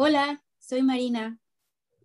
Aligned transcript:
Hola, 0.00 0.44
soy 0.60 0.82
Marina 0.82 1.40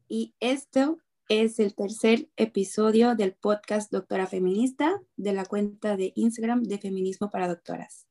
y 0.07 0.33
esto 0.39 0.97
es 1.29 1.59
el 1.59 1.75
tercer 1.75 2.27
episodio 2.37 3.13
del 3.13 3.35
podcast 3.35 3.91
Doctora 3.91 4.25
Feminista 4.25 4.99
de 5.15 5.31
la 5.31 5.45
cuenta 5.45 5.95
de 5.95 6.11
Instagram 6.15 6.63
de 6.63 6.79
Feminismo 6.79 7.29
para 7.29 7.47
Doctoras. 7.47 8.07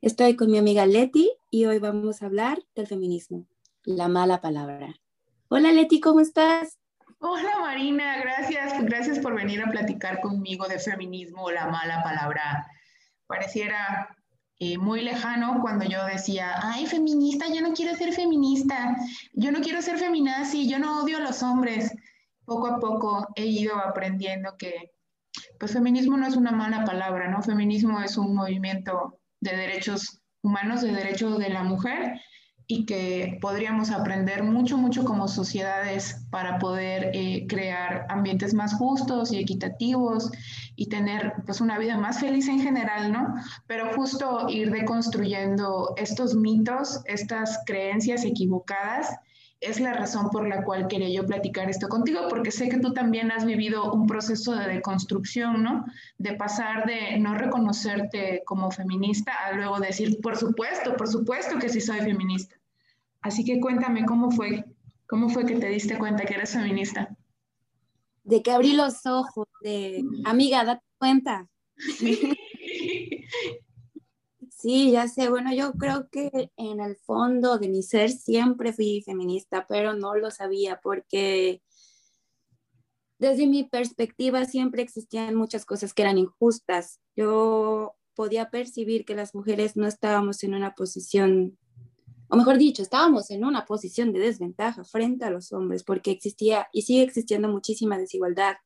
Estoy 0.00 0.36
con 0.36 0.48
mi 0.48 0.58
amiga 0.58 0.86
Leti 0.86 1.28
y 1.50 1.64
hoy 1.64 1.80
vamos 1.80 2.22
a 2.22 2.26
hablar 2.26 2.62
del 2.76 2.86
feminismo, 2.86 3.48
la 3.82 4.06
mala 4.06 4.40
palabra. 4.40 4.94
Hola 5.48 5.72
Leti, 5.72 5.98
¿cómo 5.98 6.20
estás? 6.20 6.78
Hola 7.18 7.58
Marina, 7.62 8.16
gracias, 8.20 8.80
gracias 8.84 9.18
por 9.18 9.34
venir 9.34 9.60
a 9.60 9.72
platicar 9.72 10.20
conmigo 10.20 10.68
de 10.68 10.78
feminismo, 10.78 11.50
la 11.50 11.66
mala 11.66 12.00
palabra. 12.04 12.64
Pareciera 13.26 14.16
eh, 14.60 14.76
muy 14.76 15.00
lejano 15.00 15.58
cuando 15.62 15.86
yo 15.86 16.04
decía, 16.04 16.60
ay, 16.62 16.86
feminista, 16.86 17.46
yo 17.52 17.62
no 17.62 17.72
quiero 17.72 17.96
ser 17.96 18.12
feminista, 18.12 18.94
yo 19.32 19.50
no 19.50 19.60
quiero 19.60 19.80
ser 19.80 19.98
feminazi, 19.98 20.68
yo 20.68 20.78
no 20.78 21.02
odio 21.02 21.16
a 21.16 21.20
los 21.20 21.42
hombres. 21.42 21.90
Poco 22.44 22.66
a 22.66 22.78
poco 22.78 23.28
he 23.36 23.46
ido 23.46 23.76
aprendiendo 23.76 24.56
que, 24.58 24.92
pues, 25.58 25.72
feminismo 25.72 26.18
no 26.18 26.26
es 26.26 26.36
una 26.36 26.52
mala 26.52 26.84
palabra, 26.84 27.28
¿no? 27.28 27.42
Feminismo 27.42 28.00
es 28.02 28.18
un 28.18 28.34
movimiento 28.34 29.18
de 29.40 29.56
derechos 29.56 30.20
humanos, 30.42 30.82
de 30.82 30.92
derechos 30.92 31.38
de 31.38 31.48
la 31.48 31.62
mujer 31.62 32.20
y 32.70 32.84
que 32.84 33.36
podríamos 33.40 33.90
aprender 33.90 34.44
mucho, 34.44 34.78
mucho 34.78 35.04
como 35.04 35.26
sociedades 35.26 36.24
para 36.30 36.60
poder 36.60 37.10
eh, 37.14 37.46
crear 37.48 38.06
ambientes 38.08 38.54
más 38.54 38.74
justos 38.74 39.32
y 39.32 39.38
equitativos 39.38 40.30
y 40.76 40.86
tener 40.86 41.32
pues 41.44 41.60
una 41.60 41.80
vida 41.80 41.98
más 41.98 42.20
feliz 42.20 42.46
en 42.46 42.60
general, 42.60 43.10
¿no? 43.10 43.34
Pero 43.66 43.92
justo 43.96 44.48
ir 44.48 44.70
deconstruyendo 44.70 45.94
estos 45.96 46.36
mitos, 46.36 47.00
estas 47.06 47.58
creencias 47.66 48.24
equivocadas, 48.24 49.16
es 49.58 49.80
la 49.80 49.92
razón 49.92 50.30
por 50.30 50.46
la 50.48 50.62
cual 50.62 50.86
quería 50.86 51.10
yo 51.10 51.26
platicar 51.26 51.68
esto 51.68 51.88
contigo, 51.88 52.28
porque 52.30 52.52
sé 52.52 52.68
que 52.68 52.78
tú 52.78 52.94
también 52.94 53.32
has 53.32 53.44
vivido 53.44 53.92
un 53.92 54.06
proceso 54.06 54.54
de 54.54 54.68
deconstrucción, 54.68 55.64
¿no? 55.64 55.86
De 56.18 56.34
pasar 56.34 56.86
de 56.86 57.18
no 57.18 57.34
reconocerte 57.34 58.42
como 58.46 58.70
feminista 58.70 59.32
a 59.44 59.52
luego 59.54 59.80
decir, 59.80 60.20
por 60.22 60.36
supuesto, 60.36 60.96
por 60.96 61.08
supuesto 61.08 61.58
que 61.58 61.68
sí 61.68 61.80
soy 61.80 61.98
feminista. 61.98 62.59
Así 63.22 63.44
que 63.44 63.60
cuéntame 63.60 64.04
cómo 64.04 64.30
fue, 64.30 64.64
cómo 65.06 65.28
fue 65.28 65.44
que 65.44 65.56
te 65.56 65.68
diste 65.68 65.98
cuenta 65.98 66.24
que 66.24 66.34
eres 66.34 66.52
feminista. 66.52 67.16
De 68.24 68.42
que 68.42 68.50
abrí 68.50 68.72
los 68.72 69.06
ojos, 69.06 69.46
de 69.62 70.02
amiga, 70.24 70.64
date 70.64 70.84
cuenta. 70.98 71.48
Sí, 74.60 74.90
ya 74.90 75.08
sé. 75.08 75.30
Bueno, 75.30 75.54
yo 75.54 75.72
creo 75.72 76.10
que 76.10 76.50
en 76.58 76.80
el 76.80 76.96
fondo 76.96 77.56
de 77.56 77.70
mi 77.70 77.82
ser 77.82 78.10
siempre 78.10 78.74
fui 78.74 79.02
feminista, 79.06 79.64
pero 79.66 79.94
no 79.94 80.14
lo 80.14 80.30
sabía 80.30 80.80
porque 80.82 81.62
desde 83.18 83.46
mi 83.46 83.64
perspectiva 83.64 84.44
siempre 84.44 84.82
existían 84.82 85.34
muchas 85.34 85.64
cosas 85.64 85.94
que 85.94 86.02
eran 86.02 86.18
injustas. 86.18 87.00
Yo 87.16 87.94
podía 88.14 88.50
percibir 88.50 89.06
que 89.06 89.14
las 89.14 89.34
mujeres 89.34 89.76
no 89.76 89.86
estábamos 89.86 90.44
en 90.44 90.54
una 90.54 90.74
posición 90.74 91.56
o 92.30 92.36
mejor 92.36 92.58
dicho, 92.58 92.82
estábamos 92.82 93.30
en 93.30 93.44
una 93.44 93.66
posición 93.66 94.12
de 94.12 94.20
desventaja 94.20 94.84
frente 94.84 95.24
a 95.24 95.30
los 95.30 95.52
hombres 95.52 95.82
porque 95.82 96.12
existía 96.12 96.68
y 96.72 96.82
sigue 96.82 97.02
existiendo 97.02 97.48
muchísima 97.48 97.98
desigualdad. 97.98 98.56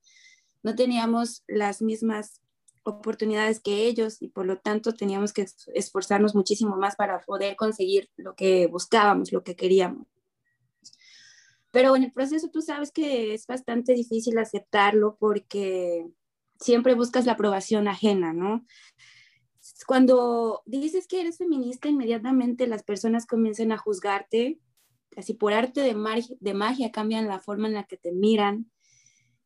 No 0.62 0.74
teníamos 0.74 1.44
las 1.46 1.80
mismas 1.80 2.42
oportunidades 2.82 3.60
que 3.60 3.86
ellos 3.86 4.20
y 4.20 4.28
por 4.28 4.44
lo 4.44 4.58
tanto 4.58 4.92
teníamos 4.92 5.32
que 5.32 5.46
esforzarnos 5.74 6.34
muchísimo 6.34 6.76
más 6.76 6.96
para 6.96 7.20
poder 7.20 7.56
conseguir 7.56 8.10
lo 8.16 8.34
que 8.34 8.66
buscábamos, 8.66 9.32
lo 9.32 9.42
que 9.42 9.56
queríamos. 9.56 10.06
Pero 11.70 11.96
en 11.96 12.04
el 12.04 12.12
proceso 12.12 12.50
tú 12.50 12.60
sabes 12.60 12.92
que 12.92 13.34
es 13.34 13.46
bastante 13.46 13.94
difícil 13.94 14.38
aceptarlo 14.38 15.16
porque 15.18 16.06
siempre 16.60 16.94
buscas 16.94 17.24
la 17.24 17.32
aprobación 17.32 17.88
ajena, 17.88 18.32
¿no? 18.32 18.66
Cuando 19.86 20.62
dices 20.66 21.06
que 21.06 21.20
eres 21.20 21.38
feminista, 21.38 21.88
inmediatamente 21.88 22.66
las 22.66 22.82
personas 22.82 23.26
comienzan 23.26 23.72
a 23.72 23.78
juzgarte, 23.78 24.58
así 25.16 25.34
por 25.34 25.52
arte 25.52 25.80
de, 25.80 25.94
de 26.40 26.54
magia 26.54 26.92
cambian 26.92 27.28
la 27.28 27.40
forma 27.40 27.68
en 27.68 27.74
la 27.74 27.84
que 27.84 27.96
te 27.96 28.12
miran, 28.12 28.70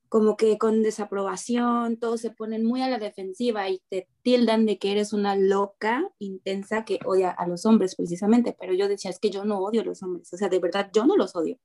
como 0.08 0.36
que 0.36 0.56
con 0.56 0.82
desaprobación, 0.82 1.98
todos 1.98 2.20
se 2.20 2.30
ponen 2.30 2.64
muy 2.64 2.80
a 2.80 2.88
la 2.88 2.98
defensiva 2.98 3.68
y 3.68 3.82
te 3.90 4.08
tildan 4.22 4.64
de 4.64 4.78
que 4.78 4.92
eres 4.92 5.12
una 5.12 5.36
loca 5.36 6.08
intensa 6.18 6.84
que 6.84 6.98
odia 7.04 7.30
a 7.30 7.46
los 7.46 7.66
hombres 7.66 7.94
precisamente, 7.94 8.56
pero 8.58 8.72
yo 8.72 8.88
decía, 8.88 9.10
es 9.10 9.18
que 9.18 9.30
yo 9.30 9.44
no 9.44 9.58
odio 9.58 9.82
a 9.82 9.84
los 9.84 10.02
hombres, 10.02 10.32
o 10.32 10.36
sea, 10.36 10.48
de 10.48 10.58
verdad 10.60 10.90
yo 10.94 11.04
no 11.04 11.16
los 11.16 11.36
odio. 11.36 11.58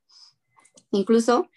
Incluso 0.91 1.49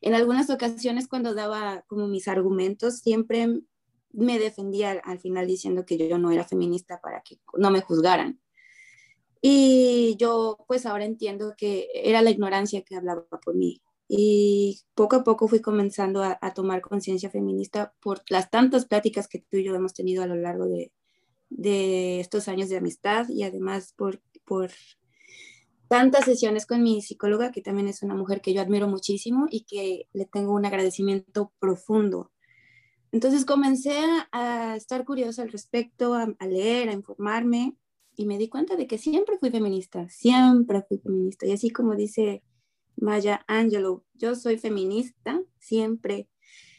en 0.00 0.14
algunas 0.14 0.50
ocasiones 0.50 1.08
cuando 1.08 1.34
daba 1.34 1.82
como 1.86 2.08
mis 2.08 2.26
argumentos, 2.26 2.98
siempre 2.98 3.60
me 4.14 4.38
defendía 4.38 4.92
al 5.04 5.18
final 5.18 5.46
diciendo 5.46 5.84
que 5.84 6.08
yo 6.08 6.18
no 6.18 6.30
era 6.30 6.44
feminista 6.44 7.00
para 7.00 7.22
que 7.22 7.38
no 7.56 7.70
me 7.70 7.80
juzgaran. 7.80 8.40
Y 9.40 10.16
yo 10.18 10.64
pues 10.66 10.86
ahora 10.86 11.04
entiendo 11.04 11.54
que 11.56 11.88
era 11.94 12.22
la 12.22 12.30
ignorancia 12.30 12.82
que 12.82 12.96
hablaba 12.96 13.26
por 13.44 13.54
mí. 13.54 13.82
Y 14.08 14.80
poco 14.94 15.16
a 15.16 15.24
poco 15.24 15.48
fui 15.48 15.60
comenzando 15.60 16.22
a, 16.22 16.54
tomar 16.54 16.80
conciencia 16.82 17.30
feminista 17.30 17.94
por 18.00 18.22
las 18.28 18.50
tantas 18.50 18.86
pláticas 18.86 19.28
que 19.28 19.40
tú 19.40 19.56
y 19.58 19.64
yo 19.64 19.74
hemos 19.74 19.94
tenido 19.94 20.22
a 20.22 20.26
lo 20.26 20.36
largo 20.36 20.66
de, 20.66 20.92
de 21.50 22.20
estos 22.20 22.48
años 22.48 22.68
de 22.68 22.76
amistad 22.76 23.28
y 23.28 23.42
además 23.42 23.94
por, 23.96 24.22
por 24.44 24.70
tantas 25.88 26.24
sesiones 26.26 26.66
con 26.66 26.82
mi 26.82 27.02
psicóloga, 27.02 27.50
que 27.50 27.62
también 27.62 27.88
es 27.88 28.02
una 28.02 28.14
mujer 28.14 28.40
que 28.40 28.52
yo 28.54 28.60
admiro 28.60 28.88
muchísimo 28.88 29.46
y 29.50 29.64
que 29.64 30.08
le 30.12 30.26
tengo 30.26 30.52
un 30.52 30.66
agradecimiento 30.66 31.52
profundo 31.58 32.30
entonces 33.14 33.44
comencé 33.44 33.96
a, 34.32 34.74
estar 34.74 35.04
curiosa 35.04 35.42
al 35.42 35.52
respecto, 35.52 36.14
a, 36.14 36.26
leer, 36.44 36.88
a 36.88 36.94
informarme 36.94 37.76
y 38.16 38.26
me 38.26 38.38
di 38.38 38.48
cuenta 38.48 38.74
de 38.74 38.88
que 38.88 38.98
siempre 38.98 39.38
fui 39.38 39.52
feminista, 39.52 40.08
siempre 40.08 40.82
fui 40.82 40.98
feminista. 40.98 41.46
Y 41.46 41.52
así 41.52 41.70
como 41.70 41.94
dice 41.94 42.42
Maya 42.96 43.44
Angelou, 43.46 44.02
yo 44.14 44.34
soy 44.34 44.58
feminista, 44.58 45.40
siempre 45.60 46.28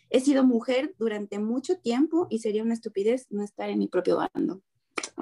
he 0.09 0.19
sido 0.19 0.43
mujer 0.43 0.93
durante 0.99 1.39
mucho 1.39 1.77
tiempo 1.79 2.27
y 2.29 2.39
sería 2.39 2.63
una 2.63 2.73
estupidez 2.73 3.27
no 3.29 3.41
estar 3.41 3.69
en 3.69 3.79
mi 3.79 3.87
propio 3.87 4.17
bando. 4.17 4.61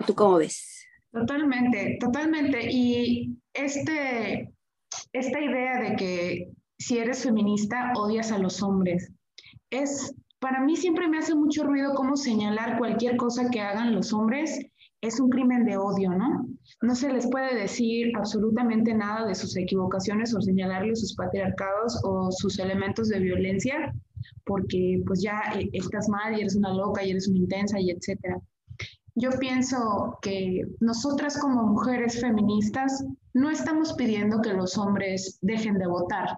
¿Tú 0.07 0.15
cómo 0.15 0.37
ves? 0.37 0.83
Totalmente, 1.11 1.99
totalmente. 1.99 2.71
Y 2.71 3.37
este, 3.53 4.51
esta 5.11 5.39
idea 5.39 5.79
de 5.79 5.95
que 5.95 6.51
si 6.79 6.97
eres 6.97 7.21
feminista 7.21 7.93
odias 7.95 8.31
a 8.31 8.39
los 8.39 8.63
hombres 8.63 9.11
es 9.69 10.15
para 10.43 10.61
mí 10.61 10.75
siempre 10.75 11.07
me 11.07 11.19
hace 11.19 11.33
mucho 11.33 11.63
ruido 11.63 11.95
cómo 11.95 12.17
señalar 12.17 12.77
cualquier 12.77 13.15
cosa 13.15 13.49
que 13.49 13.61
hagan 13.61 13.95
los 13.95 14.11
hombres 14.11 14.59
es 14.99 15.17
un 15.21 15.29
crimen 15.29 15.63
de 15.63 15.77
odio, 15.77 16.09
¿no? 16.11 16.45
No 16.81 16.95
se 16.95 17.13
les 17.13 17.29
puede 17.29 17.55
decir 17.55 18.11
absolutamente 18.17 18.93
nada 18.93 19.25
de 19.25 19.35
sus 19.35 19.55
equivocaciones 19.55 20.35
o 20.35 20.41
señalarles 20.41 20.99
sus 20.99 21.15
patriarcados 21.15 21.97
o 22.03 22.29
sus 22.29 22.59
elementos 22.59 23.07
de 23.07 23.19
violencia, 23.19 23.93
porque 24.45 25.01
pues 25.07 25.21
ya 25.21 25.41
eh, 25.55 25.69
estás 25.71 26.09
mal 26.09 26.37
y 26.37 26.41
eres 26.41 26.57
una 26.57 26.73
loca 26.73 27.05
y 27.05 27.11
eres 27.11 27.29
una 27.29 27.39
intensa 27.39 27.79
y 27.79 27.91
etcétera. 27.91 28.41
Yo 29.15 29.29
pienso 29.39 30.17
que 30.21 30.63
nosotras 30.81 31.39
como 31.39 31.63
mujeres 31.67 32.19
feministas 32.19 33.05
no 33.33 33.49
estamos 33.49 33.93
pidiendo 33.93 34.41
que 34.41 34.53
los 34.53 34.77
hombres 34.77 35.37
dejen 35.41 35.77
de 35.77 35.87
votar, 35.87 36.37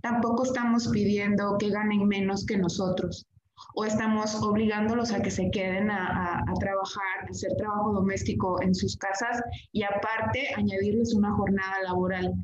Tampoco 0.00 0.44
estamos 0.44 0.88
pidiendo 0.88 1.56
que 1.58 1.70
ganen 1.70 2.06
menos 2.06 2.44
que 2.46 2.56
nosotros 2.56 3.26
o 3.74 3.84
estamos 3.84 4.34
obligándolos 4.42 5.12
a 5.12 5.20
que 5.20 5.30
se 5.30 5.50
queden 5.50 5.90
a, 5.90 6.44
trabajar, 6.60 7.26
a 7.26 7.30
hacer 7.30 7.52
trabajo 7.56 7.92
doméstico 7.92 8.60
en 8.62 8.74
sus 8.74 8.96
casas 8.96 9.42
y 9.72 9.82
aparte 9.82 10.48
añadirles 10.56 11.14
una 11.14 11.32
jornada 11.32 11.82
laboral. 11.84 12.34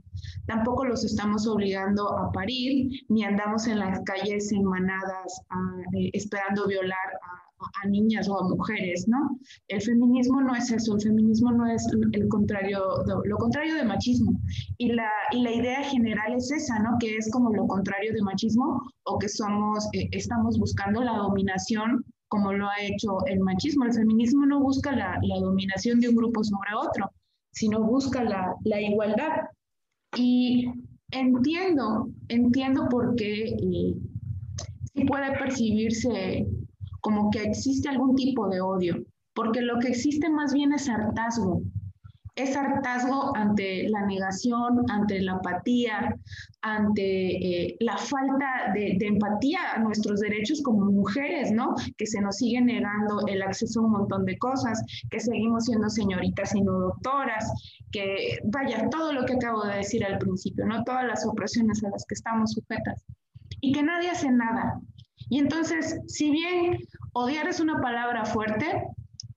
Tampoco 0.46 0.84
los 0.84 1.04
estamos 1.04 1.46
obligando 1.46 2.18
a 2.18 2.32
parir 2.32 2.90
ni 3.08 3.24
andamos 3.24 3.66
en 3.66 3.78
las 3.78 4.00
calles 4.04 4.52
en 4.52 4.64
manadas 4.64 5.42
eh, 5.96 6.10
esperando 6.12 6.66
violar 6.66 6.98
a 7.82 7.88
niñas 7.88 8.28
o 8.28 8.38
a 8.38 8.48
mujeres, 8.48 9.06
¿no? 9.08 9.38
El 9.68 9.80
feminismo 9.80 10.40
no 10.40 10.54
es 10.54 10.70
eso, 10.70 10.94
el 10.94 11.02
feminismo 11.02 11.52
no 11.52 11.66
es 11.66 11.86
el 12.12 12.28
contrario, 12.28 12.80
lo 13.24 13.36
contrario 13.36 13.74
de 13.74 13.84
machismo. 13.84 14.32
Y 14.78 14.92
la, 14.92 15.08
y 15.32 15.42
la 15.42 15.52
idea 15.52 15.82
general 15.84 16.34
es 16.34 16.50
esa, 16.50 16.78
¿no? 16.78 16.96
Que 16.98 17.16
es 17.16 17.30
como 17.30 17.52
lo 17.52 17.66
contrario 17.66 18.12
de 18.12 18.22
machismo 18.22 18.82
o 19.04 19.18
que 19.18 19.28
somos, 19.28 19.88
eh, 19.92 20.08
estamos 20.12 20.58
buscando 20.58 21.02
la 21.02 21.16
dominación 21.16 22.04
como 22.28 22.50
lo 22.52 22.66
ha 22.66 22.80
hecho 22.80 23.18
el 23.26 23.40
machismo. 23.40 23.84
El 23.84 23.92
feminismo 23.92 24.46
no 24.46 24.60
busca 24.60 24.92
la, 24.92 25.18
la 25.22 25.38
dominación 25.40 26.00
de 26.00 26.08
un 26.08 26.16
grupo 26.16 26.42
sobre 26.42 26.70
otro, 26.74 27.10
sino 27.52 27.82
busca 27.82 28.24
la, 28.24 28.54
la 28.64 28.80
igualdad. 28.80 29.48
Y 30.16 30.66
entiendo, 31.10 32.08
entiendo 32.28 32.88
por 32.88 33.14
qué 33.16 33.44
eh, 33.44 33.94
sí 34.94 35.04
puede 35.04 35.30
percibirse 35.38 36.46
como 37.02 37.30
que 37.30 37.42
existe 37.42 37.88
algún 37.88 38.14
tipo 38.14 38.48
de 38.48 38.60
odio, 38.60 39.04
porque 39.34 39.60
lo 39.60 39.78
que 39.78 39.88
existe 39.88 40.30
más 40.30 40.54
bien 40.54 40.72
es 40.72 40.88
hartazgo. 40.88 41.62
es 42.34 42.56
hartazgo 42.56 43.36
ante 43.36 43.86
la 43.90 44.06
negación, 44.06 44.84
ante 44.88 45.20
la 45.20 45.34
apatía, 45.34 46.16
ante 46.62 47.02
eh, 47.36 47.76
la 47.80 47.98
falta 47.98 48.72
de, 48.72 48.96
empatía 49.00 49.72
a 49.74 49.80
nuestros 49.80 50.20
derechos 50.20 50.62
como 50.62 50.86
mujeres, 50.86 51.52
¿no? 51.52 51.74
Que 51.98 52.06
se 52.06 52.22
nos 52.22 52.36
sigue 52.36 52.60
negando 52.62 53.26
el 53.26 53.42
acceso 53.42 53.80
a 53.80 53.84
un 53.84 53.92
montón 53.92 54.24
de 54.24 54.38
cosas, 54.38 54.82
que 55.10 55.20
seguimos 55.20 55.66
siendo 55.66 55.90
señoritas 55.90 56.54
y 56.54 56.62
no 56.62 56.72
doctoras, 56.72 57.52
que 57.90 58.38
vaya, 58.44 58.88
todo 58.90 59.12
lo 59.12 59.26
que 59.26 59.34
acabo 59.34 59.64
de 59.64 59.76
decir 59.76 60.02
al 60.02 60.18
principio, 60.18 60.64
¿no? 60.64 60.84
Todas 60.84 61.04
las 61.04 61.26
opresiones 61.26 61.84
a 61.84 61.90
las 61.90 62.06
que 62.06 62.14
estamos 62.14 62.52
sujetas 62.52 63.04
y 63.60 63.72
que 63.72 63.82
nadie 63.82 64.08
hace 64.08 64.30
nada. 64.30 64.80
Y 65.32 65.38
entonces, 65.38 65.98
si 66.08 66.30
bien 66.30 66.76
odiar 67.14 67.48
es 67.48 67.58
una 67.58 67.80
palabra 67.80 68.26
fuerte, 68.26 68.82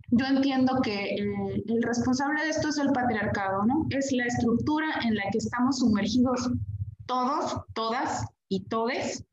yo 0.09 0.25
entiendo 0.25 0.81
que 0.83 1.15
el, 1.15 1.81
responsable 1.83 2.43
de 2.43 2.49
esto 2.49 2.67
es 2.67 2.77
el 2.79 2.91
patriarcado, 2.91 3.63
¿no? 3.65 3.85
Es 3.91 4.11
la 4.11 4.25
estructura 4.25 4.87
en 5.05 5.15
la 5.15 5.23
que 5.31 5.37
estamos 5.37 5.79
sumergidos 5.79 6.51
todos, 7.05 7.61
todas 7.73 8.25
y 8.49 8.65
todes, 8.65 9.23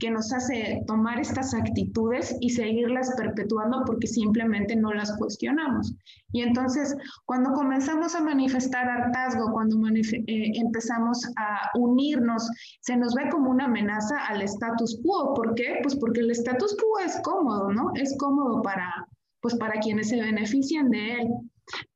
que 0.00 0.10
nos 0.10 0.32
hace 0.32 0.82
tomar 0.86 1.20
estas 1.20 1.54
actitudes 1.54 2.34
y 2.40 2.50
seguirlas 2.50 3.14
perpetuando 3.16 3.84
porque 3.86 4.06
simplemente 4.06 4.74
no 4.74 4.92
las 4.92 5.16
cuestionamos. 5.16 5.94
Y 6.32 6.42
entonces, 6.42 6.96
cuando 7.26 7.52
comenzamos 7.52 8.14
a 8.14 8.20
manifestar 8.20 8.88
hartazgo, 8.88 9.52
cuando 9.52 9.76
eh, 9.88 10.52
empezamos 10.54 11.24
a 11.36 11.70
unirnos, 11.78 12.48
se 12.80 12.96
nos 12.96 13.14
ve 13.14 13.28
como 13.30 13.50
una 13.50 13.66
amenaza 13.66 14.26
al 14.26 14.42
status 14.42 15.00
quo. 15.04 15.34
¿Por 15.34 15.54
qué? 15.54 15.78
Pues 15.82 15.96
porque 15.96 16.20
el 16.20 16.30
status 16.30 16.76
quo 16.76 16.98
es 17.04 17.20
cómodo, 17.22 17.70
¿no? 17.72 17.90
Es 17.94 18.16
cómodo 18.18 18.62
para, 18.62 19.06
pues 19.40 19.54
para 19.56 19.80
quienes 19.80 20.08
se 20.08 20.20
benefician 20.20 20.88
de 20.90 21.14
él. 21.14 21.28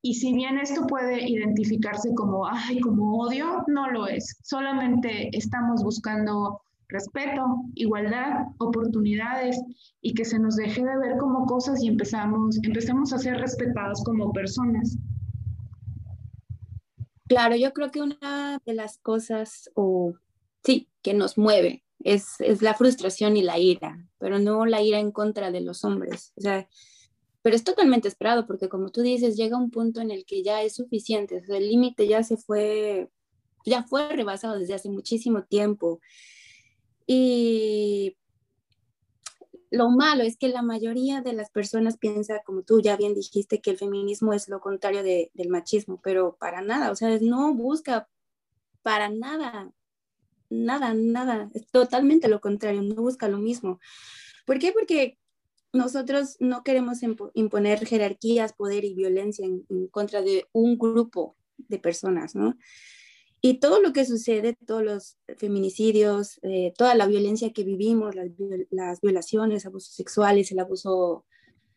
Y 0.03 0.15
si 0.15 0.35
bien 0.35 0.59
esto 0.59 0.87
puede 0.87 1.29
identificarse 1.29 2.15
como, 2.15 2.47
ay, 2.47 2.81
como 2.81 3.19
odio, 3.19 3.65
no 3.67 3.91
lo 3.91 4.07
es. 4.07 4.39
Solamente 4.43 5.37
estamos 5.37 5.83
buscando 5.83 6.61
respeto, 6.95 7.45
igualdad, 7.75 8.47
oportunidades 8.59 9.61
y 10.01 10.15
que 10.15 10.25
se 10.25 10.39
nos 10.39 10.57
deje 10.57 10.83
de 10.83 10.97
ver 10.97 11.19
como 11.19 11.45
cosas 11.45 11.83
y 11.83 11.89
empezamos, 11.89 12.59
empecemos 12.63 13.13
a 13.13 13.19
ser 13.19 13.37
respetados 13.39 14.03
como 14.05 14.33
personas. 14.33 14.97
Claro, 17.27 17.57
yo 17.57 17.73
creo 17.73 17.91
que 17.91 18.01
una 18.01 18.61
de 18.65 18.75
las 18.75 18.99
cosas, 18.99 19.71
o 19.75 20.15
sí, 20.63 20.89
que 21.03 21.15
nos 21.15 21.37
mueve 21.37 21.85
es, 22.01 22.41
es 22.41 22.63
la 22.63 22.75
frustración 22.75 23.37
y 23.37 23.43
la 23.43 23.59
ira, 23.59 24.07
pero 24.19 24.39
no 24.39 24.67
la 24.67 24.83
ira 24.83 24.99
en 25.01 25.11
contra 25.11 25.51
de 25.51 25.61
los 25.61 25.85
hombres. 25.85 26.33
O 26.37 26.41
sea, 26.41 26.69
pero 27.45 27.57
es 27.57 27.65
totalmente 27.65 28.09
esperado 28.09 28.47
porque 28.47 28.71
como 28.71 28.91
tú 28.91 29.03
dices, 29.03 29.37
llega 29.37 29.59
un 29.59 29.71
punto 29.71 30.01
en 30.01 30.11
el 30.11 30.25
que 30.25 30.43
ya 30.43 30.63
es 30.63 30.77
suficiente, 30.77 31.43
el 31.47 31.69
límite 31.69 32.09
ya 32.09 32.23
se 32.23 32.39
fue, 32.39 33.11
ya 33.67 33.83
fue 33.83 34.09
rebasado 34.09 34.59
desde 34.59 34.75
hace 34.75 34.89
muchísimo 34.89 35.45
tiempo. 35.45 36.01
Y 37.07 38.17
lo 39.71 39.91
malo 39.91 40.23
es 40.23 40.37
que 40.37 40.49
la 40.49 40.63
mayoría 40.63 41.21
de 41.21 41.33
las 41.33 41.51
personas 41.51 41.99
piensa, 41.99 42.43
como 42.45 42.63
tú 42.63 42.81
ya 42.81 42.97
bien 42.97 43.15
dijiste, 43.15 43.61
que 43.61 43.71
el 43.71 43.79
feminismo 43.79 44.33
es 44.33 44.49
lo 44.49 44.61
contrario 44.61 45.03
del 45.03 45.49
machismo, 45.49 46.01
pero 46.03 46.37
para 46.39 46.63
nada, 46.63 46.91
o 46.91 46.97
sea, 46.97 47.19
no 47.21 47.55
busca 47.55 48.09
para 48.83 49.09
nada, 49.09 49.73
nada, 50.49 50.95
nada, 50.95 51.51
es 51.55 51.67
totalmente 51.67 52.29
lo 52.29 52.41
contrario, 52.41 52.83
no 52.83 52.95
busca 52.95 53.29
lo 53.29 53.39
mismo. 53.39 53.81
¿Por 54.47 54.59
qué? 54.59 54.73
Porque 54.73 55.19
nosotros 55.73 56.37
no 56.39 56.63
queremos 56.63 56.99
imponer 57.35 57.85
jerarquías, 57.85 58.53
poder 58.53 58.85
y 58.85 58.95
violencia 58.95 59.45
en, 59.45 59.89
contra 59.89 60.23
de 60.23 60.47
un 60.53 60.79
grupo 60.79 61.37
de 61.57 61.79
personas, 61.79 62.35
¿no? 62.37 62.57
Y 63.47 63.59
todo 63.61 63.79
lo 63.83 63.93
que 63.93 64.07
sucede, 64.07 64.57
todos 64.67 64.83
los 64.83 65.19
feminicidios, 65.37 66.41
eh, 66.41 66.73
toda 66.79 66.95
la 66.95 67.07
violencia 67.07 67.53
que 67.53 67.63
vivimos, 67.63 68.15
las, 68.71 69.01
violaciones, 69.03 69.67
abusos 69.67 69.95
sexuales, 69.95 70.51
el 70.51 70.61
abuso, 70.61 71.27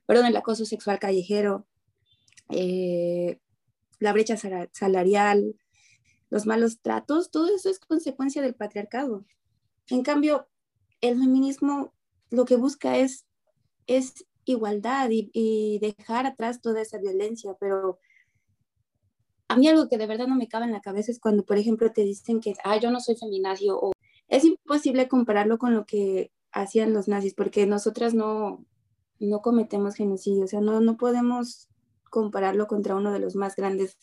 perdón, 0.06 0.28
el 0.28 0.38
acoso 0.38 0.64
sexual 0.64 0.98
callejero, 0.98 1.68
eh, 2.52 3.42
la 4.00 4.14
brecha 4.14 4.38
salarial, 4.72 5.58
los 6.30 6.46
malos 6.46 6.80
tratos, 6.80 7.32
todo 7.32 7.54
eso 7.54 7.70
es 7.70 7.80
consecuencia 7.80 8.42
del 8.42 8.56
patriarcado. 8.56 9.26
En 9.90 10.04
cambio, 10.04 10.48
el 11.02 11.20
feminismo 11.20 11.94
lo 12.30 12.46
que 12.46 12.56
busca 12.56 12.98
es 12.98 13.26
es 13.88 14.26
igualdad 14.46 15.10
y, 15.12 15.80
dejar 15.80 16.28
atrás 16.28 16.62
toda 16.62 16.82
esa 16.82 16.98
violencia, 16.98 17.58
pero 17.60 18.00
a 19.48 19.56
mí 19.56 19.68
algo 19.68 19.88
que 19.88 19.98
de 19.98 20.08
verdad 20.08 20.28
no 20.28 20.36
me 20.36 20.48
cabe 20.48 20.66
en 20.66 20.72
la 20.72 20.82
cabeza 20.82 21.12
es 21.12 21.20
cuando, 21.20 21.46
por 21.46 21.58
ejemplo, 21.58 21.92
te 21.92 22.04
dicen 22.04 22.42
que, 22.42 22.54
ah, 22.64 22.78
yo 22.78 22.92
no 22.92 23.00
soy 23.00 23.16
feminacio, 23.16 23.80
o 23.80 23.94
es 24.28 24.44
imposible 24.44 25.08
compararlo 25.08 25.58
con 25.58 25.74
lo 25.74 25.86
que 25.86 26.32
hacían 26.52 26.94
los 26.94 27.08
nazis, 27.08 27.34
porque 27.34 27.66
nosotras 27.66 28.14
no, 28.14 28.66
no 29.20 29.42
cometemos 29.42 29.96
genocidio, 29.96 30.46
o 30.46 30.48
sea, 30.48 30.62
no, 30.62 30.82
no 30.82 30.98
podemos 30.98 31.70
compararlo 32.10 32.68
contra 32.68 32.96
uno 32.96 33.12
de 33.12 33.20
los 33.20 33.36
más 33.36 33.56
grandes 33.56 33.98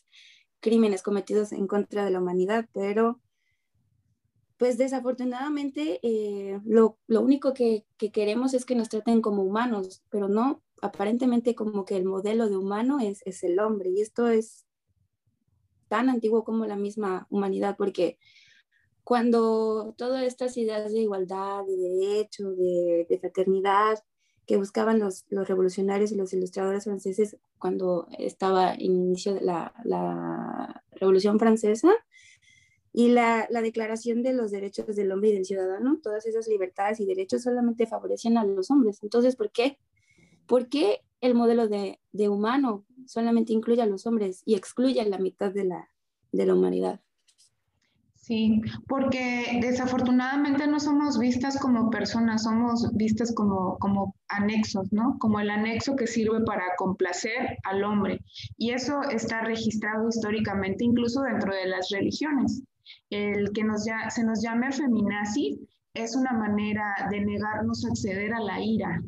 crímenes 0.60 1.02
cometidos 1.02 1.52
en 1.52 1.66
contra 1.66 2.04
de 2.04 2.10
la 2.10 2.20
humanidad, 2.20 2.68
pero 2.72 3.20
pues 4.56 4.78
desafortunadamente 4.78 6.00
eh, 6.02 6.60
lo, 6.64 6.98
único 7.08 7.52
que, 7.52 7.84
queremos 8.12 8.54
es 8.54 8.64
que 8.64 8.74
nos 8.74 8.88
traten 8.88 9.20
como 9.20 9.42
humanos, 9.42 10.02
pero 10.10 10.28
no, 10.28 10.62
aparentemente 10.80 11.54
como 11.54 11.84
que 11.84 11.96
el 11.96 12.04
modelo 12.04 12.48
de 12.48 12.56
humano 12.56 12.98
es, 13.00 13.20
es 13.26 13.42
el 13.42 13.58
hombre 13.58 13.90
y 13.90 14.00
esto 14.00 14.28
es 14.28 14.63
tan 15.88 16.08
antiguo 16.08 16.44
como 16.44 16.66
la 16.66 16.76
misma 16.76 17.26
humanidad, 17.30 17.76
porque 17.76 18.18
cuando 19.04 19.94
todas 19.98 20.24
estas 20.24 20.56
ideas 20.56 20.92
de 20.92 21.00
igualdad, 21.00 21.64
de 21.66 21.76
derecho, 21.76 22.50
de, 22.52 23.18
fraternidad 23.20 24.02
que 24.46 24.56
buscaban 24.56 24.98
los, 24.98 25.24
los, 25.28 25.46
revolucionarios 25.46 26.12
y 26.12 26.16
los 26.16 26.32
ilustradores 26.32 26.84
franceses 26.84 27.36
cuando 27.58 28.08
estaba 28.18 28.74
en 28.74 28.92
inicio 28.92 29.34
de 29.34 29.40
la, 29.40 29.74
la 29.84 30.82
Revolución 30.92 31.38
Francesa, 31.38 31.92
y 32.96 33.08
la, 33.08 33.48
la, 33.50 33.60
Declaración 33.60 34.22
de 34.22 34.32
los 34.32 34.52
Derechos 34.52 34.94
del 34.94 35.10
Hombre 35.10 35.30
y 35.30 35.34
del 35.34 35.44
Ciudadano, 35.44 35.98
todas 36.00 36.26
esas 36.26 36.46
libertades 36.46 37.00
y 37.00 37.06
derechos 37.06 37.42
solamente 37.42 37.88
favorecen 37.88 38.38
a 38.38 38.44
los 38.44 38.70
hombres. 38.70 39.02
Entonces, 39.02 39.34
¿por 39.34 39.50
qué? 39.50 39.78
¿Por 40.46 40.68
qué 40.68 41.00
el 41.20 41.34
modelo 41.34 41.66
de, 41.66 41.98
de 42.12 42.28
humano 42.28 42.84
solamente 43.06 43.52
incluye 43.52 43.82
a 43.82 43.86
los 43.86 44.06
hombres 44.06 44.42
y 44.44 44.54
excluye 44.54 45.00
a 45.00 45.08
la 45.08 45.18
mitad 45.18 45.52
de 45.52 45.64
la, 45.64 45.90
de 46.32 46.46
la 46.46 46.54
humanidad? 46.54 47.00
Sí, 48.24 48.62
porque 48.88 49.58
desafortunadamente 49.60 50.66
no 50.66 50.80
somos 50.80 51.18
vistas 51.18 51.58
como 51.58 51.90
personas, 51.90 52.44
somos 52.44 52.90
vistas 52.94 53.34
como, 53.34 53.76
como 53.78 54.14
anexos, 54.28 54.90
¿no? 54.94 55.18
Como 55.18 55.40
el 55.40 55.50
anexo 55.50 55.94
que 55.94 56.06
sirve 56.06 56.40
para 56.46 56.64
complacer 56.78 57.58
al 57.64 57.84
hombre. 57.84 58.20
Y 58.56 58.70
eso 58.70 59.02
está 59.10 59.42
registrado 59.42 60.08
históricamente 60.08 60.84
incluso 60.84 61.20
dentro 61.20 61.54
de 61.54 61.66
las 61.66 61.90
religiones. 61.90 62.62
El 63.10 63.52
que 63.52 63.62
nos 63.62 63.84
ya, 63.84 64.08
se 64.08 64.24
nos 64.24 64.40
llame 64.42 64.72
feminazi 64.72 65.60
es 65.92 66.16
una 66.16 66.32
manera 66.32 66.94
de 67.10 67.20
negarnos 67.20 67.84
a 67.84 67.88
acceder 67.88 68.32
a 68.32 68.40
la 68.40 68.58
ira, 68.58 69.02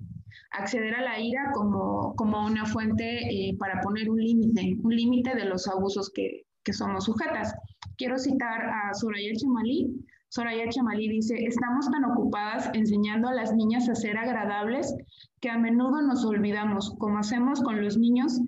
acceder 0.50 0.94
a 0.94 1.02
la 1.02 1.20
ira 1.20 1.50
como, 1.52 2.14
como 2.16 2.44
una 2.46 2.64
fuente 2.64 3.04
eh, 3.28 3.56
para 3.58 3.80
poner 3.80 4.10
un 4.10 4.18
límite, 4.18 4.76
un 4.82 4.94
límite 4.94 5.34
de 5.34 5.44
los 5.44 5.68
abusos 5.68 6.10
que, 6.14 6.44
que, 6.64 6.72
somos 6.72 7.04
sujetas. 7.04 7.54
Quiero 7.96 8.18
citar 8.18 8.62
a 8.62 8.94
Soraya 8.94 9.32
Chamalí. 9.34 9.90
Soraya 10.28 10.68
Chamalí 10.68 11.08
dice, 11.08 11.34
estamos 11.44 11.90
tan 11.90 12.04
ocupadas 12.04 12.70
enseñando 12.74 13.28
a 13.28 13.34
las 13.34 13.54
niñas 13.54 13.88
a 13.88 13.94
ser 13.94 14.18
agradables 14.18 14.94
que 15.40 15.50
a 15.50 15.58
menudo 15.58 16.02
nos 16.02 16.24
olvidamos, 16.24 16.94
como 16.98 17.18
hacemos 17.18 17.62
con 17.62 17.82
los 17.82 17.96
niños 17.96 18.40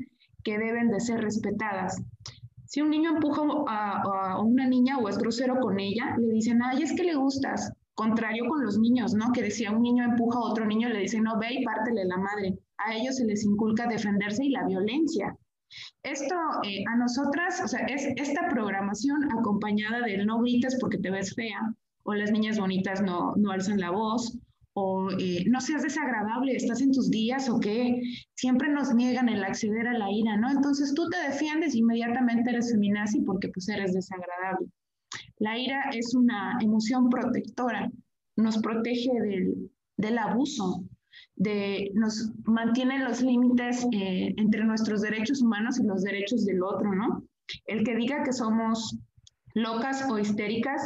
que 0.44 0.58
deben 0.58 0.90
de 0.90 1.00
ser 1.00 1.20
respetadas. 1.20 2.00
Si 2.68 2.82
un 2.82 2.90
niño 2.90 3.12
empuja 3.14 3.42
a, 3.66 4.40
una 4.42 4.66
niña 4.66 4.98
o 4.98 5.08
es 5.08 5.16
grosero 5.16 5.58
con 5.58 5.80
ella, 5.80 6.16
le 6.18 6.28
dicen, 6.28 6.60
ay, 6.62 6.82
es 6.82 6.94
que 6.94 7.02
le 7.02 7.14
gustas. 7.14 7.72
Contrario 7.98 8.46
con 8.46 8.62
los 8.64 8.78
niños, 8.78 9.12
¿no? 9.14 9.32
Que 9.32 9.42
decía 9.42 9.72
un 9.72 9.82
niño 9.82 10.04
empuja 10.04 10.38
a 10.38 10.42
otro 10.42 10.64
niño, 10.64 10.88
le 10.88 11.00
dice, 11.00 11.20
no, 11.20 11.36
ve 11.36 11.48
y 11.54 11.64
pártele 11.64 12.04
la 12.04 12.16
madre. 12.16 12.56
A 12.76 12.94
ellos 12.94 13.16
se 13.16 13.24
les 13.24 13.44
inculca 13.44 13.88
defenderse 13.88 14.44
y 14.44 14.50
la 14.50 14.64
violencia. 14.64 15.36
Esto 16.04 16.36
eh, 16.62 16.84
a 16.88 16.96
nosotras, 16.96 17.60
o 17.64 17.66
sea, 17.66 17.80
es 17.86 18.06
esta 18.14 18.48
programación 18.50 19.24
acompañada 19.36 20.00
del 20.02 20.26
no 20.26 20.38
grites 20.38 20.78
porque 20.80 20.98
te 20.98 21.10
ves 21.10 21.34
fea, 21.34 21.74
o 22.04 22.14
las 22.14 22.30
niñas 22.30 22.60
bonitas 22.60 23.02
no, 23.02 23.34
no 23.34 23.50
alzan 23.50 23.80
la 23.80 23.90
voz, 23.90 24.38
o 24.74 25.10
eh, 25.18 25.44
no 25.48 25.60
seas 25.60 25.82
desagradable, 25.82 26.54
estás 26.54 26.80
en 26.80 26.92
tus 26.92 27.10
días 27.10 27.50
o 27.50 27.58
qué, 27.58 28.00
siempre 28.36 28.68
nos 28.68 28.94
niegan 28.94 29.28
el 29.28 29.42
acceder 29.42 29.88
a 29.88 29.98
la 29.98 30.08
ira, 30.08 30.36
¿no? 30.36 30.48
Entonces 30.52 30.94
tú 30.94 31.08
te 31.08 31.18
defiendes 31.18 31.74
y 31.74 31.80
inmediatamente 31.80 32.50
eres 32.50 32.70
feminazi 32.70 33.22
porque 33.22 33.48
pues 33.48 33.68
eres 33.68 33.92
desagradable. 33.92 34.68
La 35.38 35.58
ira 35.58 35.90
es 35.92 36.14
una 36.14 36.58
emoción 36.60 37.08
protectora, 37.08 37.90
nos 38.36 38.58
protege 38.58 39.10
del, 39.20 39.70
del 39.96 40.18
abuso, 40.18 40.84
de, 41.36 41.90
nos 41.94 42.30
mantiene 42.44 42.98
los 42.98 43.22
límites 43.22 43.86
eh, 43.92 44.34
entre 44.36 44.64
nuestros 44.64 45.02
derechos 45.02 45.42
humanos 45.42 45.78
y 45.78 45.86
los 45.86 46.02
derechos 46.02 46.44
del 46.44 46.62
otro, 46.62 46.92
¿no? 46.94 47.24
El 47.66 47.84
que 47.84 47.96
diga 47.96 48.22
que 48.24 48.32
somos 48.32 48.98
locas 49.54 50.08
o 50.10 50.18
histéricas 50.18 50.82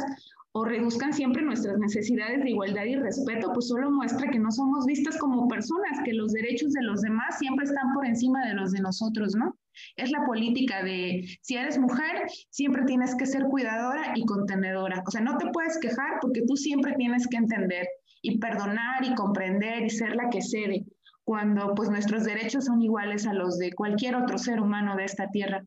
o 0.55 0.63
reduzcan 0.63 1.13
siempre 1.13 1.41
nuestras 1.41 1.79
necesidades 1.79 2.43
de 2.43 2.51
igualdad 2.51 2.85
y 2.85 2.95
respeto, 2.95 3.51
pues 3.53 3.67
solo 3.67 3.89
muestra 3.89 4.29
que 4.29 4.37
no 4.37 4.51
somos 4.51 4.85
vistas 4.85 5.17
como 5.17 5.47
personas, 5.47 5.99
que 6.05 6.13
los 6.13 6.31
derechos 6.31 6.71
de 6.73 6.83
los 6.83 7.01
demás 7.01 7.39
siempre 7.39 7.65
están 7.65 7.91
por 7.93 8.05
encima 8.05 8.45
de 8.47 8.53
los 8.53 8.71
de 8.71 8.81
nosotros, 8.81 9.35
¿no? 9.35 9.57
Es 9.95 10.11
la 10.11 10.23
política 10.27 10.83
de 10.83 11.25
si 11.41 11.55
eres 11.55 11.79
mujer, 11.79 12.27
siempre 12.51 12.83
tienes 12.85 13.15
que 13.15 13.25
ser 13.25 13.45
cuidadora 13.45 14.13
y 14.15 14.23
contenedora. 14.25 15.03
O 15.07 15.09
sea, 15.09 15.21
no 15.21 15.37
te 15.39 15.47
puedes 15.51 15.79
quejar 15.79 16.19
porque 16.21 16.43
tú 16.47 16.55
siempre 16.55 16.93
tienes 16.97 17.27
que 17.27 17.37
entender 17.37 17.87
y 18.21 18.37
perdonar 18.37 19.03
y 19.03 19.15
comprender 19.15 19.83
y 19.83 19.89
ser 19.89 20.15
la 20.15 20.29
que 20.29 20.43
cede, 20.43 20.85
cuando 21.23 21.73
pues 21.73 21.89
nuestros 21.89 22.25
derechos 22.25 22.65
son 22.65 22.79
iguales 22.79 23.25
a 23.25 23.33
los 23.33 23.57
de 23.57 23.71
cualquier 23.73 24.15
otro 24.15 24.37
ser 24.37 24.61
humano 24.61 24.95
de 24.95 25.05
esta 25.05 25.29
tierra. 25.29 25.65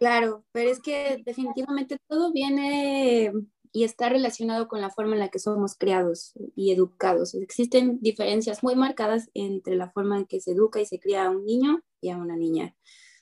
Claro, 0.00 0.46
pero 0.52 0.70
es 0.70 0.80
que 0.80 1.20
definitivamente 1.26 1.98
todo 2.08 2.32
viene 2.32 3.32
y 3.70 3.84
está 3.84 4.08
relacionado 4.08 4.66
con 4.66 4.80
la 4.80 4.88
forma 4.88 5.12
en 5.12 5.20
la 5.20 5.28
que 5.28 5.38
somos 5.38 5.76
criados 5.76 6.32
y 6.56 6.72
educados. 6.72 7.34
Existen 7.34 7.98
diferencias 8.00 8.62
muy 8.62 8.76
marcadas 8.76 9.28
entre 9.34 9.76
la 9.76 9.90
forma 9.90 10.16
en 10.16 10.24
que 10.24 10.40
se 10.40 10.52
educa 10.52 10.80
y 10.80 10.86
se 10.86 10.98
cría 10.98 11.26
a 11.26 11.30
un 11.30 11.44
niño 11.44 11.82
y 12.00 12.08
a 12.08 12.16
una 12.16 12.34
niña. 12.36 12.74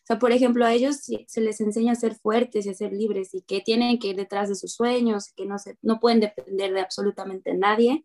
O 0.05 0.07
sea, 0.07 0.21
por 0.21 0.31
ejemplo, 0.31 0.65
a 0.65 0.73
ellos 0.73 0.99
se 1.27 1.41
les 1.41 1.61
enseña 1.61 1.93
a 1.93 1.97
ser 1.97 2.15
fuertes 2.15 2.65
y 2.65 2.69
a 2.71 2.75
ser 2.75 2.93
libres 2.93 3.35
y 3.35 3.43
que 3.43 3.61
tienen 3.61 3.99
que 3.99 4.09
ir 4.09 4.17
detrás 4.17 4.49
de 4.49 4.55
sus 4.55 4.73
sueños, 4.75 5.33
que 5.37 5.47
no, 5.47 5.59
se, 5.59 5.77
no 5.83 5.99
pueden 5.99 6.21
depender 6.21 6.73
de 6.73 6.81
absolutamente 6.81 7.55
nadie 7.55 8.05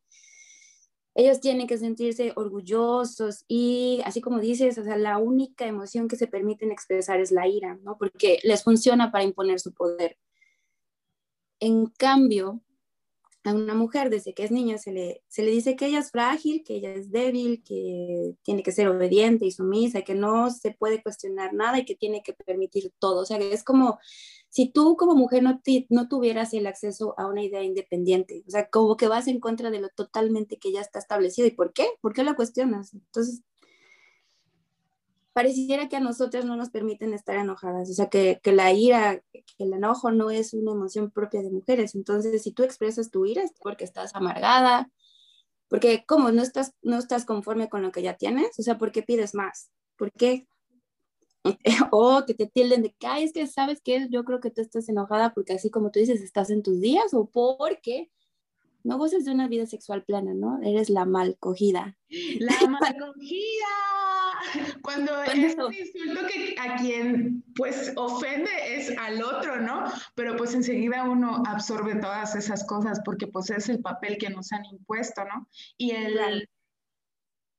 ellos 1.15 1.39
tienen 1.39 1.67
que 1.67 1.77
sentirse 1.77 2.34
orgullosos 2.36 3.46
y 3.48 4.01
así 4.05 4.22
como 4.22 4.39
dices, 4.39 4.77
o 4.77 4.84
sea, 4.84 4.98
la 4.98 5.17
única 5.17 5.65
emoción 5.67 6.08
que 6.08 6.15
se 6.15 6.27
permiten 6.27 6.72
expresar 6.72 7.20
es 7.20 7.32
la 7.32 7.48
ira, 7.48 7.75
¿no? 7.84 7.98
Porque 7.98 8.39
les 8.43 8.63
funciona 8.63 9.12
para 9.12 9.24
imponer 9.24 9.60
su 9.60 9.74
poder. 9.74 10.17
En 11.60 11.86
cambio, 11.86 12.62
a 13.43 13.53
una 13.53 13.75
mujer 13.75 14.10
desde 14.10 14.34
que 14.34 14.43
es 14.43 14.51
niña 14.51 14.77
se 14.77 14.91
le, 14.91 15.24
se 15.27 15.43
le 15.43 15.51
dice 15.51 15.75
que 15.75 15.88
ella 15.88 16.00
es 16.00 16.12
frágil, 16.12 16.63
que 16.63 16.75
ella 16.75 16.93
es 16.93 17.12
débil, 17.12 17.62
que 17.63 18.36
tiene 18.41 18.63
que 18.63 18.72
ser 18.72 18.88
obediente 18.88 19.46
y 19.46 19.51
sumisa, 19.51 20.01
que 20.01 20.15
no 20.15 20.50
se 20.50 20.72
puede 20.72 21.03
cuestionar 21.03 21.53
nada 21.53 21.79
y 21.79 21.86
que 21.86 21.96
tiene 21.96 22.24
que 22.24 22.34
permitir 22.34 22.91
todo. 23.00 23.22
O 23.22 23.25
sea, 23.25 23.38
que 23.38 23.53
es 23.53 23.63
como 23.63 24.00
si 24.53 24.69
tú 24.69 24.98
como 24.98 25.15
mujer 25.15 25.41
no, 25.41 25.60
no 25.89 26.07
tuvieras 26.07 26.53
el 26.53 26.67
acceso 26.67 27.15
a 27.17 27.25
una 27.25 27.41
idea 27.41 27.63
independiente, 27.63 28.43
o 28.48 28.51
sea, 28.51 28.69
como 28.69 28.98
que 28.98 29.07
vas 29.07 29.27
en 29.27 29.39
contra 29.39 29.72
de 29.72 29.79
lo 29.81 29.89
totalmente 29.89 30.60
que 30.60 30.72
ya 30.72 30.79
está 30.79 31.00
establecido. 31.00 31.48
¿Y 31.48 31.51
por 31.51 31.74
qué? 31.74 31.88
¿Por 32.01 32.13
qué 32.13 32.24
lo 32.24 32.36
cuestionas? 32.36 32.93
Entonces, 32.93 33.41
pareciera 35.33 35.89
que 35.89 35.95
a 35.95 36.01
nosotras 36.01 36.45
no 36.45 36.55
nos 36.55 36.69
permiten 36.69 37.15
estar 37.15 37.36
enojadas, 37.36 37.89
o 37.89 37.93
sea, 37.93 38.10
que, 38.10 38.39
que 38.43 38.51
la 38.51 38.72
ira, 38.72 39.24
el 39.57 39.74
enojo 39.74 40.12
no 40.12 40.29
es 40.29 40.53
una 40.53 40.74
emoción 40.74 41.10
propia 41.10 41.41
de 41.41 41.50
mujeres. 41.50 41.95
Entonces, 41.95 42.43
si 42.43 42.51
tú 42.51 42.62
expresas 42.62 43.10
tu 43.10 43.25
ira 43.25 43.41
es 43.41 43.53
porque 43.60 43.86
estás 43.86 44.13
amargada, 44.13 44.91
porque 45.67 46.05
como 46.05 46.31
no 46.31 46.43
estás, 46.43 46.75
no 46.83 47.00
estás 47.00 47.25
conforme 47.25 47.69
con 47.69 47.81
lo 47.81 47.91
que 47.91 48.03
ya 48.03 48.17
tienes, 48.17 48.60
o 48.60 48.62
sea, 48.62 48.77
¿por 48.77 48.91
qué 48.91 49.01
pides 49.01 49.33
más? 49.33 49.72
¿Por 49.98 50.12
qué 50.12 50.45
o 51.91 52.23
que 52.25 52.33
te 52.33 52.47
tilden 52.47 52.83
de 52.83 52.93
que, 52.93 53.07
Ay, 53.07 53.23
es 53.25 53.33
que 53.33 53.47
sabes 53.47 53.81
que 53.81 54.07
yo 54.09 54.23
creo 54.23 54.39
que 54.39 54.51
tú 54.51 54.62
estás 54.62 54.88
enojada 54.89 55.33
porque 55.33 55.53
así 55.53 55.69
como 55.69 55.91
tú 55.91 56.00
dices, 56.00 56.21
estás 56.21 56.50
en 56.50 56.63
tus 56.63 56.79
días 56.79 57.13
o 57.13 57.25
porque 57.25 58.09
no 58.83 58.97
gozas 58.97 59.25
de 59.25 59.31
una 59.31 59.47
vida 59.47 59.65
sexual 59.65 60.03
plana, 60.03 60.33
¿no? 60.33 60.59
Eres 60.62 60.89
la 60.89 61.05
mal 61.05 61.38
cogida. 61.39 61.97
La 62.39 62.67
mal 62.67 62.95
cogida. 63.00 63.65
Cuando 64.81 65.23
es 65.23 65.55
insulto 65.55 66.27
que 66.27 66.55
a 66.59 66.75
quien 66.75 67.43
pues 67.55 67.93
ofende 67.95 68.50
es 68.75 68.95
al 68.97 69.23
otro, 69.23 69.62
¿no? 69.62 69.85
Pero 70.15 70.35
pues 70.35 70.53
enseguida 70.53 71.09
uno 71.09 71.41
absorbe 71.47 71.95
todas 71.95 72.35
esas 72.35 72.65
cosas 72.65 73.00
porque 73.05 73.27
pues 73.27 73.50
es 73.50 73.69
el 73.69 73.81
papel 73.81 74.17
que 74.17 74.29
nos 74.29 74.51
han 74.51 74.65
impuesto, 74.65 75.23
¿no? 75.23 75.47
Y 75.77 75.91
el, 75.91 76.50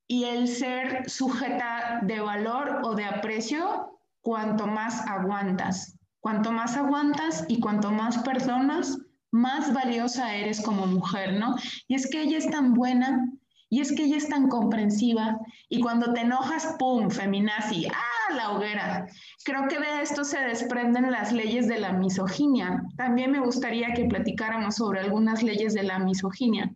y 0.07 0.25
el 0.25 0.49
ser 0.49 1.09
sujeta 1.09 2.01
de 2.03 2.21
valor 2.21 2.81
o 2.85 2.95
de 2.95 3.05
aprecio, 3.05 3.99
cuanto 4.21 4.67
más 4.67 5.07
aguantas. 5.07 5.99
Cuanto 6.21 6.53
más 6.53 6.77
aguantas 6.77 7.45
y 7.49 7.61
cuanto 7.61 7.91
más 7.91 8.19
personas, 8.19 8.99
más 9.31 9.73
valiosa 9.75 10.35
eres 10.35 10.61
como 10.63 10.87
mujer, 10.87 11.39
¿no? 11.39 11.57
Y 11.89 11.95
es 11.95 12.09
que 12.09 12.23
ella 12.23 12.39
es 12.39 12.49
tan 12.51 12.73
buena, 12.73 13.31
y 13.69 13.81
es 13.81 13.93
que 13.93 14.05
ella 14.05 14.17
es 14.17 14.29
tan 14.29 14.49
comprensiva, 14.49 15.39
y 15.69 15.81
cuando 15.81 16.13
te 16.13 16.21
enojas, 16.21 16.77
¡pum!, 16.79 17.11
feminazi, 17.11 17.87
¡ah, 17.87 18.35
la 18.35 18.53
hoguera! 18.53 19.07
Creo 19.45 19.67
que 19.69 19.79
de 19.81 20.03
esto 20.03 20.25
se 20.25 20.39
desprenden 20.39 21.11
las 21.11 21.33
leyes 21.33 21.67
de 21.67 21.81
la 21.81 21.93
misoginia. 21.93 22.83
También 22.97 23.33
me 23.33 23.41
gustaría 23.41 23.93
que 23.93 24.05
platicáramos 24.05 24.77
sobre 24.77 25.01
algunas 25.01 25.43
leyes 25.43 25.75
de 25.75 25.83
la 25.83 25.99
misoginia. 25.99 26.75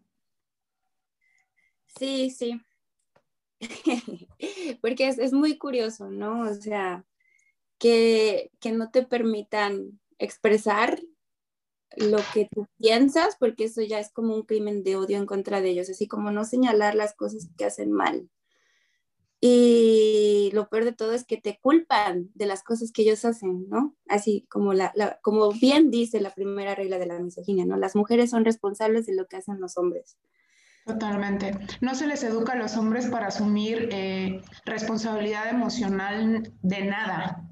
Sí, 1.87 2.31
sí. 2.31 2.61
porque 4.81 5.09
es, 5.09 5.33
muy 5.33 5.59
curioso, 5.59 6.11
¿no? 6.11 6.43
O 6.43 6.55
sea, 6.55 7.05
que, 7.79 8.51
no 8.73 8.91
te 8.91 9.05
permitan 9.05 10.01
expresar 10.19 11.01
lo 11.97 12.19
que 12.35 12.49
tú 12.51 12.67
piensas, 12.79 13.37
porque 13.39 13.65
eso 13.65 13.83
ya 13.83 13.99
es 13.99 14.13
como 14.13 14.35
un 14.35 14.43
crimen 14.43 14.85
de 14.85 14.97
odio 14.97 15.17
en 15.19 15.27
contra 15.27 15.61
de 15.61 15.71
ellos, 15.71 15.89
así 15.91 16.07
como 16.07 16.31
no 16.31 16.45
señalar 16.45 16.95
las 16.95 17.15
cosas 17.15 17.49
que 17.57 17.65
hacen 17.65 17.93
mal. 17.93 18.29
Y 19.41 20.51
lo 20.53 20.69
peor 20.69 20.85
de 20.85 20.93
todo 20.93 21.13
es 21.13 21.25
que 21.25 21.37
te 21.37 21.61
culpan 21.63 22.31
de 22.35 22.47
las 22.47 22.65
cosas 22.65 22.91
que 22.91 23.03
ellos 23.03 23.25
hacen, 23.25 23.69
¿no? 23.69 23.97
Así 24.09 24.47
como, 24.51 24.75
la, 24.75 24.93
como 25.23 25.53
bien 25.53 25.91
dice 25.91 26.21
la 26.21 26.35
primera 26.35 26.75
regla 26.75 26.99
de 26.99 27.07
la 27.07 27.21
misoginia, 27.21 27.65
¿no? 27.65 27.77
Las 27.77 27.95
mujeres 27.95 28.31
son 28.31 28.45
responsables 28.45 29.07
de 29.07 29.15
lo 29.15 29.27
que 29.27 29.37
hacen 29.37 29.61
los 29.61 29.79
hombres. 29.79 30.17
Totalmente. 30.89 31.55
No 31.83 31.95
se 31.95 32.07
les 32.07 32.23
educa 32.23 32.55
a 32.55 32.57
los 32.57 32.75
hombres 32.79 33.09
para 33.09 33.27
asumir 33.27 33.91
eh, 33.93 34.41
responsabilidad 34.65 35.51
emocional 35.51 36.51
de 36.63 36.85
nada, 36.87 37.47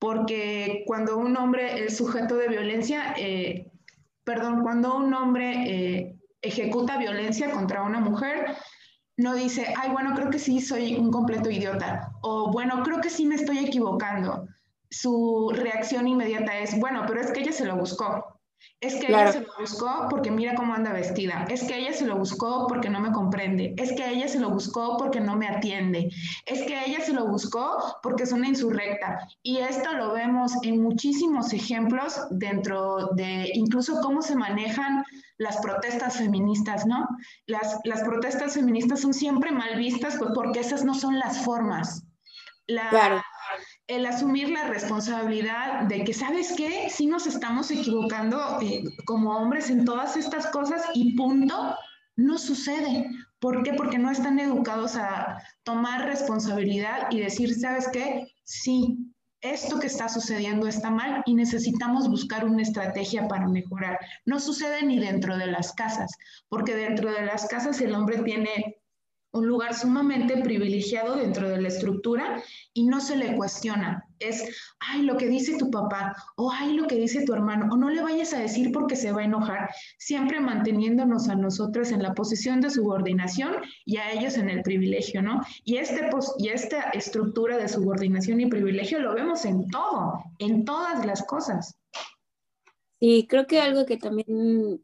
porque 0.00 0.82
cuando 0.88 1.16
un 1.16 1.36
hombre 1.36 1.84
es 1.84 1.96
sujeto 1.96 2.34
de 2.34 2.48
violencia, 2.48 3.14
eh, 3.16 3.70
perdón, 4.24 4.62
cuando 4.62 4.96
un 4.96 5.14
hombre 5.14 5.52
eh, 5.68 6.16
ejecuta 6.42 6.98
violencia 6.98 7.52
contra 7.52 7.84
una 7.84 8.00
mujer, 8.00 8.56
no 9.16 9.34
dice, 9.34 9.72
ay, 9.76 9.90
bueno, 9.90 10.12
creo 10.16 10.28
que 10.28 10.40
sí 10.40 10.60
soy 10.60 10.96
un 10.96 11.12
completo 11.12 11.48
idiota, 11.48 12.10
o 12.22 12.50
bueno, 12.50 12.82
creo 12.82 13.00
que 13.00 13.10
sí 13.10 13.24
me 13.24 13.36
estoy 13.36 13.58
equivocando. 13.58 14.48
Su 14.90 15.52
reacción 15.54 16.08
inmediata 16.08 16.58
es, 16.58 16.76
bueno, 16.80 17.04
pero 17.06 17.20
es 17.20 17.30
que 17.30 17.38
ella 17.38 17.52
se 17.52 17.66
lo 17.66 17.76
buscó. 17.76 18.39
Es 18.80 18.94
que 18.94 19.08
ella 19.08 19.30
se 19.32 19.40
lo 19.40 19.52
buscó 19.58 20.06
porque 20.08 20.30
mira 20.30 20.54
cómo 20.54 20.72
anda 20.72 20.92
vestida. 20.92 21.44
Es 21.50 21.64
que 21.64 21.76
ella 21.76 21.92
se 21.92 22.06
lo 22.06 22.16
buscó 22.16 22.66
porque 22.66 22.88
no 22.88 23.00
me 23.00 23.12
comprende. 23.12 23.74
Es 23.76 23.92
que 23.92 24.08
ella 24.08 24.26
se 24.26 24.40
lo 24.40 24.50
buscó 24.50 24.96
porque 24.96 25.20
no 25.20 25.36
me 25.36 25.48
atiende. 25.48 26.08
Es 26.46 26.62
que 26.62 26.82
ella 26.86 27.00
se 27.00 27.12
lo 27.12 27.26
buscó 27.26 27.98
porque 28.02 28.22
es 28.22 28.32
una 28.32 28.48
insurrecta. 28.48 29.18
Y 29.42 29.58
esto 29.58 29.92
lo 29.92 30.12
vemos 30.14 30.52
en 30.62 30.82
muchísimos 30.82 31.52
ejemplos 31.52 32.20
dentro 32.30 33.10
de 33.16 33.50
incluso 33.52 34.00
cómo 34.00 34.22
se 34.22 34.34
manejan 34.34 35.04
las 35.36 35.58
protestas 35.58 36.16
feministas, 36.16 36.86
¿no? 36.86 37.06
Las, 37.46 37.78
las 37.84 38.02
protestas 38.02 38.54
feministas 38.54 39.00
son 39.00 39.12
siempre 39.12 39.52
mal 39.52 39.76
vistas 39.76 40.16
pues, 40.18 40.30
porque 40.34 40.60
esas 40.60 40.84
no 40.84 40.94
son 40.94 41.18
las 41.18 41.44
formas. 41.44 42.04
claro 42.66 43.22
el 43.90 44.06
asumir 44.06 44.48
la 44.50 44.68
responsabilidad 44.68 45.82
de 45.82 46.04
que, 46.04 46.14
¿sabes 46.14 46.54
qué? 46.56 46.88
Sí 46.88 47.06
nos 47.06 47.26
estamos 47.26 47.72
equivocando 47.72 48.60
eh, 48.62 48.84
como 49.04 49.36
hombres 49.36 49.68
en 49.68 49.84
todas 49.84 50.16
estas 50.16 50.46
cosas 50.46 50.82
y 50.94 51.16
punto, 51.16 51.74
no 52.14 52.38
sucede. 52.38 53.10
¿Por 53.40 53.64
qué? 53.64 53.74
Porque 53.74 53.98
no 53.98 54.10
están 54.12 54.38
educados 54.38 54.94
a 54.94 55.42
tomar 55.64 56.06
responsabilidad 56.06 57.08
y 57.10 57.18
decir, 57.18 57.52
¿sabes 57.52 57.88
qué? 57.92 58.28
Sí, 58.44 58.96
esto 59.40 59.80
que 59.80 59.88
está 59.88 60.08
sucediendo 60.08 60.68
está 60.68 60.90
mal 60.90 61.22
y 61.26 61.34
necesitamos 61.34 62.08
buscar 62.08 62.44
una 62.44 62.62
estrategia 62.62 63.26
para 63.26 63.48
mejorar. 63.48 63.98
No 64.24 64.38
sucede 64.38 64.84
ni 64.84 65.00
dentro 65.00 65.36
de 65.36 65.48
las 65.48 65.72
casas, 65.72 66.12
porque 66.48 66.76
dentro 66.76 67.10
de 67.10 67.24
las 67.24 67.46
casas 67.48 67.80
el 67.80 67.94
hombre 67.94 68.18
tiene 68.22 68.79
un 69.32 69.46
lugar 69.46 69.74
sumamente 69.74 70.36
privilegiado 70.38 71.16
dentro 71.16 71.48
de 71.48 71.60
la 71.60 71.68
estructura 71.68 72.42
y 72.74 72.86
no 72.86 73.00
se 73.00 73.16
le 73.16 73.36
cuestiona. 73.36 74.06
Es, 74.18 74.44
ay, 74.80 75.02
lo 75.02 75.16
que 75.16 75.28
dice 75.28 75.56
tu 75.56 75.70
papá, 75.70 76.14
o 76.36 76.50
ay, 76.52 76.74
lo 76.74 76.86
que 76.86 76.96
dice 76.96 77.24
tu 77.24 77.32
hermano, 77.32 77.68
o 77.72 77.76
no 77.76 77.90
le 77.90 78.02
vayas 78.02 78.34
a 78.34 78.40
decir 78.40 78.72
porque 78.72 78.96
se 78.96 79.12
va 79.12 79.22
a 79.22 79.24
enojar, 79.24 79.70
siempre 79.98 80.40
manteniéndonos 80.40 81.28
a 81.28 81.36
nosotros 81.36 81.92
en 81.92 82.02
la 82.02 82.12
posición 82.14 82.60
de 82.60 82.70
subordinación 82.70 83.56
y 83.84 83.96
a 83.98 84.12
ellos 84.12 84.36
en 84.36 84.50
el 84.50 84.62
privilegio, 84.62 85.22
¿no? 85.22 85.40
Y, 85.64 85.76
este, 85.76 86.10
y 86.38 86.48
esta 86.48 86.90
estructura 86.90 87.56
de 87.56 87.68
subordinación 87.68 88.40
y 88.40 88.46
privilegio 88.46 88.98
lo 88.98 89.14
vemos 89.14 89.44
en 89.44 89.68
todo, 89.68 90.22
en 90.38 90.64
todas 90.64 91.06
las 91.06 91.22
cosas. 91.22 91.76
Y 92.98 93.26
creo 93.26 93.46
que 93.46 93.60
algo 93.60 93.86
que 93.86 93.96
también 93.96 94.82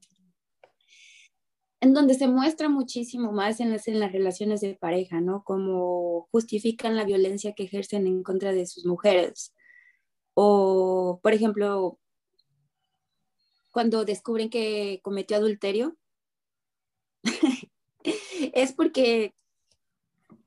en 1.87 1.95
donde 1.95 2.14
se 2.14 2.26
muestra 2.26 2.69
muchísimo 2.69 3.31
más 3.31 3.61
en 3.61 3.71
las, 3.71 3.87
en 3.87 4.00
las 4.00 4.11
relaciones 4.11 4.61
de 4.61 4.75
pareja, 4.75 5.21
¿no? 5.21 5.45
Como 5.45 6.26
justifican 6.33 6.97
la 6.97 7.05
violencia 7.05 7.55
que 7.55 7.62
ejercen 7.62 8.09
en 8.09 8.25
contra 8.25 8.52
de 8.52 8.66
sus 8.66 8.85
mujeres. 8.87 9.55
O, 10.35 11.21
por 11.23 11.33
ejemplo, 11.33 12.00
cuando 13.71 14.05
descubren 14.05 14.50
que 14.50 14.99
cometió 15.05 15.37
adulterio, 15.37 15.97
es 18.52 18.73
porque 18.73 19.33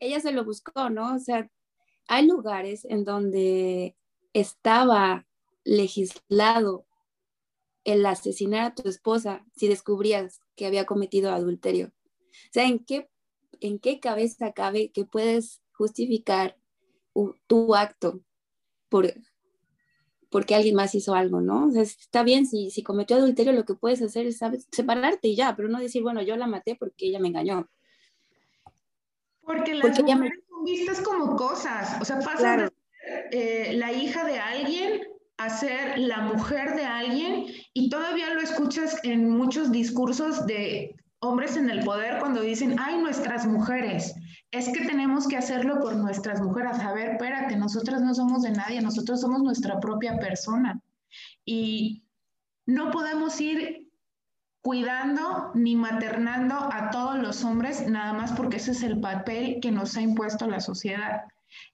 ella 0.01 0.19
se 0.19 0.33
lo 0.33 0.43
buscó, 0.43 0.89
¿no? 0.89 1.15
O 1.15 1.19
sea, 1.19 1.49
hay 2.09 2.27
lugares 2.27 2.83
en 2.83 3.05
donde 3.05 3.95
estaba 4.33 5.25
legislado 5.63 6.85
el 7.85 8.05
asesinar 8.05 8.61
a 8.65 8.75
tu 8.75 8.89
esposa 8.89 9.45
si 9.55 9.69
descubrías 9.69 10.41
que 10.59 10.65
había 10.65 10.85
cometido 10.85 11.31
adulterio. 11.31 11.87
O 11.87 12.51
sea, 12.51 12.67
¿en 12.67 12.79
qué, 12.79 13.09
en 13.61 13.79
qué 13.79 14.01
cabeza 14.01 14.51
cabe 14.51 14.91
que 14.91 15.05
puedes 15.05 15.61
justificar 15.71 16.57
tu 17.47 17.75
acto 17.75 18.19
por, 18.89 19.13
porque 20.29 20.55
alguien 20.55 20.75
más 20.75 20.93
hizo 20.95 21.15
algo, 21.15 21.39
¿no? 21.39 21.67
O 21.67 21.71
sea, 21.71 21.81
está 21.83 22.23
bien, 22.23 22.45
si, 22.45 22.71
si 22.71 22.83
cometió 22.83 23.15
adulterio, 23.15 23.53
lo 23.53 23.63
que 23.63 23.73
puedes 23.73 24.01
hacer 24.01 24.27
es 24.27 24.41
separarte 24.69 25.29
y 25.29 25.37
ya, 25.37 25.55
pero 25.55 25.69
no 25.69 25.79
decir, 25.79 26.03
bueno, 26.03 26.21
yo 26.21 26.35
la 26.35 26.45
maté 26.45 26.75
porque 26.75 27.05
ella 27.05 27.19
me 27.19 27.29
engañó. 27.29 27.69
Porque 29.41 29.75
las 29.75 29.97
mujeres 29.97 30.43
son 30.49 30.65
vistas 30.65 30.99
como 30.99 31.37
cosas, 31.37 32.01
o 32.01 32.05
sea, 32.05 32.19
pasa 32.19 32.69
eh, 33.31 33.71
la 33.77 33.93
hija 33.93 34.25
de 34.25 34.39
alguien 34.39 35.03
a 35.39 35.49
ser 35.49 35.97
la 35.97 36.19
mujer 36.19 36.75
de 36.75 36.85
alguien 36.85 37.45
y 37.73 37.89
todavía 37.89 38.33
lo 38.33 38.41
escuchas 38.41 38.99
en 39.03 39.29
muchos 39.29 39.71
discursos 39.71 40.45
de 40.45 40.95
hombres 41.19 41.55
en 41.55 41.69
el 41.69 41.83
poder 41.85 42.19
cuando 42.19 42.41
dicen, 42.41 42.75
ay, 42.77 42.97
nuestras 42.97 43.47
mujeres, 43.47 44.13
es 44.51 44.67
que 44.69 44.85
tenemos 44.85 45.27
que 45.27 45.37
hacerlo 45.37 45.79
por 45.79 45.95
nuestras 45.95 46.41
mujeres. 46.41 46.79
A 46.79 46.93
ver, 46.93 47.11
espérate, 47.11 47.55
nosotras 47.55 48.01
no 48.01 48.13
somos 48.13 48.41
de 48.41 48.51
nadie, 48.51 48.81
nosotros 48.81 49.21
somos 49.21 49.41
nuestra 49.41 49.79
propia 49.79 50.19
persona. 50.19 50.81
Y 51.45 52.03
no 52.65 52.91
podemos 52.91 53.39
ir 53.39 53.89
cuidando 54.61 55.51
ni 55.55 55.77
maternando 55.77 56.55
a 56.55 56.89
todos 56.91 57.17
los 57.17 57.45
hombres, 57.45 57.87
nada 57.87 58.11
más 58.11 58.33
porque 58.33 58.57
ese 58.57 58.71
es 58.71 58.83
el 58.83 58.99
papel 58.99 59.59
que 59.61 59.71
nos 59.71 59.95
ha 59.95 60.01
impuesto 60.01 60.47
la 60.47 60.59
sociedad. 60.59 61.23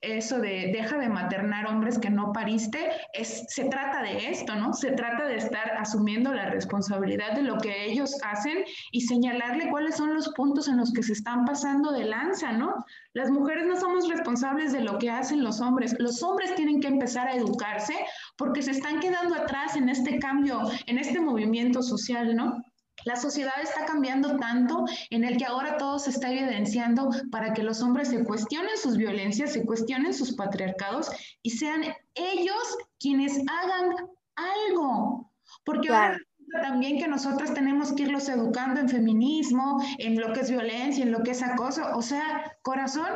Eso 0.02 0.40
de 0.40 0.72
deja 0.74 0.98
de 0.98 1.10
maternar 1.10 1.68
hombres 1.68 2.00
que 2.00 2.10
no 2.10 2.32
pariste, 2.32 2.90
es, 3.14 3.46
se 3.48 3.66
trata 3.66 4.02
de 4.02 4.30
esto, 4.30 4.56
¿no? 4.56 4.74
Se 4.74 4.92
trata 4.92 5.26
de 5.26 5.38
estar 5.38 5.72
asumiendo 5.78 6.34
la 6.34 6.50
responsabilidad 6.50 7.34
de 7.34 7.44
lo 7.44 7.58
que 7.58 7.86
ellos 7.86 8.16
hacen 8.24 8.64
y 8.92 9.02
señalarle 9.02 9.70
cuáles 9.70 9.96
son 9.96 10.14
los 10.14 10.30
puntos 10.30 10.68
en 10.68 10.78
los 10.78 10.94
que 10.94 11.04
se 11.04 11.14
están 11.14 11.46
pasando 11.46 11.92
de 11.92 12.06
lanza, 12.06 12.52
¿no? 12.52 12.86
Las 13.14 13.30
mujeres 13.30 13.66
no 13.66 13.80
somos 13.80 14.08
responsables 14.10 14.74
de 14.74 14.82
lo 14.82 14.98
que 14.98 15.10
hacen 15.10 15.44
los 15.44 15.62
hombres. 15.62 15.96
Los 16.00 16.22
hombres 16.24 16.56
tienen 16.56 16.80
que 16.80 16.88
empezar 16.88 17.28
a 17.28 17.36
educarse 17.36 17.96
porque 18.38 18.62
se 18.62 18.72
están 18.72 19.00
quedando 19.00 19.36
atrás 19.36 19.76
en 19.76 19.90
este 19.90 20.20
cambio, 20.20 20.62
en 20.86 20.98
este 20.98 21.20
movimiento 21.20 21.82
social, 21.82 22.36
¿no? 22.36 22.62
La 23.04 23.16
sociedad 23.16 23.54
está 23.62 23.86
cambiando 23.86 24.38
tanto 24.38 24.86
en 25.10 25.26
el 25.26 25.38
que 25.38 25.46
ahora 25.46 25.78
todo 25.78 26.00
se 26.00 26.12
está 26.12 26.32
evidenciando 26.32 27.10
para 27.32 27.54
que 27.54 27.64
los 27.64 27.82
hombres 27.82 28.10
se 28.10 28.24
cuestionen 28.24 28.78
sus 28.78 28.98
violencias, 28.98 29.54
se 29.54 29.66
cuestionen 29.66 30.14
sus 30.14 30.34
patriarcados 30.34 31.10
y 31.42 31.52
sean 31.52 31.84
ellos 32.16 32.78
quienes 33.00 33.40
hagan 33.48 33.96
algo. 34.36 35.32
Porque 35.64 35.90
ahora 35.90 36.18
también 36.62 36.98
que 37.00 37.08
nosotras 37.08 37.54
tenemos 37.54 37.94
que 37.94 38.04
irlos 38.04 38.30
educando 38.30 38.80
en 38.80 38.90
feminismo, 38.90 39.82
en 39.98 40.20
lo 40.20 40.34
que 40.34 40.42
es 40.42 40.50
violencia, 40.50 41.04
en 41.04 41.12
lo 41.12 41.22
que 41.22 41.32
es 41.32 41.44
acoso. 41.44 41.84
O 41.96 42.02
sea, 42.02 42.58
corazón, 42.62 43.12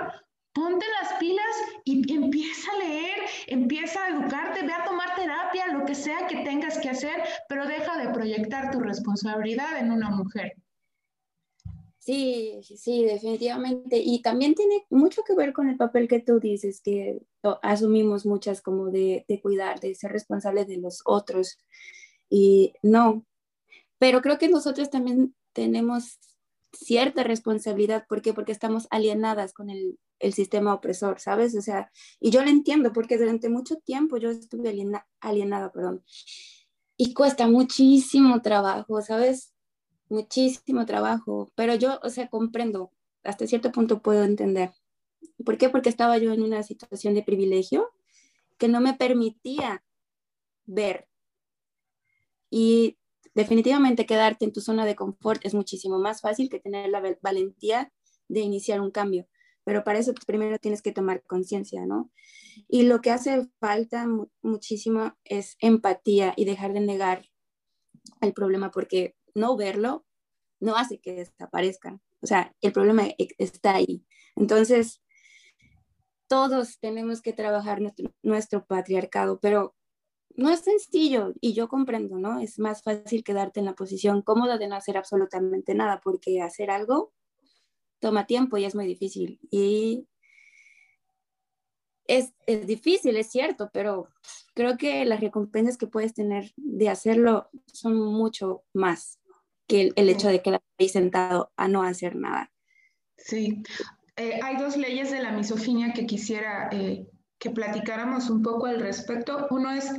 ponte 0.54 0.86
las 1.02 1.14
pilas 1.20 1.46
y 1.84 2.14
empieza 2.14 2.72
a 2.72 2.78
leer, 2.78 3.18
empieza 3.48 4.04
a 4.04 4.10
educarte, 4.10 4.66
ve 4.66 4.74
a 4.74 4.86
tomar 4.86 5.16
terapia, 5.16 5.68
lo 5.68 5.86
que 5.86 5.96
sea 5.96 6.28
que 6.28 6.38
tengas 6.44 6.78
que 6.80 6.90
hacer, 6.90 7.22
pero 7.48 7.68
deja 7.68 7.98
de 7.98 8.14
proyectar 8.14 8.72
tu 8.72 8.80
responsabilidad 8.80 9.78
en 9.78 9.92
una 9.92 10.10
mujer. 10.10 10.54
Sí, 12.00 12.62
sí, 12.64 13.04
definitivamente. 13.04 13.98
Y 13.98 14.22
también 14.22 14.56
tiene 14.56 14.84
mucho 14.90 15.24
que 15.24 15.36
ver 15.36 15.54
con 15.54 15.70
el 15.70 15.78
papel 15.78 16.08
que 16.08 16.20
tú 16.20 16.40
dices, 16.40 16.82
que 16.82 17.22
asumimos 17.62 18.26
muchas 18.26 18.62
como 18.62 18.90
de, 18.90 19.26
de 19.28 19.42
cuidar, 19.42 19.80
de 19.80 19.94
ser 19.94 20.12
responsables 20.12 20.68
de 20.68 20.78
los 20.78 21.02
otros. 21.06 21.60
Y 22.30 22.74
no, 22.82 23.26
pero 24.00 24.22
creo 24.22 24.40
que 24.40 24.50
nosotros 24.50 24.90
también 24.90 25.36
tenemos 25.54 26.20
cierta 26.74 27.24
responsabilidad. 27.24 28.06
¿Por 28.08 28.22
qué? 28.22 28.34
Porque 28.34 28.54
estamos 28.54 28.88
alienadas 28.90 29.54
con 29.54 29.70
el, 29.70 30.00
el 30.20 30.34
sistema 30.34 30.74
opresor, 30.74 31.20
¿sabes? 31.20 31.56
O 31.56 31.62
sea, 31.62 31.92
y 32.20 32.30
yo 32.30 32.44
lo 32.44 32.50
entiendo 32.50 32.94
porque 32.94 33.18
durante 33.18 33.50
mucho 33.50 33.78
tiempo 33.78 34.18
yo 34.18 34.30
estuve 34.30 34.70
alienada, 35.22 35.72
perdón, 35.72 36.04
y 36.98 37.14
cuesta 37.14 37.48
muchísimo 37.48 38.42
trabajo, 38.42 39.02
¿sabes? 39.02 39.54
Muchísimo 40.10 40.86
trabajo, 40.86 41.52
pero 41.56 41.76
yo, 41.76 42.00
o 42.04 42.10
sea, 42.10 42.30
comprendo, 42.30 42.92
hasta 43.24 43.48
cierto 43.48 43.72
punto 43.72 44.02
puedo 44.02 44.24
entender. 44.24 44.72
¿Por 45.46 45.58
qué? 45.58 45.70
Porque 45.70 45.90
estaba 45.90 46.18
yo 46.18 46.34
en 46.34 46.44
una 46.44 46.64
situación 46.64 47.14
de 47.14 47.24
privilegio 47.24 47.90
que 48.58 48.68
no 48.68 48.82
me 48.82 48.94
permitía 48.96 49.84
ver. 50.66 51.08
Y 52.50 52.98
definitivamente 53.34 54.06
quedarte 54.06 54.46
en 54.46 54.52
tu 54.52 54.60
zona 54.60 54.86
de 54.86 54.96
confort 54.96 55.46
es 55.46 55.54
muchísimo 55.54 56.00
más 56.00 56.22
fácil 56.22 56.50
que 56.50 56.60
tener 56.60 56.90
la 56.90 57.02
valentía 57.22 57.92
de 58.28 58.42
iniciar 58.42 58.82
un 58.82 58.92
cambio 58.92 59.28
pero 59.70 59.84
para 59.84 60.00
eso 60.00 60.16
primero 60.26 60.58
tienes 60.58 60.82
que 60.82 60.92
tomar 60.92 61.22
conciencia, 61.28 61.86
¿no? 61.86 62.10
Y 62.68 62.82
lo 62.88 63.02
que 63.02 63.12
hace 63.12 63.48
falta 63.60 64.08
muchísimo 64.42 65.16
es 65.26 65.58
empatía 65.60 66.34
y 66.36 66.46
dejar 66.46 66.74
de 66.74 66.80
negar 66.80 67.28
el 68.20 68.34
problema, 68.34 68.72
porque 68.72 69.16
no 69.36 69.56
verlo 69.56 70.08
no 70.60 70.76
hace 70.76 71.00
que 71.00 71.14
desaparezca. 71.14 72.00
O 72.20 72.26
sea, 72.26 72.52
el 72.62 72.72
problema 72.72 73.06
e-, 73.06 73.28
está 73.38 73.76
ahí. 73.76 74.04
Entonces, 74.36 75.04
todos 76.28 76.80
tenemos 76.80 77.22
que 77.22 77.34
trabajar 77.34 77.80
nuestro, 77.80 78.12
nuestro 78.24 78.66
patriarcado, 78.66 79.40
pero 79.40 79.76
no 80.36 80.50
es 80.50 80.62
sencillo 80.62 81.36
y 81.42 81.54
yo 81.54 81.68
comprendo, 81.68 82.18
¿no? 82.18 82.40
Es 82.40 82.58
más 82.58 82.82
fácil 82.82 83.24
quedarte 83.24 83.60
en 83.60 83.68
la 83.68 83.76
posición 83.76 84.24
cómoda 84.24 84.58
de 84.58 84.68
no 84.68 84.76
hacer 84.76 84.98
absolutamente 84.98 85.76
nada, 85.76 86.02
porque 86.04 86.42
hacer 86.42 86.72
algo 86.72 87.14
toma 88.00 88.26
tiempo 88.26 88.58
y 88.58 88.66
es 88.66 88.76
muy 88.76 88.86
difícil. 88.86 89.40
Y 89.52 90.08
es, 92.08 92.34
es, 92.48 92.66
difícil, 92.66 93.16
es 93.18 93.30
cierto, 93.30 93.70
pero 93.72 94.10
creo 94.56 94.78
que 94.78 95.06
las 95.06 95.20
recompensas 95.20 95.78
que 95.78 95.88
puedes 95.88 96.14
tener 96.14 96.52
de 96.58 96.90
hacerlo 96.90 97.50
son 97.72 97.96
mucho 97.98 98.64
más 98.74 99.20
que 99.68 99.92
el, 99.96 100.10
hecho 100.10 100.30
de 100.30 100.42
ahí 100.80 100.90
sentado 100.90 101.52
a 101.56 101.68
no 101.68 101.84
hacer 101.84 102.16
nada. 102.16 102.52
Sí, 103.18 103.62
eh, 104.16 104.40
hay 104.44 104.58
dos 104.58 104.76
leyes 104.76 105.12
de 105.12 105.22
la 105.22 105.32
misoginia 105.32 105.94
que 105.94 106.08
quisiera 106.08 106.70
eh, 106.72 107.08
que 107.38 107.52
platicáramos 107.52 108.30
un 108.30 108.42
poco 108.42 108.66
al 108.66 108.80
respecto. 108.80 109.46
Uno 109.52 109.72
es 109.72 109.92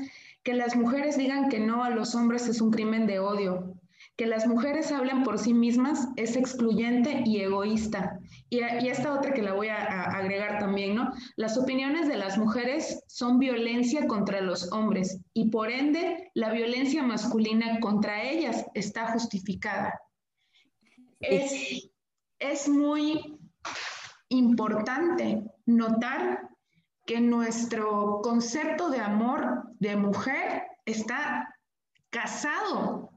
que 0.42 0.54
las 0.54 0.74
mujeres 0.74 1.16
digan 1.16 1.48
que 1.48 1.60
no 1.60 1.84
a 1.84 1.90
los 1.90 2.14
hombres 2.16 2.48
es 2.48 2.60
un 2.60 2.72
crimen 2.72 3.06
de 3.06 3.20
odio 3.20 3.69
que 4.20 4.26
las 4.26 4.46
mujeres 4.46 4.92
hablen 4.92 5.22
por 5.22 5.38
sí 5.38 5.54
mismas 5.54 6.08
es 6.16 6.36
excluyente 6.36 7.22
y 7.24 7.40
egoísta. 7.40 8.20
Y, 8.50 8.58
esta 8.58 9.14
otra 9.14 9.32
que 9.32 9.40
la 9.40 9.54
voy 9.54 9.68
a, 9.68 10.02
agregar 10.10 10.58
también, 10.58 10.94
¿no? 10.94 11.10
Las 11.36 11.56
opiniones 11.56 12.06
de 12.06 12.18
las 12.18 12.36
mujeres 12.36 13.02
son 13.06 13.38
violencia 13.38 14.06
contra 14.06 14.42
los 14.42 14.70
hombres 14.72 15.22
y 15.32 15.48
por 15.48 15.70
ende 15.70 16.30
la 16.34 16.52
violencia 16.52 17.02
masculina 17.02 17.80
contra 17.80 18.22
ellas 18.22 18.66
está 18.74 19.10
justificada. 19.10 19.98
Es, 21.20 21.88
es 22.40 22.68
muy 22.68 23.38
importante 24.28 25.44
notar 25.64 26.46
que 27.06 27.22
nuestro 27.22 28.20
concepto 28.22 28.90
de 28.90 29.00
amor 29.00 29.62
de 29.78 29.96
mujer 29.96 30.64
está 30.84 31.56
casado 32.10 33.09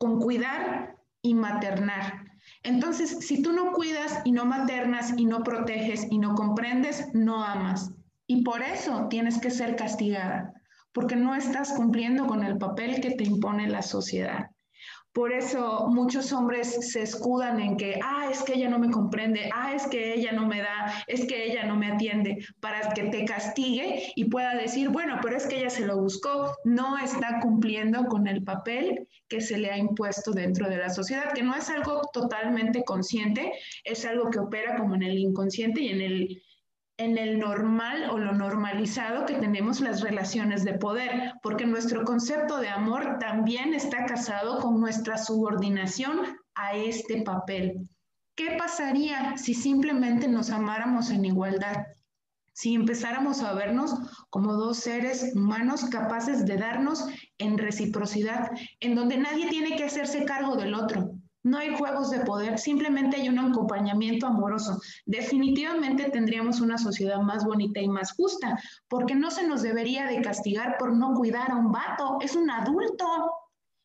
con 0.00 0.18
cuidar 0.18 0.96
y 1.20 1.34
maternar. 1.34 2.24
Entonces, 2.62 3.18
si 3.20 3.42
tú 3.42 3.52
no 3.52 3.72
cuidas 3.72 4.22
y 4.24 4.32
no 4.32 4.46
maternas 4.46 5.12
y 5.18 5.26
no 5.26 5.42
proteges 5.42 6.06
y 6.10 6.18
no 6.18 6.34
comprendes, 6.34 7.08
no 7.12 7.44
amas. 7.44 7.92
Y 8.26 8.42
por 8.42 8.62
eso 8.62 9.08
tienes 9.10 9.38
que 9.38 9.50
ser 9.50 9.76
castigada, 9.76 10.54
porque 10.92 11.16
no 11.16 11.34
estás 11.34 11.72
cumpliendo 11.72 12.26
con 12.26 12.42
el 12.42 12.56
papel 12.56 13.02
que 13.02 13.10
te 13.10 13.24
impone 13.24 13.68
la 13.68 13.82
sociedad. 13.82 14.46
Por 15.12 15.32
eso 15.32 15.88
muchos 15.88 16.32
hombres 16.32 16.92
se 16.92 17.02
escudan 17.02 17.58
en 17.58 17.76
que, 17.76 17.98
ah, 18.02 18.28
es 18.30 18.42
que 18.42 18.54
ella 18.54 18.68
no 18.68 18.78
me 18.78 18.90
comprende, 18.90 19.50
ah, 19.52 19.74
es 19.74 19.88
que 19.88 20.14
ella 20.14 20.30
no 20.30 20.46
me 20.46 20.60
da, 20.60 20.92
es 21.08 21.26
que 21.26 21.50
ella 21.50 21.64
no 21.64 21.76
me 21.76 21.90
atiende, 21.90 22.38
para 22.60 22.80
que 22.90 23.04
te 23.04 23.24
castigue 23.24 24.12
y 24.14 24.26
pueda 24.26 24.54
decir, 24.54 24.88
bueno, 24.90 25.18
pero 25.20 25.36
es 25.36 25.48
que 25.48 25.58
ella 25.58 25.70
se 25.70 25.84
lo 25.84 26.00
buscó, 26.00 26.54
no 26.64 26.96
está 26.98 27.40
cumpliendo 27.40 28.04
con 28.06 28.28
el 28.28 28.44
papel 28.44 29.08
que 29.28 29.40
se 29.40 29.58
le 29.58 29.70
ha 29.70 29.78
impuesto 29.78 30.30
dentro 30.30 30.68
de 30.68 30.78
la 30.78 30.90
sociedad, 30.90 31.32
que 31.32 31.42
no 31.42 31.56
es 31.56 31.70
algo 31.70 32.02
totalmente 32.12 32.84
consciente, 32.84 33.52
es 33.82 34.04
algo 34.04 34.30
que 34.30 34.38
opera 34.38 34.76
como 34.76 34.94
en 34.94 35.02
el 35.02 35.18
inconsciente 35.18 35.80
y 35.80 35.88
en 35.88 36.00
el 36.00 36.42
en 37.00 37.16
el 37.16 37.38
normal 37.38 38.10
o 38.10 38.18
lo 38.18 38.32
normalizado 38.34 39.24
que 39.24 39.34
tenemos 39.34 39.80
las 39.80 40.02
relaciones 40.02 40.64
de 40.64 40.74
poder, 40.74 41.32
porque 41.42 41.64
nuestro 41.64 42.04
concepto 42.04 42.58
de 42.58 42.68
amor 42.68 43.16
también 43.18 43.72
está 43.72 44.04
casado 44.04 44.58
con 44.58 44.78
nuestra 44.78 45.16
subordinación 45.16 46.20
a 46.54 46.74
este 46.74 47.22
papel. 47.22 47.88
¿Qué 48.36 48.54
pasaría 48.58 49.38
si 49.38 49.54
simplemente 49.54 50.28
nos 50.28 50.50
amáramos 50.50 51.10
en 51.10 51.24
igualdad? 51.24 51.86
Si 52.52 52.74
empezáramos 52.74 53.40
a 53.40 53.54
vernos 53.54 53.94
como 54.28 54.52
dos 54.52 54.76
seres 54.76 55.32
humanos 55.34 55.86
capaces 55.86 56.44
de 56.44 56.58
darnos 56.58 57.06
en 57.38 57.56
reciprocidad, 57.56 58.50
en 58.80 58.94
donde 58.94 59.16
nadie 59.16 59.48
tiene 59.48 59.74
que 59.74 59.84
hacerse 59.84 60.26
cargo 60.26 60.56
del 60.56 60.74
otro, 60.74 61.12
no 61.42 61.58
hay 61.58 61.76
juegos 61.76 62.10
de 62.10 62.20
poder, 62.20 62.58
simplemente 62.58 63.16
hay 63.16 63.28
un 63.28 63.38
acompañamiento 63.38 64.26
amoroso. 64.26 64.80
Definitivamente 65.06 66.10
tendríamos 66.10 66.60
una 66.60 66.78
sociedad 66.78 67.20
más 67.20 67.44
bonita 67.44 67.80
y 67.80 67.88
más 67.88 68.12
justa, 68.12 68.58
porque 68.88 69.14
no 69.14 69.30
se 69.30 69.46
nos 69.46 69.62
debería 69.62 70.06
de 70.06 70.20
castigar 70.20 70.76
por 70.78 70.96
no 70.96 71.14
cuidar 71.14 71.50
a 71.50 71.56
un 71.56 71.72
vato, 71.72 72.18
es 72.20 72.36
un 72.36 72.50
adulto. 72.50 73.06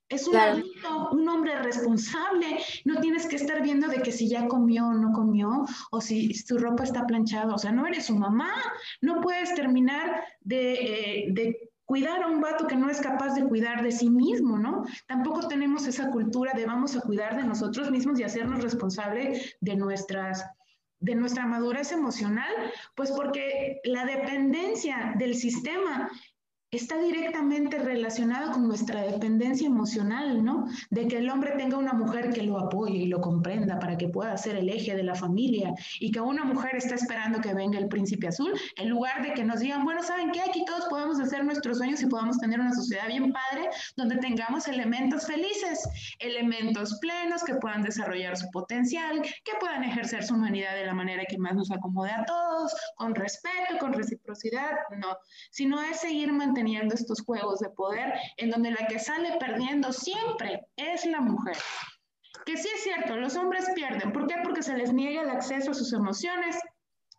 Es 0.07 0.27
un 0.27 0.35
adulto, 0.35 1.09
un 1.13 1.27
hombre 1.27 1.59
responsable. 1.63 2.59
No 2.85 3.01
tienes 3.01 3.25
que 3.25 3.37
estar 3.37 3.63
viendo 3.63 3.87
de 3.87 4.03
que 4.03 4.11
si 4.11 4.29
ya 4.29 4.47
comió 4.47 4.85
o 4.85 4.93
no 4.93 5.11
comió, 5.13 5.65
o 5.89 5.99
si 5.99 6.31
su 6.35 6.59
ropa 6.59 6.83
está 6.83 7.07
planchada. 7.07 7.55
O 7.55 7.57
sea, 7.57 7.71
no 7.71 7.87
eres 7.87 8.05
su 8.05 8.15
mamá. 8.15 8.53
No 9.01 9.19
puedes 9.19 9.55
terminar 9.55 10.23
de, 10.41 10.73
eh, 10.73 11.25
de 11.31 11.71
cuidar 11.85 12.23
a 12.23 12.27
un 12.27 12.41
vato 12.41 12.67
que 12.67 12.75
no 12.75 12.89
es 12.89 12.99
capaz 12.99 13.35
de 13.35 13.43
cuidar 13.43 13.83
de 13.83 13.91
sí 13.91 14.09
mismo, 14.09 14.57
¿no? 14.57 14.83
Tampoco 15.07 15.47
tenemos 15.47 15.87
esa 15.87 16.09
cultura 16.09 16.53
de 16.53 16.65
vamos 16.65 16.95
a 16.95 17.01
cuidar 17.01 17.35
de 17.37 17.43
nosotros 17.43 17.91
mismos 17.91 18.19
y 18.19 18.23
hacernos 18.23 18.61
responsables 18.61 19.55
de 19.61 19.75
nuestras 19.75 20.45
de 20.99 21.13
nuestra 21.13 21.45
madurez 21.45 21.91
emocional, 21.91 22.51
pues 22.95 23.11
porque 23.11 23.79
la 23.83 24.05
dependencia 24.05 25.13
del 25.17 25.35
sistema 25.35 26.09
está 26.75 26.97
directamente 26.99 27.79
relacionado 27.79 28.51
con 28.51 28.67
nuestra 28.67 29.01
dependencia 29.01 29.67
emocional, 29.67 30.43
¿no? 30.43 30.67
De 30.89 31.07
que 31.07 31.17
el 31.17 31.29
hombre 31.29 31.53
tenga 31.57 31.77
una 31.77 31.93
mujer 31.93 32.33
que 32.33 32.43
lo 32.43 32.59
apoye 32.59 32.97
y 32.97 33.07
lo 33.07 33.21
comprenda 33.21 33.79
para 33.79 33.97
que 33.97 34.09
pueda 34.09 34.35
ser 34.37 34.57
el 34.57 34.69
eje 34.69 34.95
de 34.95 35.03
la 35.03 35.15
familia 35.15 35.73
y 35.99 36.11
que 36.11 36.19
una 36.19 36.43
mujer 36.43 36.75
está 36.75 36.95
esperando 36.95 37.39
que 37.39 37.53
venga 37.53 37.79
el 37.79 37.87
príncipe 37.87 38.27
azul, 38.27 38.53
en 38.75 38.89
lugar 38.89 39.23
de 39.23 39.33
que 39.33 39.43
nos 39.43 39.59
digan, 39.59 39.85
bueno, 39.85 40.03
¿saben 40.03 40.31
qué? 40.31 40.41
Aquí 40.41 40.65
todos 40.65 40.85
podemos 40.89 41.19
hacer 41.19 41.45
nuestros 41.45 41.77
sueños 41.77 42.01
y 42.01 42.07
podamos 42.07 42.37
tener 42.39 42.59
una 42.59 42.73
sociedad 42.73 43.07
bien 43.07 43.31
padre 43.31 43.69
donde 43.95 44.17
tengamos 44.17 44.67
elementos 44.67 45.25
felices, 45.25 45.87
elementos 46.19 46.99
plenos 46.99 47.43
que 47.43 47.55
puedan 47.55 47.83
desarrollar 47.83 48.35
su 48.37 48.49
potencial, 48.51 49.21
que 49.21 49.53
puedan 49.59 49.83
ejercer 49.83 50.23
su 50.23 50.35
humanidad 50.35 50.75
de 50.75 50.85
la 50.85 50.93
manera 50.93 51.23
que 51.27 51.37
más 51.37 51.55
nos 51.55 51.71
acomode 51.71 52.11
a 52.11 52.25
todos, 52.25 52.73
con 52.97 53.15
respeto, 53.15 53.77
con 53.79 53.93
reciprocidad, 53.93 54.71
no, 54.97 55.15
sino 55.51 55.81
es 55.81 55.99
seguir 56.01 56.33
manteniendo 56.33 56.64
estos 56.65 57.21
juegos 57.21 57.59
de 57.59 57.69
poder 57.69 58.13
en 58.37 58.49
donde 58.49 58.71
la 58.71 58.87
que 58.87 58.99
sale 58.99 59.37
perdiendo 59.39 59.91
siempre 59.93 60.67
es 60.75 61.05
la 61.05 61.21
mujer. 61.21 61.57
Que 62.45 62.57
sí 62.57 62.67
es 62.73 62.83
cierto, 62.83 63.15
los 63.15 63.35
hombres 63.35 63.69
pierden. 63.75 64.11
¿Por 64.11 64.27
qué? 64.27 64.35
Porque 64.43 64.63
se 64.63 64.75
les 64.75 64.93
niega 64.93 65.21
el 65.21 65.29
acceso 65.29 65.71
a 65.71 65.73
sus 65.73 65.93
emociones, 65.93 66.57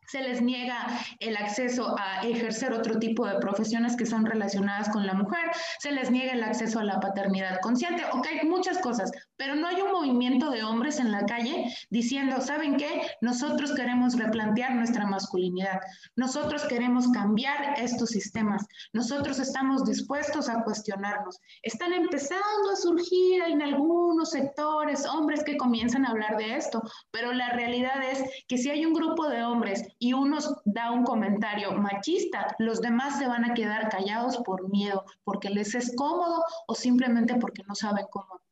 se 0.09 0.20
les 0.20 0.40
niega 0.40 0.87
el 1.20 1.37
acceso 1.37 1.96
a 1.98 2.22
ejercer 2.22 2.72
otro 2.72 2.98
tipo 2.98 3.26
de 3.26 3.38
profesiones 3.38 3.96
que 3.96 4.06
son 4.06 4.24
relacionadas 4.24 4.88
con 4.88 5.06
la 5.06 5.14
mujer, 5.14 5.50
se 5.80 5.90
les 5.90 6.11
niega 6.11 6.32
el 6.32 6.44
acceso 6.44 6.78
a 6.78 6.85
la 6.85 7.00
paternidad 7.00 7.61
consciente, 7.61 8.04
ok, 8.12 8.26
muchas 8.44 8.78
cosas, 8.78 9.11
pero 9.37 9.55
no 9.55 9.66
hay 9.66 9.81
un 9.81 9.92
movimiento 9.92 10.51
de 10.51 10.64
hombres 10.64 10.99
en 10.99 11.12
la 11.12 11.25
calle 11.27 11.75
diciendo, 11.90 12.40
¿saben 12.40 12.77
qué? 12.77 13.03
Nosotros 13.20 13.75
queremos 13.75 14.18
replantear 14.18 14.75
nuestra 14.75 15.07
masculinidad, 15.07 15.81
nosotros 16.16 16.64
queremos 16.64 17.09
cambiar 17.09 17.79
estos 17.79 18.11
sistemas, 18.11 18.66
nosotros 18.92 19.38
estamos 19.38 19.85
dispuestos 19.85 20.49
a 20.49 20.62
cuestionarnos. 20.62 21.38
Están 21.62 21.92
empezando 21.92 22.70
a 22.72 22.77
surgir 22.77 23.42
en 23.42 23.62
algunos 23.62 24.31
sectores 24.31 25.07
hombres 25.07 25.44
que 25.44 25.57
comienzan 25.57 26.05
a 26.05 26.11
hablar 26.11 26.37
de 26.37 26.57
esto, 26.57 26.83
pero 27.11 27.33
la 27.33 27.51
realidad 27.51 28.03
es 28.11 28.25
que 28.49 28.59
si 28.59 28.70
hay 28.70 28.85
un 28.87 28.94
grupo 28.94 29.29
de 29.29 29.44
hombres 29.44 29.87
y 29.99 30.12
uno 30.12 30.38
da 30.64 30.90
un 30.90 31.05
comentario 31.05 31.72
machista, 31.72 32.55
los 32.59 32.81
demás 32.81 33.18
se 33.18 33.27
van 33.27 33.44
a 33.44 33.55
quedar 33.55 33.88
callados 33.88 34.38
por 34.38 34.68
miedo, 34.70 35.05
porque 35.25 35.51
les 35.51 35.75
es 35.75 35.94
cómodo 35.96 36.42
o 36.66 36.75
simplemente 36.75 37.37
porque 37.37 37.62
no 37.66 37.75
saben 37.75 38.07
cómo. 38.11 38.45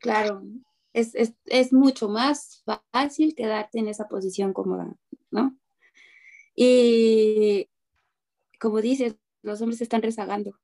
Claro, 0.00 0.42
es, 0.92 1.14
es, 1.14 1.34
es 1.44 1.72
mucho 1.72 2.08
más 2.08 2.64
fácil 2.90 3.34
quedarte 3.34 3.78
en 3.78 3.88
esa 3.88 4.08
posición 4.08 4.52
cómoda, 4.52 4.96
¿no? 5.30 5.56
Y 6.54 7.68
como 8.58 8.80
dices, 8.80 9.16
los 9.42 9.60
hombres 9.60 9.80
están 9.80 10.02
rezagando. 10.02 10.58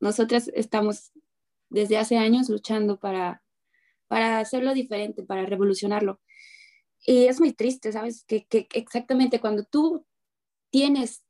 Nosotras 0.00 0.50
estamos 0.54 1.12
desde 1.70 1.98
hace 1.98 2.18
años 2.18 2.48
luchando 2.48 2.98
para, 2.98 3.42
para 4.06 4.38
hacerlo 4.38 4.74
diferente, 4.74 5.22
para 5.22 5.46
revolucionarlo. 5.46 6.20
Y 7.06 7.24
es 7.24 7.40
muy 7.40 7.52
triste, 7.52 7.92
¿sabes? 7.92 8.24
Que, 8.24 8.46
que, 8.46 8.68
exactamente 8.72 9.40
cuando 9.40 9.64
tú 9.64 10.06
tienes 10.70 11.22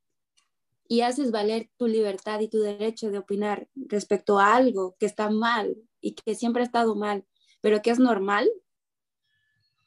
y 0.87 1.01
haces 1.01 1.31
valer 1.31 1.71
tu 1.77 1.87
libertad 1.87 2.41
y 2.41 2.49
tu 2.49 2.61
derecho 2.61 3.11
de 3.11 3.19
opinar 3.19 3.69
respecto 3.75 4.39
a 4.39 4.55
algo 4.55 4.97
que 4.99 5.07
está 5.07 5.31
mal 5.31 5.77
y 6.05 6.15
que 6.15 6.35
siempre 6.35 6.63
ha 6.63 6.67
estado 6.67 6.95
mal, 6.95 7.25
pero 7.61 7.83
que 7.83 7.91
es 7.91 7.99
normal, 7.99 8.51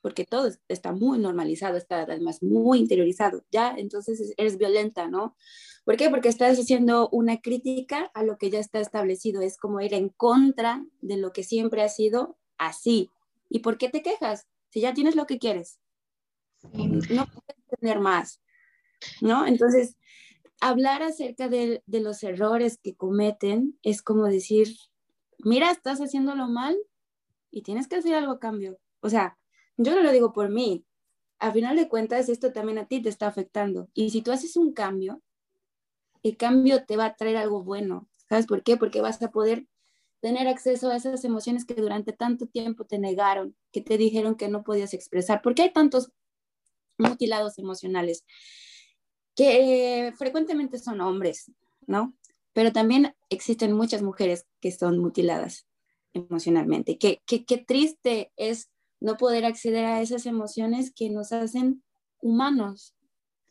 porque 0.01 0.25
todo 0.25 0.49
está 0.67 0.91
muy 0.91 1.19
normalizado, 1.19 1.77
está 1.77 2.01
además 2.01 2.41
muy 2.41 2.79
interiorizado, 2.79 3.43
ya, 3.51 3.73
entonces 3.77 4.33
eres 4.37 4.57
violenta, 4.57 5.09
¿no? 5.09 5.35
¿Por 5.85 5.95
qué? 5.95 6.09
Porque 6.09 6.29
estás 6.29 6.59
haciendo 6.59 7.07
una 7.09 7.39
crítica 7.39 8.11
a 8.13 8.23
lo 8.23 8.37
que 8.37 8.49
ya 8.49 8.59
está 8.59 8.79
establecido, 8.79 9.41
es 9.41 9.57
como 9.57 9.79
ir 9.79 9.93
en 9.93 10.09
contra 10.09 10.85
de 11.01 11.17
lo 11.17 11.31
que 11.31 11.43
siempre 11.43 11.81
ha 11.81 11.89
sido 11.89 12.37
así. 12.57 13.09
¿Y 13.49 13.59
por 13.59 13.77
qué 13.77 13.89
te 13.89 14.01
quejas? 14.01 14.47
si 14.69 14.81
ya 14.81 14.93
tienes 14.93 15.15
lo 15.15 15.25
que 15.25 15.39
quieres, 15.39 15.79
no 16.73 17.25
puedes 17.25 17.79
tener 17.79 17.99
más, 17.99 18.41
¿no? 19.21 19.47
Entonces, 19.47 19.95
hablar 20.59 21.03
acerca 21.03 21.47
de, 21.47 21.81
de, 21.85 21.99
los 22.01 22.23
errores 22.23 22.77
que 22.81 22.95
cometen 22.95 23.79
es 23.83 24.01
como 24.01 24.25
decir, 24.25 24.75
mira, 25.39 25.71
estás 25.71 25.99
haciéndolo 25.99 26.47
mal 26.47 26.77
y 27.51 27.61
tienes 27.61 27.87
que 27.87 27.97
hacer 27.97 28.15
algo 28.15 28.33
a 28.33 28.39
cambio. 28.39 28.79
O 29.01 29.09
sea, 29.09 29.37
yo 29.77 29.95
no 29.95 30.01
lo 30.01 30.11
digo 30.11 30.33
por 30.33 30.49
mí. 30.49 30.85
A 31.39 31.51
final 31.51 31.75
de 31.75 31.87
cuentas, 31.87 32.29
esto 32.29 32.51
también 32.51 32.79
a 32.79 32.87
ti 32.87 33.01
te 33.01 33.09
está 33.09 33.27
afectando. 33.27 33.89
Y 33.93 34.09
si 34.09 34.21
tú 34.21 34.31
haces 34.31 34.57
un 34.57 34.73
cambio, 34.73 35.21
el 36.23 36.35
cambio 36.35 36.83
te 36.85 36.97
va 36.97 37.05
a 37.05 37.15
traer 37.15 37.37
algo 37.37 37.63
bueno. 37.63 38.07
¿Sabes 38.27 38.47
por 38.47 38.63
qué? 38.63 38.77
Porque 38.77 39.01
vas 39.01 39.21
a 39.21 39.31
poder 39.31 39.67
tener 40.19 40.47
acceso 40.47 40.89
a 40.89 40.95
esas 40.95 41.23
emociones 41.23 41.63
que 41.65 41.75
durante 41.75 42.11
tanto 42.11 42.47
tiempo 42.47 42.85
te 42.85 42.97
negaron, 42.97 43.55
que 43.71 43.81
te 43.81 43.97
dijeron 43.97 44.35
que 44.35 44.49
no 44.49 44.63
podías 44.63 44.93
expresar, 44.93 45.41
porque 45.43 45.61
hay 45.61 45.71
tantos 45.71 46.11
mutilados 46.97 47.59
emocionales 47.59 48.25
que 49.35 50.11
frecuentemente 50.17 50.79
son 50.79 51.01
hombres, 51.01 51.51
¿no? 51.85 52.15
Pero 52.57 52.73
también 52.73 53.15
existen 53.29 53.73
muchas 53.73 54.01
mujeres 54.01 54.47
que 54.61 54.71
son 54.71 54.97
mutiladas 54.97 55.67
emocionalmente. 56.13 56.97
Qué, 56.97 57.21
qué, 57.27 57.45
qué 57.45 57.59
triste 57.59 58.31
es 58.35 58.71
no 58.99 59.15
poder 59.15 59.45
acceder 59.45 59.85
a 59.85 60.01
esas 60.01 60.25
emociones 60.25 60.91
que 60.91 61.11
nos 61.11 61.33
hacen 61.33 61.83
humanos. 62.19 62.95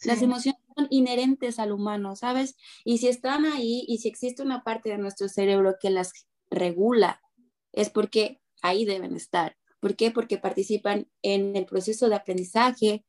Las 0.02 0.22
emociones 0.22 0.60
son 0.74 0.88
inherentes 0.90 1.60
al 1.60 1.70
humano, 1.70 2.16
¿sabes? 2.16 2.56
Y 2.84 2.98
si 2.98 3.06
están 3.06 3.44
ahí 3.44 3.84
y 3.86 3.98
si 3.98 4.08
existe 4.08 4.42
una 4.42 4.64
parte 4.64 4.88
de 4.88 4.98
nuestro 4.98 5.28
cerebro 5.28 5.76
que 5.80 5.90
las 5.90 6.26
regula, 6.50 7.22
es 7.70 7.90
porque 7.90 8.40
ahí 8.60 8.84
deben 8.84 9.14
estar. 9.14 9.56
¿Por 9.78 9.94
qué? 9.94 10.10
Porque 10.10 10.36
participan 10.36 11.08
en 11.22 11.54
el 11.54 11.66
proceso 11.66 12.08
de 12.08 12.16
aprendizaje, 12.16 13.04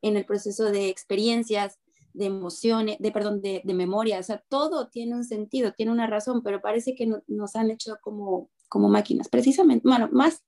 en 0.00 0.16
el 0.16 0.24
proceso 0.24 0.72
de 0.72 0.88
experiencias, 0.88 1.78
de 2.14 2.26
emociones, 2.26 2.96
de 2.98 3.12
perdón, 3.12 3.40
de, 3.40 3.62
de 3.64 3.74
memoria. 3.74 4.18
O 4.18 4.22
sea, 4.22 4.42
todo 4.48 4.88
tiene 4.88 5.14
un 5.14 5.24
sentido, 5.24 5.72
tiene 5.72 5.92
una 5.92 6.06
razón, 6.06 6.42
pero 6.42 6.60
parece 6.60 6.94
que 6.94 7.08
nos 7.26 7.56
han 7.56 7.70
hecho 7.70 7.96
como, 8.02 8.50
como 8.68 8.88
máquinas, 8.88 9.28
precisamente. 9.28 9.88
Bueno, 9.88 10.08
más, 10.12 10.42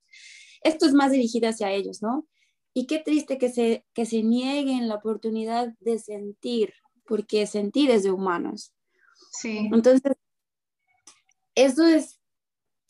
esto 0.62 0.86
es 0.86 0.92
más 0.92 1.12
dirigido 1.12 1.48
hacia 1.48 1.70
ellos, 1.70 2.02
¿no? 2.02 2.26
Y 2.72 2.86
qué 2.86 2.98
triste 2.98 3.38
que 3.38 3.50
se, 3.50 3.84
que 3.94 4.06
se 4.06 4.22
nieguen 4.22 4.88
la 4.88 4.96
oportunidad 4.96 5.74
de 5.80 5.98
sentir, 5.98 6.74
porque 7.06 7.46
sentir 7.46 7.90
es 7.90 8.02
de 8.02 8.10
humanos. 8.10 8.74
Sí. 9.30 9.68
Entonces, 9.72 10.12
eso 11.54 11.86
es 11.86 12.20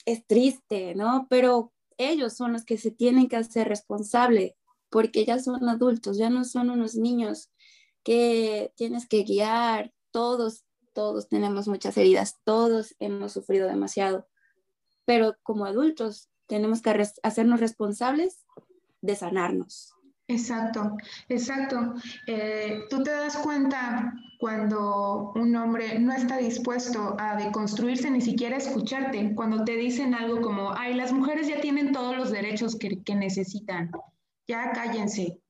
es 0.05 0.27
triste, 0.27 0.95
¿no? 0.95 1.27
Pero 1.29 1.73
ellos 1.97 2.35
son 2.35 2.53
los 2.53 2.65
que 2.65 2.79
se 2.79 2.91
tienen 2.91 3.29
que 3.29 3.37
hacer 3.37 3.69
responsable 3.69 4.57
porque 4.91 5.25
ya 5.25 5.39
son 5.39 5.69
adultos, 5.69 6.19
ya 6.19 6.31
no 6.31 6.45
son 6.45 6.71
unos 6.71 6.95
niños 6.95 7.51
que 8.05 8.73
tienes 8.77 9.09
que 9.09 9.25
guiar. 9.25 9.93
Todos, 10.13 10.65
todos 10.93 11.29
tenemos 11.29 11.67
muchas 11.67 11.97
heridas, 11.97 12.39
todos 12.45 12.95
hemos 13.01 13.33
sufrido 13.33 13.67
demasiado, 13.67 14.29
pero 15.05 15.35
como 15.43 15.65
adultos 15.65 16.31
tenemos 16.47 16.83
que 16.83 17.09
hacernos 17.23 17.59
responsables 17.59 18.45
de 19.01 19.17
sanarnos, 19.17 19.95
Exacto, 20.27 20.97
exacto. 21.29 21.95
Eh, 22.27 22.85
tú 22.89 23.03
te 23.03 23.11
das 23.11 23.37
cuenta 23.37 24.15
cuando 24.39 25.33
un 25.35 25.55
hombre 25.55 25.99
no 25.99 26.15
está 26.15 26.39
dispuesto 26.39 27.15
a 27.19 27.37
deconstruirse, 27.37 28.11
ni 28.11 28.23
siquiera 28.23 28.57
escucharte, 28.57 29.35
cuando 29.35 29.65
te 29.65 29.77
dicen 29.77 30.15
algo 30.15 30.41
como, 30.41 30.73
ay, 30.75 30.95
las 30.95 31.13
mujeres 31.13 31.49
ya 31.49 31.61
tienen 31.61 31.93
todos 31.93 32.17
los 32.17 32.31
derechos 32.31 32.77
que, 32.77 33.03
que 33.03 33.15
necesitan, 33.15 33.91
ya 34.47 34.73
cállense. 34.73 35.41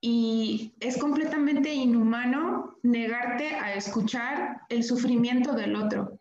Y 0.00 0.72
es 0.80 0.96
completamente 0.98 1.72
inhumano 1.74 2.76
negarte 2.82 3.54
a 3.54 3.74
escuchar 3.74 4.62
el 4.68 4.82
sufrimiento 4.82 5.52
del 5.52 5.76
otro. 5.76 6.20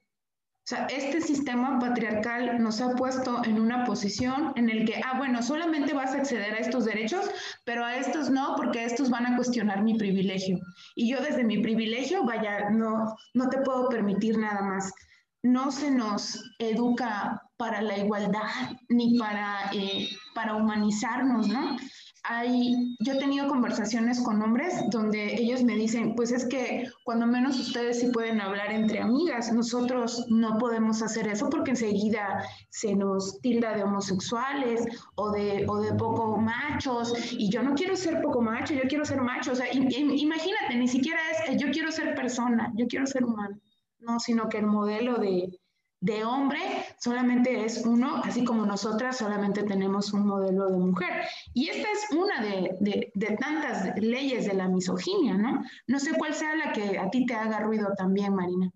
O 0.70 0.70
sea, 0.70 0.86
este 0.86 1.20
sistema 1.20 1.80
patriarcal 1.80 2.62
nos 2.62 2.80
ha 2.80 2.94
puesto 2.96 3.44
en 3.44 3.60
una 3.60 3.86
posición 3.86 4.54
en 4.56 4.70
el 4.70 4.86
que, 4.86 5.02
ah, 5.04 5.18
bueno, 5.18 5.42
solamente 5.42 5.96
vas 5.96 6.14
a 6.14 6.18
acceder 6.18 6.54
a 6.54 6.58
estos 6.58 6.86
derechos, 6.86 7.28
pero 7.66 7.84
a 7.84 7.96
estos 7.98 8.30
no, 8.30 8.54
porque 8.56 8.86
estos 8.86 9.10
van 9.10 9.26
a 9.26 9.36
cuestionar 9.36 9.82
mi 9.82 9.98
privilegio. 9.98 10.60
Y 10.96 11.10
yo 11.10 11.22
desde 11.22 11.44
mi 11.44 11.58
privilegio, 11.64 12.24
vaya, 12.24 12.70
no, 12.70 13.16
no 13.34 13.50
te 13.50 13.62
puedo 13.62 13.90
permitir 13.90 14.38
nada 14.38 14.62
más. 14.62 14.94
No 15.42 15.72
se 15.72 15.90
nos 15.90 16.40
educa 16.60 17.42
para 17.58 17.82
la 17.82 17.98
igualdad 17.98 18.78
ni 18.90 19.18
para, 19.18 19.72
eh, 19.74 20.08
para 20.36 20.56
humanizarnos, 20.56 21.48
¿no? 21.48 21.78
Hay, 22.24 22.96
yo 23.00 23.14
he 23.14 23.20
tenido 23.20 23.48
conversaciones 23.48 24.20
con 24.22 24.42
hombres 24.42 24.74
donde 24.92 25.36
ellos 25.36 25.64
me 25.64 25.76
dicen, 25.76 26.16
pues 26.16 26.32
es 26.32 26.46
que 26.46 26.90
cuando 27.04 27.26
menos 27.26 27.60
ustedes 27.60 28.00
sí 28.00 28.08
pueden 28.12 28.42
hablar 28.42 28.72
entre 28.72 29.00
amigas, 29.00 29.52
nosotros 29.52 30.26
no 30.30 30.58
podemos 30.58 31.02
hacer 31.02 31.28
eso 31.28 31.50
porque 31.50 31.72
enseguida 31.72 32.44
se 32.70 32.96
nos 32.96 33.40
tilda 33.42 33.76
de 33.76 33.84
homosexuales 33.84 34.86
o 35.16 35.32
de, 35.32 35.66
o 35.68 35.82
de 35.82 35.94
poco 35.94 36.38
machos 36.38 37.14
y 37.32 37.50
yo 37.50 37.64
no 37.64 37.74
quiero 37.74 37.96
ser 37.96 38.22
poco 38.22 38.42
macho, 38.42 38.74
yo 38.74 38.84
quiero 38.88 39.06
ser 39.06 39.22
macho, 39.22 39.52
o 39.52 39.56
sea, 39.56 39.68
imagínate, 39.74 40.76
ni 40.76 40.88
siquiera 40.88 41.20
es 41.32 41.62
yo 41.62 41.72
quiero 41.72 41.92
ser 41.92 42.16
persona, 42.16 42.72
yo 42.76 42.88
quiero 42.88 43.06
ser 43.06 43.24
humano, 43.24 43.60
no, 44.00 44.20
sino 44.20 44.50
que 44.50 44.58
el 44.58 44.68
modelo 44.68 45.18
de, 45.18 45.60
de 46.02 46.24
hombre 46.24 46.60
solamente 46.98 47.66
es 47.66 47.86
uno, 47.86 48.22
así 48.24 48.46
como 48.46 48.66
nosotras 48.66 49.18
solamente 49.18 49.64
tenemos 49.64 50.14
un 50.14 50.26
modelo 50.26 50.70
de 50.70 50.78
mujer. 50.78 51.26
Y 51.54 51.70
esta 51.70 51.88
es 51.92 52.12
una 52.16 52.42
de, 52.42 53.12
tantas 53.38 53.98
leyes 53.98 54.46
de 54.46 54.54
la 54.54 54.70
misoginia, 54.70 55.36
¿no? 55.36 55.64
No 55.88 56.00
sé 56.00 56.14
cuál 56.18 56.34
sea 56.34 56.56
la 56.56 56.72
que 56.72 56.98
a 56.98 57.10
ti 57.10 57.26
te 57.26 57.34
haga 57.34 57.60
ruido 57.60 57.90
también, 57.98 58.34
Marina. 58.34 58.72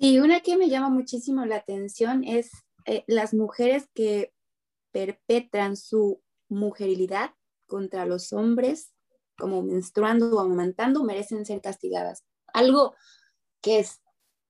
Sí, 0.00 0.20
una 0.20 0.40
que 0.40 0.56
me 0.56 0.68
llama 0.68 0.88
muchísimo 0.90 1.44
la 1.44 1.56
atención 1.56 2.24
es 2.24 2.50
eh, 2.86 3.04
las 3.06 3.34
mujeres 3.34 3.88
que 3.94 4.32
perpetran 4.92 5.76
su 5.76 6.22
mujerilidad 6.48 7.32
contra 7.66 8.06
los 8.06 8.32
hombres, 8.32 8.94
como 9.36 9.62
menstruando 9.62 10.34
o 10.34 10.40
amamantando, 10.40 11.04
merecen 11.04 11.44
ser 11.44 11.60
castigadas. 11.60 12.24
Algo 12.54 12.94
que 13.60 13.80
es 13.80 14.00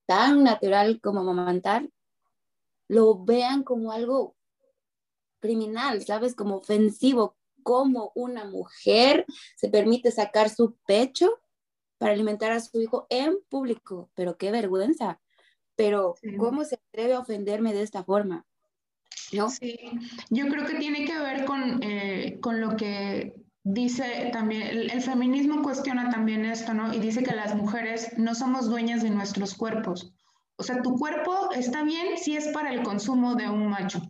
tan 0.09 0.43
natural 0.43 0.99
como 1.01 1.19
amamantar, 1.19 1.87
lo 2.87 3.23
vean 3.23 3.61
como 3.61 3.91
algo 3.91 4.35
criminal, 5.39 6.03
¿sabes? 6.03 6.33
Como 6.33 6.55
ofensivo, 6.55 7.37
como 7.61 8.11
una 8.15 8.45
mujer 8.45 9.27
se 9.55 9.69
permite 9.69 10.09
sacar 10.09 10.49
su 10.49 10.73
pecho 10.87 11.39
para 11.99 12.13
alimentar 12.13 12.51
a 12.51 12.59
su 12.59 12.81
hijo 12.81 13.05
en 13.11 13.37
público, 13.49 14.09
pero 14.15 14.35
qué 14.35 14.49
vergüenza. 14.51 15.21
Pero 15.75 16.15
¿cómo 16.39 16.63
se 16.63 16.79
atreve 16.89 17.13
a 17.13 17.19
ofenderme 17.19 17.71
de 17.71 17.83
esta 17.83 18.03
forma? 18.03 18.47
¿No? 19.31 19.51
Sí, 19.51 19.77
yo 20.31 20.47
creo 20.47 20.65
que 20.65 20.79
tiene 20.79 21.05
que 21.05 21.19
ver 21.19 21.45
con, 21.45 21.83
eh, 21.83 22.39
con 22.41 22.59
lo 22.59 22.75
que 22.75 23.35
dice 23.71 24.29
también, 24.33 24.89
el, 24.89 25.01
feminismo 25.01 25.61
cuestiona 25.61 26.09
también 26.09 26.43
esto, 26.45 26.73
¿no? 26.73 26.93
Y 26.93 26.99
dice 26.99 27.23
que 27.23 27.35
las 27.35 27.55
mujeres 27.55 28.17
no 28.17 28.33
somos 28.33 28.67
dueñas 28.69 29.03
de 29.03 29.11
nuestros 29.11 29.53
cuerpos. 29.53 30.11
O 30.55 30.63
sea, 30.63 30.81
tu 30.81 30.95
cuerpo 30.97 31.51
está 31.55 31.83
bien 31.83 32.17
si 32.17 32.35
es 32.35 32.47
para 32.49 32.73
el 32.73 32.83
consumo 32.83 33.35
de 33.35 33.47
un 33.47 33.67
macho. 33.67 34.01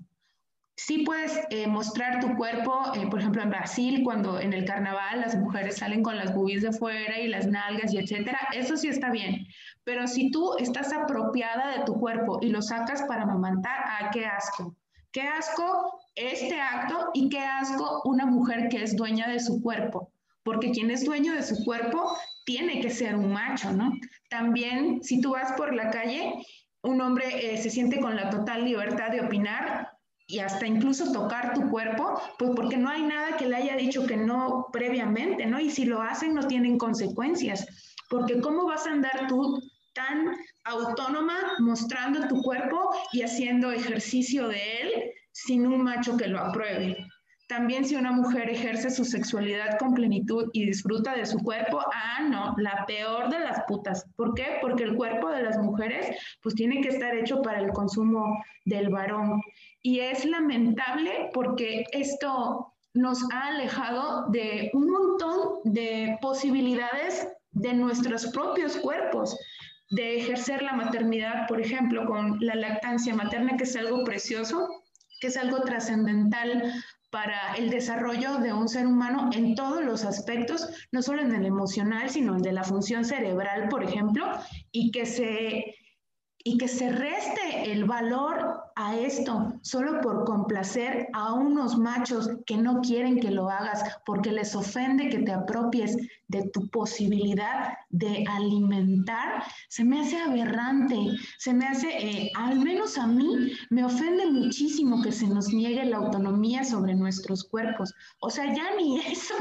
Sí 0.77 1.03
puedes 1.05 1.37
eh, 1.49 1.67
mostrar 1.67 2.21
tu 2.21 2.35
cuerpo, 2.37 2.93
eh, 2.95 3.05
por 3.09 3.19
ejemplo, 3.19 3.41
en 3.43 3.49
Brasil, 3.49 4.01
cuando 4.03 4.39
en 4.39 4.53
el 4.53 4.63
carnaval 4.63 5.19
las 5.19 5.35
mujeres 5.35 5.77
salen 5.77 6.03
con 6.03 6.15
las 6.15 6.33
boobies 6.33 6.61
de 6.61 6.71
fuera 6.71 7.19
y 7.19 7.27
las 7.27 7.45
nalgas 7.47 7.93
y 7.93 7.97
etcétera, 7.97 8.39
eso 8.53 8.77
sí 8.77 8.87
está 8.87 9.11
bien. 9.11 9.45
Pero 9.83 10.07
si 10.07 10.31
tú 10.31 10.55
estás 10.57 10.93
apropiada 10.93 11.77
de 11.77 11.83
tu 11.83 11.95
cuerpo 11.99 12.39
y 12.41 12.47
lo 12.47 12.61
sacas 12.61 13.03
para 13.03 13.23
amamantar, 13.23 13.83
¡ah, 13.85 14.09
qué 14.13 14.25
asco! 14.25 14.78
Qué 15.11 15.21
asco 15.21 15.99
este 16.15 16.59
acto 16.59 17.09
y 17.13 17.29
qué 17.29 17.39
asco 17.39 18.01
una 18.05 18.25
mujer 18.25 18.69
que 18.69 18.83
es 18.83 18.95
dueña 18.95 19.27
de 19.27 19.39
su 19.39 19.61
cuerpo, 19.61 20.11
porque 20.43 20.71
quien 20.71 20.91
es 20.91 21.03
dueño 21.03 21.33
de 21.33 21.43
su 21.43 21.63
cuerpo 21.65 22.15
tiene 22.45 22.79
que 22.81 22.89
ser 22.89 23.15
un 23.15 23.31
macho, 23.31 23.71
¿no? 23.71 23.91
También 24.29 25.03
si 25.03 25.21
tú 25.21 25.31
vas 25.31 25.53
por 25.53 25.73
la 25.73 25.89
calle, 25.89 26.33
un 26.83 27.01
hombre 27.01 27.53
eh, 27.53 27.57
se 27.57 27.69
siente 27.69 27.99
con 27.99 28.15
la 28.15 28.29
total 28.29 28.65
libertad 28.65 29.11
de 29.11 29.21
opinar 29.21 29.89
y 30.27 30.39
hasta 30.39 30.67
incluso 30.67 31.11
tocar 31.11 31.55
tu 31.55 31.69
cuerpo, 31.69 32.21
pues 32.37 32.51
porque 32.55 32.77
no 32.77 32.89
hay 32.89 33.01
nada 33.01 33.35
que 33.35 33.47
le 33.47 33.55
haya 33.55 33.75
dicho 33.75 34.05
que 34.05 34.15
no 34.15 34.67
previamente, 34.71 35.47
¿no? 35.47 35.59
Y 35.59 35.71
si 35.71 35.85
lo 35.85 36.01
hacen 36.01 36.35
no 36.35 36.47
tienen 36.47 36.77
consecuencias, 36.77 37.65
porque 38.09 38.39
¿cómo 38.39 38.65
vas 38.65 38.85
a 38.85 38.91
andar 38.91 39.27
tú 39.27 39.59
tan 39.99 40.33
autónoma 40.63 41.37
mostrando 41.59 42.27
tu 42.29 42.41
cuerpo 42.41 42.89
y 43.11 43.21
haciendo 43.21 43.71
ejercicio 43.71 44.47
de 44.47 44.81
él 44.81 45.11
sin 45.31 45.67
un 45.67 45.83
macho 45.83 46.15
que 46.15 46.27
lo 46.27 46.39
apruebe. 46.39 46.95
También 47.49 47.83
si 47.83 47.95
una 47.95 48.11
mujer 48.11 48.49
ejerce 48.49 48.91
su 48.91 49.03
sexualidad 49.03 49.77
con 49.79 49.93
plenitud 49.95 50.49
y 50.53 50.67
disfruta 50.67 51.15
de 51.15 51.25
su 51.25 51.39
cuerpo, 51.39 51.81
ah, 51.93 52.21
no, 52.29 52.55
la 52.57 52.85
peor 52.85 53.29
de 53.29 53.39
las 53.39 53.63
putas. 53.67 54.05
¿Por 54.15 54.35
qué? 54.35 54.59
Porque 54.61 54.83
el 54.83 54.95
cuerpo 54.95 55.29
de 55.29 55.41
las 55.41 55.57
mujeres 55.57 56.15
pues 56.43 56.55
tiene 56.55 56.79
que 56.79 56.89
estar 56.89 57.15
hecho 57.15 57.41
para 57.41 57.59
el 57.59 57.71
consumo 57.71 58.41
del 58.65 58.89
varón. 58.89 59.41
Y 59.81 59.99
es 59.99 60.25
lamentable 60.25 61.29
porque 61.33 61.85
esto 61.91 62.73
nos 62.93 63.19
ha 63.33 63.47
alejado 63.47 64.27
de 64.29 64.69
un 64.73 64.91
montón 64.91 65.59
de 65.63 66.17
posibilidades 66.21 67.27
de 67.51 67.73
nuestros 67.73 68.27
propios 68.27 68.77
cuerpos 68.77 69.35
de 69.89 70.17
ejercer 70.17 70.61
la 70.61 70.73
maternidad, 70.73 71.47
por 71.47 71.59
ejemplo, 71.59 72.05
con 72.05 72.37
la 72.39 72.55
lactancia 72.55 73.15
materna, 73.15 73.57
que 73.57 73.63
es 73.63 73.75
algo 73.75 74.03
precioso, 74.03 74.67
que 75.19 75.27
es 75.27 75.37
algo 75.37 75.61
trascendental 75.61 76.71
para 77.09 77.53
el 77.57 77.69
desarrollo 77.71 78.37
de 78.37 78.53
un 78.53 78.67
ser 78.67 78.85
humano 78.85 79.29
en 79.33 79.55
todos 79.55 79.83
los 79.83 80.05
aspectos, 80.05 80.69
no 80.91 81.01
solo 81.01 81.21
en 81.21 81.33
el 81.33 81.45
emocional, 81.45 82.09
sino 82.09 82.35
en 82.35 82.41
de 82.43 82.51
la 82.51 82.63
función 82.63 83.03
cerebral, 83.03 83.67
por 83.67 83.83
ejemplo, 83.83 84.25
y 84.71 84.91
que 84.91 85.05
se 85.07 85.75
y 86.49 86.57
que 86.57 86.67
se 86.67 86.91
reste 86.91 87.71
el 87.71 87.85
valor 87.85 88.63
a 88.75 88.97
esto 88.97 89.53
solo 89.61 90.01
por 90.01 90.25
complacer 90.25 91.07
a 91.13 91.33
unos 91.33 91.77
machos 91.77 92.27
que 92.47 92.57
no 92.57 92.81
quieren 92.81 93.19
que 93.19 93.29
lo 93.29 93.51
hagas 93.51 93.83
porque 94.03 94.31
les 94.31 94.55
ofende 94.55 95.09
que 95.09 95.19
te 95.19 95.31
apropies 95.31 95.95
de 96.27 96.49
tu 96.49 96.67
posibilidad 96.69 97.77
de 97.91 98.23
alimentar, 98.27 99.43
se 99.67 99.83
me 99.83 99.99
hace 100.01 100.17
aberrante, 100.17 100.97
se 101.37 101.53
me 101.53 101.67
hace, 101.67 101.89
eh, 101.89 102.31
al 102.35 102.59
menos 102.59 102.97
a 102.97 103.05
mí, 103.05 103.51
me 103.69 103.85
ofende 103.85 104.25
muchísimo 104.25 105.03
que 105.03 105.11
se 105.11 105.27
nos 105.27 105.53
niegue 105.53 105.85
la 105.85 105.97
autonomía 105.97 106.63
sobre 106.63 106.95
nuestros 106.95 107.43
cuerpos. 107.43 107.93
O 108.21 108.31
sea, 108.31 108.51
ya 108.55 108.75
ni 108.75 108.99
eso, 109.11 109.35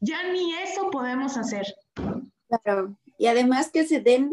ya 0.00 0.32
ni 0.32 0.54
eso 0.54 0.90
podemos 0.90 1.36
hacer. 1.36 1.66
Claro, 2.48 2.96
y 3.16 3.26
además 3.26 3.70
que 3.72 3.86
se 3.86 4.00
den 4.00 4.32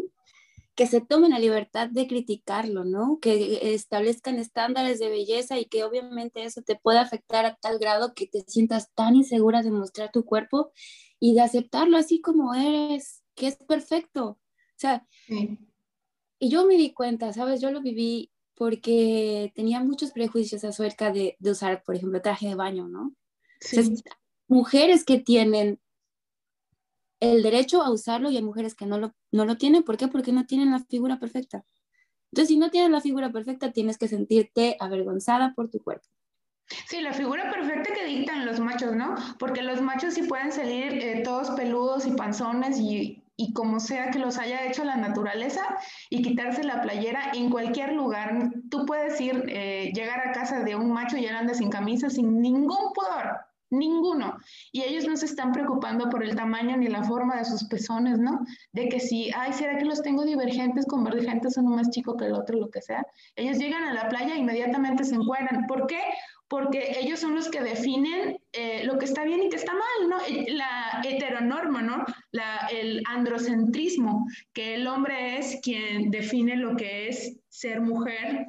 que 0.76 0.86
se 0.86 1.00
tomen 1.00 1.30
la 1.30 1.38
libertad 1.38 1.88
de 1.88 2.06
criticarlo, 2.06 2.84
¿no? 2.84 3.18
Que 3.18 3.74
establezcan 3.74 4.38
estándares 4.38 4.98
de 4.98 5.08
belleza 5.08 5.58
y 5.58 5.64
que 5.64 5.84
obviamente 5.84 6.44
eso 6.44 6.60
te 6.60 6.76
puede 6.76 6.98
afectar 6.98 7.46
a 7.46 7.56
tal 7.56 7.78
grado 7.78 8.12
que 8.14 8.26
te 8.26 8.44
sientas 8.46 8.92
tan 8.94 9.16
insegura 9.16 9.62
de 9.62 9.70
mostrar 9.70 10.12
tu 10.12 10.26
cuerpo 10.26 10.70
y 11.18 11.34
de 11.34 11.40
aceptarlo 11.40 11.96
así 11.96 12.20
como 12.20 12.54
eres, 12.54 13.22
que 13.34 13.46
es 13.48 13.56
perfecto. 13.56 14.26
O 14.26 14.78
sea, 14.78 15.06
y 16.38 16.50
yo 16.50 16.66
me 16.66 16.76
di 16.76 16.92
cuenta, 16.92 17.32
¿sabes? 17.32 17.62
Yo 17.62 17.70
lo 17.70 17.80
viví 17.80 18.30
porque 18.54 19.52
tenía 19.54 19.82
muchos 19.82 20.12
prejuicios 20.12 20.62
acerca 20.62 21.10
de, 21.10 21.36
de 21.38 21.50
usar, 21.50 21.82
por 21.84 21.96
ejemplo, 21.96 22.20
traje 22.20 22.48
de 22.48 22.54
baño, 22.54 22.86
¿no? 22.86 23.14
mujeres 24.46 25.04
que 25.04 25.18
tienen 25.18 25.80
el 27.20 27.42
derecho 27.42 27.82
a 27.82 27.90
usarlo 27.90 28.30
y 28.30 28.36
hay 28.36 28.42
mujeres 28.42 28.74
que 28.74 28.86
no 28.86 28.98
lo, 28.98 29.14
no 29.32 29.44
lo 29.44 29.56
tienen. 29.56 29.82
¿Por 29.82 29.96
qué? 29.96 30.08
Porque 30.08 30.32
no 30.32 30.46
tienen 30.46 30.70
la 30.70 30.80
figura 30.80 31.18
perfecta. 31.18 31.64
Entonces, 32.32 32.48
si 32.48 32.58
no 32.58 32.70
tienes 32.70 32.90
la 32.90 33.00
figura 33.00 33.30
perfecta, 33.32 33.72
tienes 33.72 33.98
que 33.98 34.08
sentirte 34.08 34.76
avergonzada 34.80 35.54
por 35.54 35.70
tu 35.70 35.82
cuerpo. 35.82 36.06
Sí, 36.88 37.00
la 37.00 37.12
figura 37.12 37.50
perfecta 37.50 37.94
que 37.94 38.04
dictan 38.04 38.44
los 38.44 38.58
machos, 38.58 38.94
¿no? 38.94 39.14
Porque 39.38 39.62
los 39.62 39.80
machos 39.80 40.14
sí 40.14 40.24
pueden 40.24 40.50
salir 40.50 40.92
eh, 40.94 41.22
todos 41.22 41.50
peludos 41.50 42.06
y 42.06 42.10
panzones 42.10 42.80
y, 42.80 43.22
y, 43.36 43.52
como 43.52 43.78
sea 43.78 44.10
que 44.10 44.18
los 44.18 44.36
haya 44.36 44.66
hecho 44.66 44.84
la 44.84 44.96
naturaleza 44.96 45.62
y 46.10 46.22
quitarse 46.22 46.64
la 46.64 46.82
playera 46.82 47.30
en 47.34 47.50
cualquier 47.50 47.92
lugar. 47.92 48.50
Tú 48.68 48.84
puedes 48.84 49.20
ir, 49.20 49.44
eh, 49.48 49.92
llegar 49.94 50.26
a 50.26 50.32
casa 50.32 50.64
de 50.64 50.74
un 50.74 50.90
macho 50.90 51.16
y 51.16 51.26
él 51.26 51.36
anda 51.36 51.54
sin 51.54 51.70
camisa, 51.70 52.10
sin 52.10 52.40
ningún 52.40 52.92
pudor 52.92 53.45
ninguno. 53.70 54.36
Y 54.72 54.82
ellos 54.82 55.06
no 55.06 55.16
se 55.16 55.26
están 55.26 55.52
preocupando 55.52 56.08
por 56.08 56.22
el 56.22 56.36
tamaño 56.36 56.76
ni 56.76 56.88
la 56.88 57.02
forma 57.04 57.36
de 57.36 57.44
sus 57.44 57.64
pezones, 57.64 58.18
¿no? 58.18 58.40
De 58.72 58.88
que 58.88 59.00
si, 59.00 59.30
ay, 59.36 59.52
¿será 59.52 59.78
que 59.78 59.84
los 59.84 60.02
tengo 60.02 60.24
divergentes, 60.24 60.86
convergentes, 60.86 61.56
uno 61.56 61.76
más 61.76 61.90
chico 61.90 62.16
que 62.16 62.26
el 62.26 62.34
otro, 62.34 62.58
lo 62.58 62.70
que 62.70 62.82
sea? 62.82 63.04
Ellos 63.34 63.58
llegan 63.58 63.84
a 63.84 63.94
la 63.94 64.08
playa 64.08 64.34
e 64.34 64.38
inmediatamente 64.38 65.04
se 65.04 65.14
encuentran. 65.14 65.66
¿Por 65.66 65.86
qué? 65.86 66.00
Porque 66.48 66.98
ellos 67.00 67.18
son 67.18 67.34
los 67.34 67.48
que 67.48 67.60
definen 67.60 68.38
eh, 68.52 68.84
lo 68.84 68.98
que 68.98 69.04
está 69.04 69.24
bien 69.24 69.42
y 69.42 69.48
que 69.48 69.56
está 69.56 69.72
mal, 69.72 70.08
¿no? 70.08 70.16
La 70.54 71.02
heteronorma, 71.04 71.82
¿no? 71.82 72.04
El 72.70 73.02
androcentrismo, 73.08 74.26
que 74.52 74.76
el 74.76 74.86
hombre 74.86 75.38
es 75.38 75.58
quien 75.62 76.10
define 76.10 76.56
lo 76.56 76.76
que 76.76 77.08
es 77.08 77.36
ser 77.48 77.80
mujer 77.80 78.46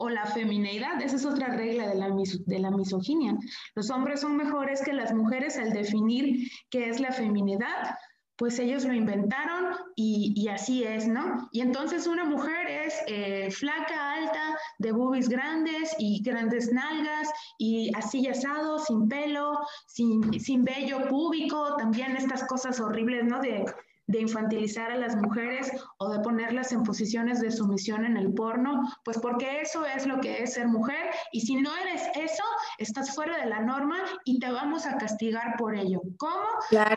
o 0.00 0.08
la 0.08 0.24
femineidad. 0.24 1.00
Esa 1.02 1.16
es 1.16 1.26
otra 1.26 1.48
regla 1.48 1.86
de 1.86 1.94
la, 1.94 2.08
de 2.08 2.58
la 2.58 2.70
misoginia. 2.70 3.36
Los 3.74 3.90
hombres 3.90 4.20
son 4.20 4.36
mejores 4.36 4.80
que 4.82 4.94
las 4.94 5.12
mujeres 5.12 5.58
al 5.58 5.72
definir 5.72 6.50
qué 6.70 6.88
es 6.88 7.00
la 7.00 7.12
feminidad, 7.12 7.96
pues 8.36 8.58
ellos 8.58 8.86
lo 8.86 8.94
inventaron 8.94 9.76
y, 9.94 10.48
así 10.48 10.82
es, 10.82 11.06
¿no? 11.06 11.50
Y 11.52 11.60
entonces 11.60 12.06
una 12.06 12.24
mujer 12.24 12.66
es 12.68 12.94
eh, 13.06 13.50
flaca, 13.50 14.14
alta, 14.14 14.56
de 14.78 14.92
boobies 14.92 15.28
grandes 15.28 15.94
y 15.98 16.22
grandes 16.22 16.72
nalgas 16.72 17.30
y 17.58 17.94
así 17.94 18.26
asado, 18.26 18.78
sin 18.78 19.10
pelo, 19.10 19.60
sin, 19.86 20.40
sin 20.40 20.64
vello 20.64 21.06
púbico, 21.08 21.76
también 21.76 22.16
estas 22.16 22.44
cosas 22.44 22.80
horribles, 22.80 23.26
¿no? 23.26 23.40
De, 23.40 23.66
de 24.10 24.20
infantilizar 24.20 24.90
a 24.90 24.96
las 24.96 25.16
mujeres 25.16 25.70
o 25.98 26.10
de 26.10 26.20
ponerlas 26.20 26.72
en 26.72 26.82
posiciones 26.82 27.40
de 27.40 27.50
sumisión 27.50 28.04
en 28.04 28.16
el 28.16 28.34
porno, 28.34 28.82
pues 29.04 29.18
porque 29.18 29.60
eso 29.60 29.86
es 29.86 30.06
lo 30.06 30.20
que 30.20 30.42
es 30.42 30.54
ser 30.54 30.66
mujer 30.66 31.10
y 31.32 31.40
si 31.40 31.56
no 31.56 31.70
eres 31.76 32.02
eso, 32.16 32.42
estás 32.78 33.14
fuera 33.14 33.38
de 33.38 33.46
la 33.46 33.60
norma 33.60 33.98
y 34.24 34.40
te 34.40 34.50
vamos 34.50 34.84
a 34.86 34.96
castigar 34.96 35.56
por 35.56 35.76
ello. 35.76 36.00
¿Cómo? 36.18 36.46
Claro. 36.70 36.96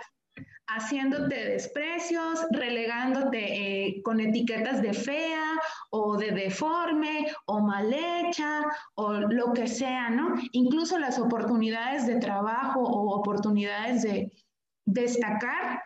Haciéndote 0.65 1.35
desprecios, 1.35 2.47
relegándote 2.49 3.37
eh, 3.87 4.01
con 4.01 4.19
etiquetas 4.19 4.81
de 4.81 4.93
fea 4.93 5.59
o 5.91 6.17
de 6.17 6.31
deforme 6.31 7.27
o 7.45 7.59
mal 7.59 7.93
hecha 7.93 8.61
o 8.95 9.13
lo 9.13 9.53
que 9.53 9.67
sea, 9.67 10.09
¿no? 10.09 10.33
Incluso 10.53 10.97
las 10.97 11.19
oportunidades 11.19 12.07
de 12.07 12.15
trabajo 12.15 12.79
o 12.79 13.13
oportunidades 13.13 14.01
de 14.01 14.31
destacar 14.85 15.81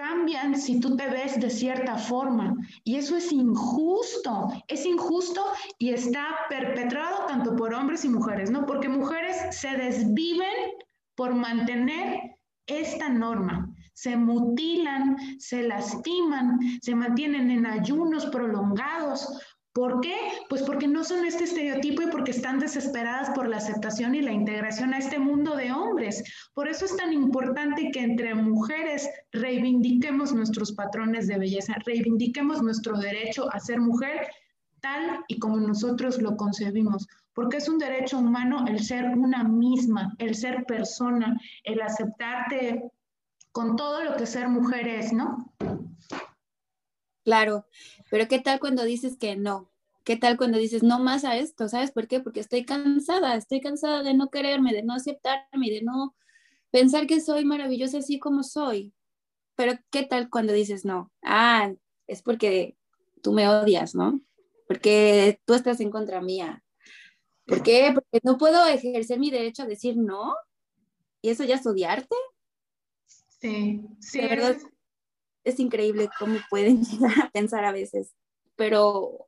cambian 0.00 0.58
si 0.58 0.80
tú 0.80 0.96
te 0.96 1.08
ves 1.08 1.38
de 1.38 1.50
cierta 1.50 1.96
forma. 1.98 2.54
Y 2.84 2.96
eso 2.96 3.16
es 3.16 3.30
injusto, 3.32 4.48
es 4.66 4.86
injusto 4.86 5.44
y 5.78 5.90
está 5.90 6.26
perpetrado 6.48 7.26
tanto 7.26 7.54
por 7.54 7.74
hombres 7.74 8.06
y 8.06 8.08
mujeres, 8.08 8.50
¿no? 8.50 8.64
Porque 8.64 8.88
mujeres 8.88 9.36
se 9.54 9.76
desviven 9.76 10.70
por 11.14 11.34
mantener 11.34 12.38
esta 12.66 13.10
norma. 13.10 13.68
Se 13.92 14.16
mutilan, 14.16 15.16
se 15.38 15.64
lastiman, 15.64 16.58
se 16.80 16.94
mantienen 16.94 17.50
en 17.50 17.66
ayunos 17.66 18.24
prolongados 18.26 19.28
¿Por 19.72 20.00
qué? 20.00 20.16
Pues 20.48 20.62
porque 20.62 20.88
no 20.88 21.04
son 21.04 21.24
este 21.24 21.44
estereotipo 21.44 22.02
y 22.02 22.10
porque 22.10 22.32
están 22.32 22.58
desesperadas 22.58 23.30
por 23.30 23.48
la 23.48 23.58
aceptación 23.58 24.16
y 24.16 24.20
la 24.20 24.32
integración 24.32 24.92
a 24.92 24.98
este 24.98 25.20
mundo 25.20 25.54
de 25.54 25.70
hombres. 25.70 26.24
Por 26.54 26.66
eso 26.66 26.86
es 26.86 26.96
tan 26.96 27.12
importante 27.12 27.90
que 27.92 28.00
entre 28.00 28.34
mujeres 28.34 29.08
reivindiquemos 29.30 30.32
nuestros 30.32 30.72
patrones 30.72 31.28
de 31.28 31.38
belleza, 31.38 31.76
reivindiquemos 31.86 32.62
nuestro 32.62 32.98
derecho 32.98 33.48
a 33.52 33.60
ser 33.60 33.80
mujer 33.80 34.26
tal 34.80 35.24
y 35.28 35.38
como 35.38 35.58
nosotros 35.58 36.20
lo 36.20 36.36
concebimos, 36.36 37.06
porque 37.32 37.58
es 37.58 37.68
un 37.68 37.78
derecho 37.78 38.18
humano 38.18 38.64
el 38.66 38.82
ser 38.82 39.04
una 39.16 39.44
misma, 39.44 40.14
el 40.18 40.34
ser 40.34 40.64
persona, 40.64 41.38
el 41.62 41.80
aceptarte 41.80 42.90
con 43.52 43.76
todo 43.76 44.02
lo 44.02 44.16
que 44.16 44.26
ser 44.26 44.48
mujer 44.48 44.88
es, 44.88 45.12
¿no? 45.12 45.52
Claro, 47.24 47.66
pero 48.10 48.28
¿qué 48.28 48.40
tal 48.40 48.60
cuando 48.60 48.84
dices 48.84 49.16
que 49.16 49.36
no? 49.36 49.70
¿Qué 50.04 50.16
tal 50.16 50.36
cuando 50.36 50.58
dices 50.58 50.82
no 50.82 50.98
más 50.98 51.24
a 51.24 51.36
esto? 51.36 51.68
¿Sabes 51.68 51.92
por 51.92 52.08
qué? 52.08 52.20
Porque 52.20 52.40
estoy 52.40 52.64
cansada, 52.64 53.36
estoy 53.36 53.60
cansada 53.60 54.02
de 54.02 54.14
no 54.14 54.30
quererme, 54.30 54.72
de 54.72 54.82
no 54.82 54.94
aceptarme, 54.94 55.70
de 55.70 55.82
no 55.82 56.16
pensar 56.70 57.06
que 57.06 57.20
soy 57.20 57.44
maravillosa 57.44 57.98
así 57.98 58.18
como 58.18 58.42
soy. 58.42 58.92
Pero 59.54 59.74
¿qué 59.90 60.04
tal 60.04 60.30
cuando 60.30 60.52
dices 60.52 60.84
no? 60.84 61.12
Ah, 61.22 61.72
es 62.06 62.22
porque 62.22 62.76
tú 63.22 63.32
me 63.32 63.48
odias, 63.48 63.94
¿no? 63.94 64.20
Porque 64.66 65.40
tú 65.44 65.54
estás 65.54 65.80
en 65.80 65.90
contra 65.90 66.22
mía. 66.22 66.64
¿Por 67.46 67.62
qué? 67.62 67.90
Porque 67.92 68.20
no 68.22 68.38
puedo 68.38 68.66
ejercer 68.66 69.18
mi 69.18 69.30
derecho 69.30 69.64
a 69.64 69.66
decir 69.66 69.96
no. 69.96 70.34
¿Y 71.20 71.28
eso 71.28 71.44
ya 71.44 71.56
es 71.56 71.66
odiarte? 71.66 72.16
Sí, 73.40 73.82
sí. 74.00 74.20
De 74.20 74.28
verdad, 74.28 74.56
es 75.44 75.60
increíble 75.60 76.10
cómo 76.18 76.38
pueden 76.48 76.82
llegar 76.84 77.18
a 77.20 77.30
pensar 77.30 77.64
a 77.64 77.72
veces, 77.72 78.14
pero 78.56 79.26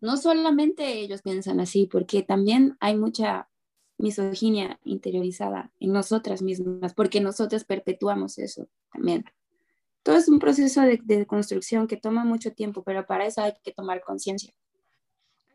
no 0.00 0.16
solamente 0.16 1.00
ellos 1.00 1.22
piensan 1.22 1.60
así, 1.60 1.86
porque 1.86 2.22
también 2.22 2.76
hay 2.80 2.96
mucha 2.96 3.48
misoginia 3.98 4.80
interiorizada 4.84 5.70
en 5.78 5.92
nosotras 5.92 6.42
mismas, 6.42 6.92
porque 6.94 7.20
nosotras 7.20 7.64
perpetuamos 7.64 8.38
eso 8.38 8.66
también. 8.92 9.24
Todo 10.02 10.16
es 10.16 10.28
un 10.28 10.40
proceso 10.40 10.80
de, 10.82 10.98
de 11.04 11.26
construcción 11.26 11.86
que 11.86 11.96
toma 11.96 12.24
mucho 12.24 12.52
tiempo, 12.52 12.82
pero 12.82 13.06
para 13.06 13.26
eso 13.26 13.42
hay 13.42 13.52
que 13.62 13.72
tomar 13.72 14.00
conciencia. 14.00 14.52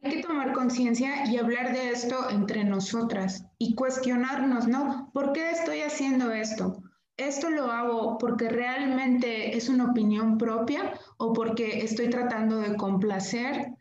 Hay 0.01 0.11
que 0.11 0.23
tomar 0.23 0.53
conciencia 0.53 1.29
y 1.29 1.37
hablar 1.37 1.73
de 1.73 1.89
esto 1.89 2.29
entre 2.29 2.63
nosotras 2.63 3.43
y 3.57 3.75
cuestionarnos, 3.75 4.67
¿no? 4.67 5.09
¿Por 5.13 5.33
qué 5.33 5.49
estoy 5.49 5.81
haciendo 5.81 6.31
esto? 6.31 6.81
¿Esto 7.17 7.49
lo 7.49 7.71
hago 7.71 8.17
porque 8.19 8.47
realmente 8.47 9.57
es 9.57 9.69
una 9.69 9.91
opinión 9.91 10.37
propia 10.37 10.93
o 11.17 11.33
porque 11.33 11.79
estoy 11.83 12.09
tratando 12.09 12.59
de 12.59 12.77
complacer 12.77 13.73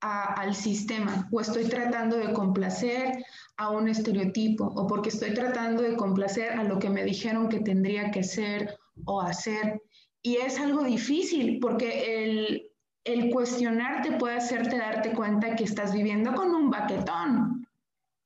al 0.00 0.54
sistema 0.54 1.28
o 1.30 1.40
estoy 1.40 1.64
tratando 1.64 2.16
de 2.16 2.32
complacer 2.32 3.24
a 3.56 3.70
un 3.70 3.88
estereotipo 3.88 4.64
o 4.64 4.86
porque 4.86 5.10
estoy 5.10 5.34
tratando 5.34 5.82
de 5.82 5.96
complacer 5.96 6.52
a 6.52 6.64
lo 6.64 6.78
que 6.78 6.90
me 6.90 7.04
dijeron 7.04 7.48
que 7.48 7.60
tendría 7.60 8.10
que 8.10 8.24
ser 8.24 8.78
o 9.04 9.20
hacer? 9.20 9.82
Y 10.22 10.36
es 10.36 10.58
algo 10.58 10.82
difícil 10.82 11.58
porque 11.60 12.24
el, 12.24 12.70
el 13.04 13.30
cuestionarte 13.30 14.12
puede 14.12 14.36
hacerte 14.36 14.78
darte 14.78 15.12
cuenta 15.12 15.54
que 15.54 15.64
estás 15.64 15.92
viviendo 15.92 16.34
con 16.34 16.54
un 16.54 16.70
baquetón 16.70 17.66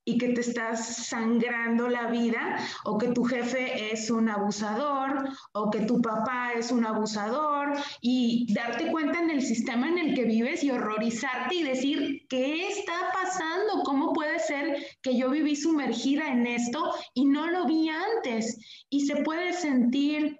y 0.04 0.18
que 0.18 0.28
te 0.28 0.40
estás 0.40 1.06
sangrando 1.06 1.88
la 1.88 2.08
vida, 2.08 2.58
o 2.84 2.98
que 2.98 3.08
tu 3.08 3.24
jefe 3.24 3.92
es 3.92 4.10
un 4.10 4.28
abusador, 4.28 5.28
o 5.52 5.70
que 5.70 5.80
tu 5.80 6.00
papá 6.00 6.52
es 6.56 6.70
un 6.70 6.84
abusador, 6.84 7.72
y 8.00 8.52
darte 8.52 8.90
cuenta 8.90 9.20
en 9.20 9.30
el 9.30 9.42
sistema 9.42 9.88
en 9.88 9.98
el 9.98 10.14
que 10.14 10.24
vives 10.24 10.62
y 10.62 10.70
horrorizarte 10.70 11.54
y 11.54 11.62
decir, 11.62 12.26
¿qué 12.28 12.68
está 12.68 13.10
pasando? 13.12 13.82
¿Cómo 13.84 14.12
puede 14.12 14.38
ser 14.38 14.86
que 15.02 15.16
yo 15.16 15.30
viví 15.30 15.56
sumergida 15.56 16.28
en 16.28 16.46
esto 16.46 16.92
y 17.14 17.24
no 17.24 17.46
lo 17.50 17.66
vi 17.66 17.88
antes? 17.88 18.58
Y 18.90 19.06
se 19.06 19.16
puede 19.22 19.52
sentir 19.52 20.38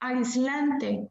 aislante, 0.00 1.08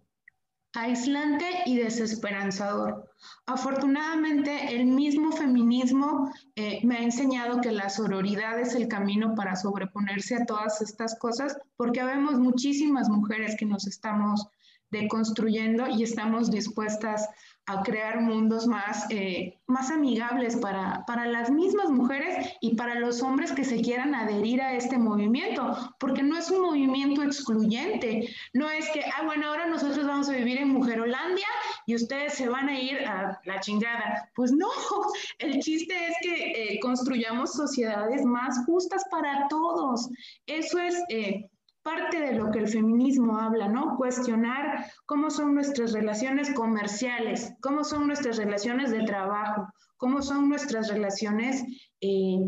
aislante 0.73 1.45
y 1.65 1.77
desesperanzador. 1.77 3.04
Afortunadamente, 3.45 4.75
el 4.75 4.85
mismo 4.85 5.31
feminismo 5.31 6.31
eh, 6.55 6.79
me 6.83 6.97
ha 6.97 7.03
enseñado 7.03 7.61
que 7.61 7.71
la 7.71 7.89
sororidad 7.89 8.59
es 8.59 8.75
el 8.75 8.87
camino 8.87 9.35
para 9.35 9.55
sobreponerse 9.55 10.35
a 10.35 10.45
todas 10.45 10.81
estas 10.81 11.17
cosas, 11.19 11.57
porque 11.77 12.03
vemos 12.03 12.39
muchísimas 12.39 13.09
mujeres 13.09 13.55
que 13.57 13.65
nos 13.65 13.87
estamos 13.87 14.47
deconstruyendo 14.91 15.87
y 15.87 16.03
estamos 16.03 16.51
dispuestas 16.51 17.27
a 17.67 17.81
crear 17.81 18.21
mundos 18.21 18.67
más, 18.67 19.05
eh, 19.09 19.57
más 19.65 19.89
amigables 19.89 20.55
para, 20.57 21.03
para 21.07 21.25
las 21.25 21.49
mismas 21.49 21.89
mujeres 21.89 22.55
y 22.61 22.75
para 22.75 22.99
los 22.99 23.23
hombres 23.23 23.51
que 23.51 23.63
se 23.63 23.81
quieran 23.81 24.13
adherir 24.13 24.61
a 24.61 24.75
este 24.75 24.97
movimiento, 24.97 25.75
porque 25.99 26.21
no 26.21 26.37
es 26.37 26.51
un 26.51 26.61
movimiento 26.61 27.23
excluyente, 27.23 28.29
no 28.53 28.69
es 28.69 28.89
que, 28.91 29.03
ah, 29.03 29.23
bueno, 29.25 29.47
ahora 29.47 29.65
nosotros 29.65 30.05
vamos 30.05 30.29
a 30.29 30.33
vivir 30.33 30.59
en 30.59 30.69
Mujerolandia 30.69 31.47
y 31.87 31.95
ustedes 31.95 32.33
se 32.33 32.49
van 32.49 32.69
a 32.69 32.79
ir 32.79 32.99
a 32.99 33.39
la 33.45 33.59
chingada. 33.59 34.29
Pues 34.35 34.51
no, 34.51 34.67
el 35.39 35.59
chiste 35.59 35.95
es 36.07 36.15
que 36.21 36.51
eh, 36.51 36.79
construyamos 36.79 37.53
sociedades 37.53 38.23
más 38.25 38.63
justas 38.65 39.03
para 39.09 39.47
todos. 39.47 40.09
Eso 40.45 40.79
es... 40.79 41.01
Eh, 41.09 41.49
parte 41.85 42.19
de 42.19 42.33
lo 42.33 42.49
que 42.49 42.57
el 42.57 42.67
feminismo 42.67 43.37
habla, 43.37 43.67
¿no? 43.67 43.95
Cuestionar 43.95 44.87
cómo 45.05 45.29
son 45.29 45.53
nuestras 45.53 45.93
relaciones 45.93 46.51
comerciales, 46.51 47.53
cómo 47.61 47.83
son 47.83 48.07
nuestras 48.07 48.37
relaciones 48.37 48.89
de 48.89 49.03
trabajo, 49.03 49.67
cómo 49.97 50.23
son 50.23 50.49
nuestras 50.49 50.87
relaciones 50.89 51.63
eh, 52.01 52.39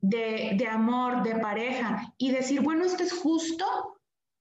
de, 0.00 0.56
de 0.58 0.66
amor, 0.66 1.22
de 1.22 1.36
pareja, 1.36 2.12
y 2.18 2.32
decir, 2.32 2.60
bueno, 2.60 2.84
esto 2.84 3.04
es 3.04 3.12
justo, 3.12 3.64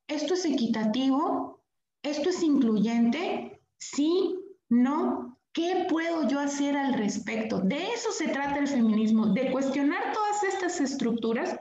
esto 0.07 0.33
es 0.33 0.43
equitativo, 0.45 1.61
esto 2.01 2.29
es 2.31 2.41
incluyente, 2.41 3.61
sí, 3.77 4.39
no, 4.69 5.37
¿Qué 5.53 5.85
puedo 5.89 6.29
yo 6.29 6.39
hacer 6.39 6.77
al 6.77 6.93
respecto? 6.93 7.59
De 7.59 7.91
eso 7.91 8.13
se 8.13 8.29
trata 8.29 8.57
el 8.57 8.69
feminismo, 8.69 9.33
de 9.33 9.51
cuestionar 9.51 10.13
todas 10.13 10.43
estas 10.43 10.79
estructuras 10.79 11.59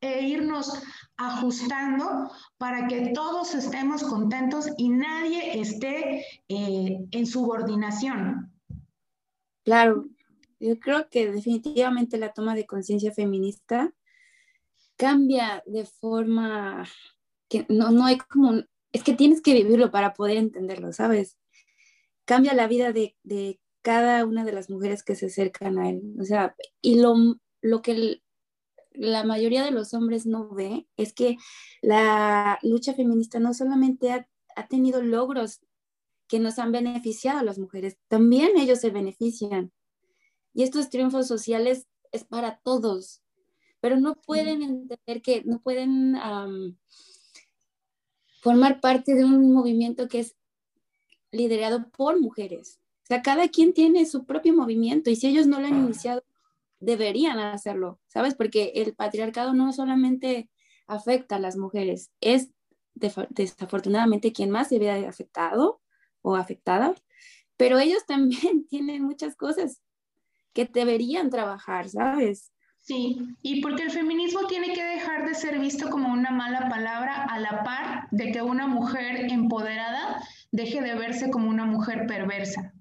e 0.00 0.22
irnos 0.22 0.72
ajustando 1.16 2.30
para 2.56 2.86
que 2.88 3.12
todos 3.14 3.54
estemos 3.54 4.02
contentos 4.02 4.66
y 4.78 4.88
nadie 4.88 5.60
esté 5.60 6.24
eh, 6.48 6.98
en 7.10 7.26
subordinación. 7.26 8.52
Claro, 9.64 10.06
yo 10.58 10.78
creo 10.78 11.08
que 11.08 11.30
definitivamente 11.30 12.18
la 12.18 12.32
toma 12.32 12.54
de 12.54 12.66
conciencia 12.66 13.12
feminista 13.12 13.92
cambia 14.96 15.62
de 15.66 15.84
forma 15.84 16.86
que 17.48 17.66
no, 17.68 17.90
no 17.90 18.04
hay 18.04 18.18
como, 18.18 18.62
es 18.92 19.02
que 19.02 19.14
tienes 19.14 19.40
que 19.42 19.54
vivirlo 19.54 19.90
para 19.90 20.12
poder 20.12 20.36
entenderlo, 20.36 20.92
¿sabes? 20.92 21.38
Cambia 22.24 22.54
la 22.54 22.68
vida 22.68 22.92
de, 22.92 23.16
de 23.22 23.60
cada 23.82 24.24
una 24.24 24.44
de 24.44 24.52
las 24.52 24.70
mujeres 24.70 25.02
que 25.02 25.14
se 25.14 25.26
acercan 25.26 25.78
a 25.78 25.90
él. 25.90 26.02
O 26.20 26.24
sea, 26.24 26.54
y 26.80 27.00
lo, 27.00 27.14
lo 27.60 27.82
que 27.82 28.22
la 28.92 29.24
mayoría 29.24 29.64
de 29.64 29.70
los 29.70 29.94
hombres 29.94 30.26
no 30.26 30.48
ve 30.50 30.86
es 30.96 31.12
que 31.12 31.36
la 31.82 32.58
lucha 32.62 32.94
feminista 32.94 33.40
no 33.40 33.54
solamente 33.54 34.12
ha, 34.12 34.28
ha 34.56 34.66
tenido 34.68 35.02
logros 35.02 35.60
que 36.28 36.38
nos 36.38 36.58
han 36.58 36.72
beneficiado 36.72 37.40
a 37.40 37.44
las 37.44 37.58
mujeres, 37.58 37.98
también 38.08 38.56
ellos 38.56 38.80
se 38.80 38.90
benefician. 38.90 39.72
Y 40.54 40.62
estos 40.62 40.90
triunfos 40.90 41.26
sociales 41.26 41.86
es 42.12 42.24
para 42.24 42.58
todos, 42.58 43.22
pero 43.80 43.98
no 43.98 44.14
pueden 44.14 44.62
entender 44.62 45.22
que 45.22 45.42
no 45.44 45.60
pueden 45.60 46.16
formar 48.40 48.80
parte 48.80 49.14
de 49.14 49.24
un 49.24 49.52
movimiento 49.52 50.08
que 50.08 50.20
es 50.20 50.36
liderado 51.32 51.90
por 51.90 52.20
mujeres. 52.20 52.80
O 53.04 53.06
sea, 53.06 53.22
cada 53.22 53.48
quien 53.48 53.72
tiene 53.72 54.06
su 54.06 54.24
propio 54.24 54.54
movimiento 54.54 55.10
y 55.10 55.16
si 55.16 55.26
ellos 55.26 55.46
no 55.46 55.60
lo 55.60 55.66
han 55.66 55.78
iniciado, 55.84 56.22
deberían 56.80 57.38
hacerlo, 57.38 58.00
¿sabes? 58.08 58.34
Porque 58.34 58.72
el 58.76 58.94
patriarcado 58.94 59.52
no 59.54 59.72
solamente 59.72 60.50
afecta 60.86 61.36
a 61.36 61.40
las 61.40 61.56
mujeres, 61.56 62.10
es 62.20 62.50
desafortunadamente 62.94 64.32
quien 64.32 64.50
más 64.50 64.68
se 64.68 64.78
ve 64.78 64.90
afectado 65.06 65.80
o 66.22 66.36
afectada, 66.36 66.94
pero 67.56 67.78
ellos 67.78 68.04
también 68.06 68.66
tienen 68.66 69.02
muchas 69.02 69.36
cosas 69.36 69.82
que 70.52 70.64
deberían 70.64 71.30
trabajar, 71.30 71.88
¿sabes? 71.88 72.52
Sí, 72.78 73.18
y 73.42 73.60
porque 73.60 73.82
el 73.82 73.90
feminismo 73.90 74.46
tiene 74.46 74.72
que 74.72 74.82
dejar 74.82 75.28
de 75.28 75.34
ser 75.34 75.60
visto 75.60 75.90
como 75.90 76.12
una 76.12 76.30
mala 76.30 76.68
palabra 76.68 77.24
a 77.24 77.38
la 77.38 77.62
par 77.62 78.08
de 78.10 78.32
que 78.32 78.40
una 78.42 78.66
mujer 78.66 79.30
empoderada 79.30 80.20
deje 80.50 80.80
de 80.80 80.94
verse 80.94 81.30
como 81.30 81.50
una 81.50 81.66
mujer 81.66 82.06
perversa. 82.06 82.72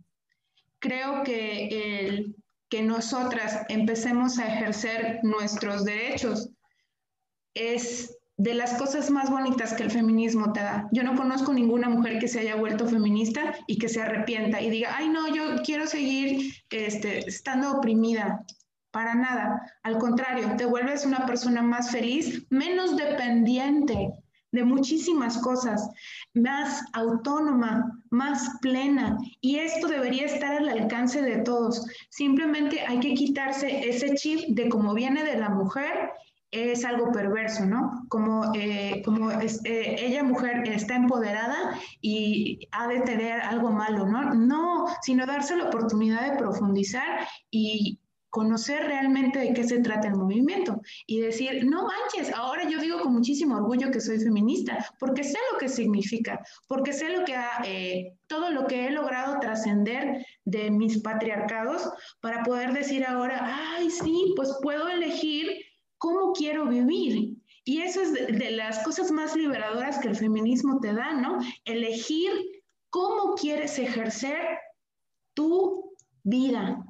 Creo 0.79 1.23
que 1.23 2.07
el 2.07 2.35
que 2.70 2.82
nosotras 2.84 3.65
empecemos 3.70 4.38
a 4.38 4.47
ejercer 4.47 5.20
nuestros 5.24 5.84
derechos 5.86 6.49
es 7.55 8.15
de 8.38 8.53
las 8.53 8.76
cosas 8.76 9.09
más 9.09 9.30
bonitas 9.30 9.74
que 9.74 9.84
el 9.84 9.91
feminismo 9.91 10.53
te 10.53 10.61
da. 10.61 10.88
Yo 10.93 11.03
no 11.03 11.15
conozco 11.15 11.51
ninguna 11.51 11.89
mujer 11.89 12.20
que 12.20 12.28
se 12.30 12.39
haya 12.39 12.55
vuelto 12.55 12.88
feminista 12.88 13.53
y 13.67 13.78
que 13.78 13.89
se 13.89 14.01
arrepienta 14.01 14.61
y 14.61 14.70
diga, 14.70 14.95
ay 14.95 15.09
no, 15.09 15.34
yo 15.36 15.61
quiero 15.65 15.88
seguir 15.88 16.53
este, 16.70 17.28
estando 17.28 17.78
oprimida. 17.78 18.45
Para 18.91 19.13
nada. 19.13 19.61
Al 19.84 19.99
contrario, 19.99 20.55
te 20.57 20.65
vuelves 20.65 21.05
una 21.05 21.28
persona 21.28 21.61
más 21.61 21.91
feliz, 21.91 22.47
menos 22.49 22.97
dependiente 22.97 24.13
de 24.51 24.63
muchísimas 24.63 25.37
cosas, 25.39 25.89
más 26.33 26.83
autónoma, 26.93 28.01
más 28.09 28.49
plena. 28.61 29.17
Y 29.41 29.57
esto 29.57 29.87
debería 29.87 30.25
estar 30.25 30.57
al 30.57 30.69
alcance 30.69 31.21
de 31.21 31.39
todos. 31.39 31.85
Simplemente 32.09 32.81
hay 32.81 32.99
que 32.99 33.13
quitarse 33.13 33.89
ese 33.89 34.15
chip 34.15 34.49
de 34.49 34.69
cómo 34.69 34.93
viene 34.93 35.23
de 35.23 35.37
la 35.37 35.49
mujer 35.49 36.11
es 36.51 36.83
algo 36.83 37.11
perverso, 37.11 37.65
¿no? 37.65 38.05
Como, 38.09 38.51
eh, 38.55 39.01
como 39.05 39.29
eh, 39.31 39.95
ella 39.99 40.23
mujer 40.23 40.67
está 40.67 40.95
empoderada 40.95 41.79
y 42.01 42.67
ha 42.71 42.87
de 42.87 43.01
tener 43.01 43.39
algo 43.41 43.71
malo, 43.71 44.07
¿no? 44.07 44.33
No, 44.33 44.85
sino 45.01 45.25
darse 45.25 45.55
la 45.55 45.65
oportunidad 45.65 46.31
de 46.31 46.37
profundizar 46.37 47.27
y 47.51 47.99
conocer 48.30 48.84
realmente 48.84 49.39
de 49.39 49.53
qué 49.53 49.63
se 49.63 49.80
trata 49.80 50.07
el 50.07 50.15
movimiento 50.15 50.82
y 51.07 51.21
decir, 51.21 51.65
no 51.65 51.88
manches, 51.88 52.34
ahora 52.34 52.69
yo 52.69 52.80
digo 52.80 53.01
con 53.01 53.13
muchísimo 53.13 53.55
orgullo 53.55 53.91
que 53.91 54.01
soy 54.01 54.19
feminista, 54.19 54.86
porque 54.99 55.23
sé 55.23 55.38
lo 55.51 55.57
que 55.57 55.69
significa, 55.69 56.39
porque 56.67 56.93
sé 56.93 57.09
lo 57.09 57.25
que 57.25 57.36
ha, 57.36 57.61
eh, 57.65 58.13
todo 58.27 58.51
lo 58.51 58.67
que 58.67 58.88
he 58.88 58.91
logrado 58.91 59.39
trascender 59.39 60.25
de 60.45 60.69
mis 60.71 61.01
patriarcados 61.01 61.89
para 62.21 62.43
poder 62.43 62.73
decir 62.73 63.05
ahora, 63.05 63.75
ay, 63.75 63.89
sí, 63.89 64.34
pues 64.36 64.57
puedo 64.61 64.88
elegir 64.88 65.47
cómo 65.97 66.34
quiero 66.34 66.67
vivir. 66.67 67.36
Y 67.65 67.82
eso 67.82 68.01
es 68.01 68.13
de, 68.13 68.51
las 68.51 68.84
cosas 68.84 69.11
más 69.11 69.36
liberadoras 69.36 69.99
que 69.99 70.07
el 70.07 70.15
feminismo 70.15 70.80
te 70.80 70.93
da, 70.93 71.13
¿no? 71.13 71.38
Elegir 71.65 72.32
cómo 72.89 73.36
quieres 73.36 73.77
ejercer 73.77 74.41
tu 75.36 75.95
vida. 76.23 76.84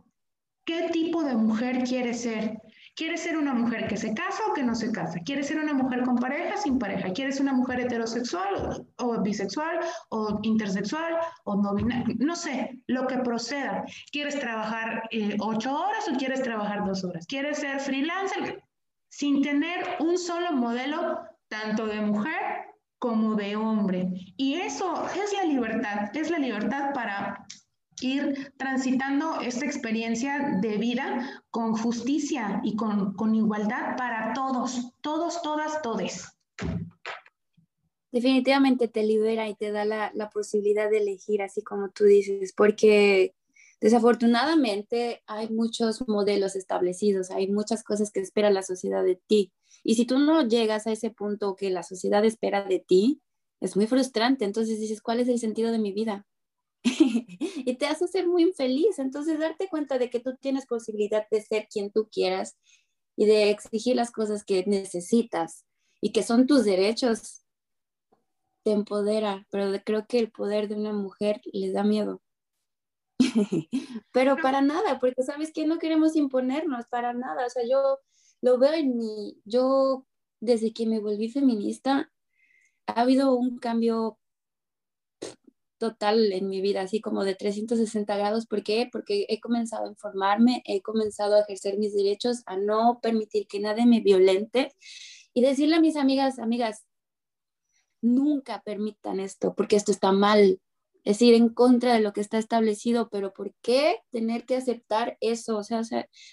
¿Qué 0.69 0.87
tipo 0.91 1.23
de 1.23 1.33
mujer 1.33 1.83
quieres 1.83 2.21
ser? 2.21 2.61
¿Quieres 2.95 3.21
ser 3.21 3.39
una 3.39 3.55
mujer 3.55 3.87
que 3.87 3.97
se 3.97 4.13
casa 4.13 4.43
o 4.47 4.53
que 4.53 4.61
no 4.61 4.75
se 4.75 4.91
casa? 4.91 5.17
¿Quieres 5.25 5.47
ser 5.47 5.57
una 5.57 5.73
mujer 5.73 6.03
con 6.03 6.15
pareja, 6.17 6.57
sin 6.57 6.77
pareja? 6.77 7.11
¿Quieres 7.11 7.39
una 7.39 7.53
mujer 7.53 7.79
heterosexual 7.79 8.85
o 8.97 9.19
bisexual 9.19 9.79
o 10.09 10.39
intersexual 10.43 11.17
o 11.45 11.55
no 11.55 11.73
binaria? 11.73 12.15
No 12.19 12.35
sé, 12.35 12.83
lo 12.85 13.07
que 13.07 13.17
proceda. 13.17 13.83
¿Quieres 14.11 14.39
trabajar 14.39 15.09
eh, 15.09 15.37
ocho 15.39 15.75
horas 15.75 16.07
o 16.07 16.15
quieres 16.17 16.43
trabajar 16.43 16.85
dos 16.85 17.03
horas? 17.03 17.25
¿Quieres 17.25 17.57
ser 17.57 17.79
freelancer? 17.79 18.61
sin 19.11 19.41
tener 19.41 19.83
un 19.99 20.19
solo 20.19 20.51
modelo 20.51 21.17
tanto 21.47 21.87
de 21.87 21.99
mujer 21.99 22.67
como 22.99 23.33
de 23.33 23.55
hombre. 23.55 24.11
Y 24.37 24.55
eso 24.55 25.03
es 25.15 25.33
la 25.33 25.45
libertad, 25.45 26.15
es 26.15 26.29
la 26.29 26.37
libertad 26.37 26.93
para 26.93 27.43
ir 28.01 28.53
transitando 28.57 29.41
esta 29.41 29.65
experiencia 29.65 30.57
de 30.61 30.77
vida 30.77 31.43
con 31.51 31.73
justicia 31.73 32.61
y 32.63 32.75
con, 32.75 33.35
igualdad 33.35 33.95
para 33.97 34.33
todos, 34.33 34.93
todos, 35.01 35.41
todas, 35.41 35.81
todes. 35.81 36.27
Definitivamente 38.11 38.87
te 38.87 39.03
libera 39.03 39.47
y 39.47 39.55
te 39.55 39.71
da 39.71 39.85
la, 39.85 40.11
la 40.15 40.29
posibilidad 40.29 40.89
de 40.89 40.97
elegir, 40.97 41.41
así 41.41 41.61
como 41.61 41.89
tú 41.89 42.05
dices, 42.05 42.53
porque 42.55 43.35
Desafortunadamente 43.81 45.23
hay 45.25 45.49
muchos 45.49 46.05
modelos 46.07 46.55
establecidos, 46.57 47.31
hay 47.31 47.47
muchas 47.47 47.83
cosas 47.83 48.11
que 48.11 48.19
espera 48.19 48.49
la 48.49 48.61
sociedad 48.61 49.03
de 49.03 49.15
ti. 49.15 49.53
Y 49.83 49.95
si 49.95 50.05
tú 50.05 50.19
no 50.19 50.45
llegas 50.45 50.85
a 50.85 50.91
ese 50.91 51.11
punto 51.11 51.55
que 51.55 51.69
la 51.69 51.83
sociedad 51.83 52.25
espera 52.25 52.65
de 52.65 52.79
ti, 52.79 53.21
es 53.61 53.77
muy 53.77 53.87
frustrante. 53.87 54.43
Entonces 54.43 54.79
dices, 54.79 55.01
¿cuál 55.01 55.21
es 55.21 55.29
el 55.29 55.39
sentido 55.39 55.71
de 55.71 55.79
mi 55.79 55.93
vida? 55.93 56.27
y 57.69 57.75
te 57.75 57.85
hace 57.85 58.07
ser 58.07 58.27
muy 58.27 58.43
infeliz. 58.43 58.99
Entonces 58.99 59.39
darte 59.39 59.67
cuenta 59.69 59.97
de 59.97 60.09
que 60.09 60.19
tú 60.19 60.35
tienes 60.35 60.65
posibilidad 60.65 61.27
de 61.29 61.41
ser 61.41 61.67
quien 61.71 61.91
tú 61.91 62.09
quieras 62.11 62.57
y 63.15 63.25
de 63.25 63.49
exigir 63.49 63.95
las 63.95 64.11
cosas 64.11 64.43
que 64.43 64.63
necesitas 64.65 65.65
y 66.01 66.11
que 66.11 66.23
son 66.23 66.47
tus 66.47 66.65
derechos, 66.65 67.45
te 68.63 68.71
empodera. 68.71 69.45
Pero 69.51 69.71
creo 69.85 70.07
que 70.07 70.19
el 70.19 70.31
poder 70.31 70.67
de 70.67 70.75
una 70.75 70.93
mujer 70.93 71.41
les 71.53 71.73
da 71.73 71.83
miedo. 71.83 72.21
Pero 74.13 74.37
para 74.37 74.61
nada, 74.61 74.99
porque 74.99 75.23
sabes 75.23 75.51
que 75.53 75.67
no 75.67 75.77
queremos 75.77 76.15
imponernos 76.15 76.87
para 76.87 77.13
nada. 77.13 77.45
O 77.45 77.49
sea, 77.49 77.63
yo 77.69 77.99
lo 78.41 78.57
veo 78.57 78.73
en 78.73 78.97
mi, 78.97 79.39
yo 79.45 80.05
desde 80.39 80.73
que 80.73 80.85
me 80.85 80.99
volví 80.99 81.29
feminista, 81.29 82.11
ha 82.87 83.01
habido 83.01 83.35
un 83.35 83.59
cambio 83.59 84.18
total 85.79 86.31
en 86.33 86.47
mi 86.47 86.61
vida, 86.61 86.81
así 86.81 87.01
como 87.01 87.23
de 87.23 87.33
360 87.33 88.17
grados. 88.17 88.45
¿Por 88.45 88.61
qué? 88.63 88.87
Porque 88.91 89.25
he 89.29 89.39
comenzado 89.39 89.85
a 89.85 89.89
informarme, 89.89 90.61
he 90.65 90.81
comenzado 90.81 91.35
a 91.35 91.41
ejercer 91.41 91.79
mis 91.79 91.95
derechos, 91.95 92.43
a 92.45 92.57
no 92.57 92.99
permitir 93.01 93.47
que 93.47 93.59
nadie 93.59 93.87
me 93.87 94.01
violente 94.01 94.75
y 95.33 95.41
decirle 95.41 95.77
a 95.77 95.81
mis 95.81 95.95
amigas, 95.95 96.37
amigas, 96.37 96.85
nunca 98.01 98.61
permitan 98.63 99.19
esto, 99.19 99.55
porque 99.55 99.75
esto 99.75 99.91
está 99.91 100.11
mal, 100.11 100.61
es 101.03 101.21
ir 101.21 101.33
en 101.33 101.49
contra 101.49 101.93
de 101.93 102.01
lo 102.01 102.13
que 102.13 102.21
está 102.21 102.37
establecido, 102.37 103.09
pero 103.09 103.33
¿por 103.33 103.53
qué 103.61 103.97
tener 104.11 104.45
que 104.45 104.55
aceptar 104.55 105.17
eso? 105.21 105.57
O 105.57 105.63
sea, 105.63 105.81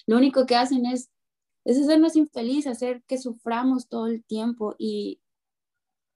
lo 0.06 0.16
único 0.16 0.46
que 0.46 0.56
hacen 0.56 0.86
es, 0.86 1.10
es 1.64 1.80
hacernos 1.80 2.16
infelices, 2.16 2.72
hacer 2.72 3.02
que 3.06 3.18
suframos 3.18 3.88
todo 3.88 4.06
el 4.08 4.24
tiempo 4.24 4.74
y, 4.78 5.20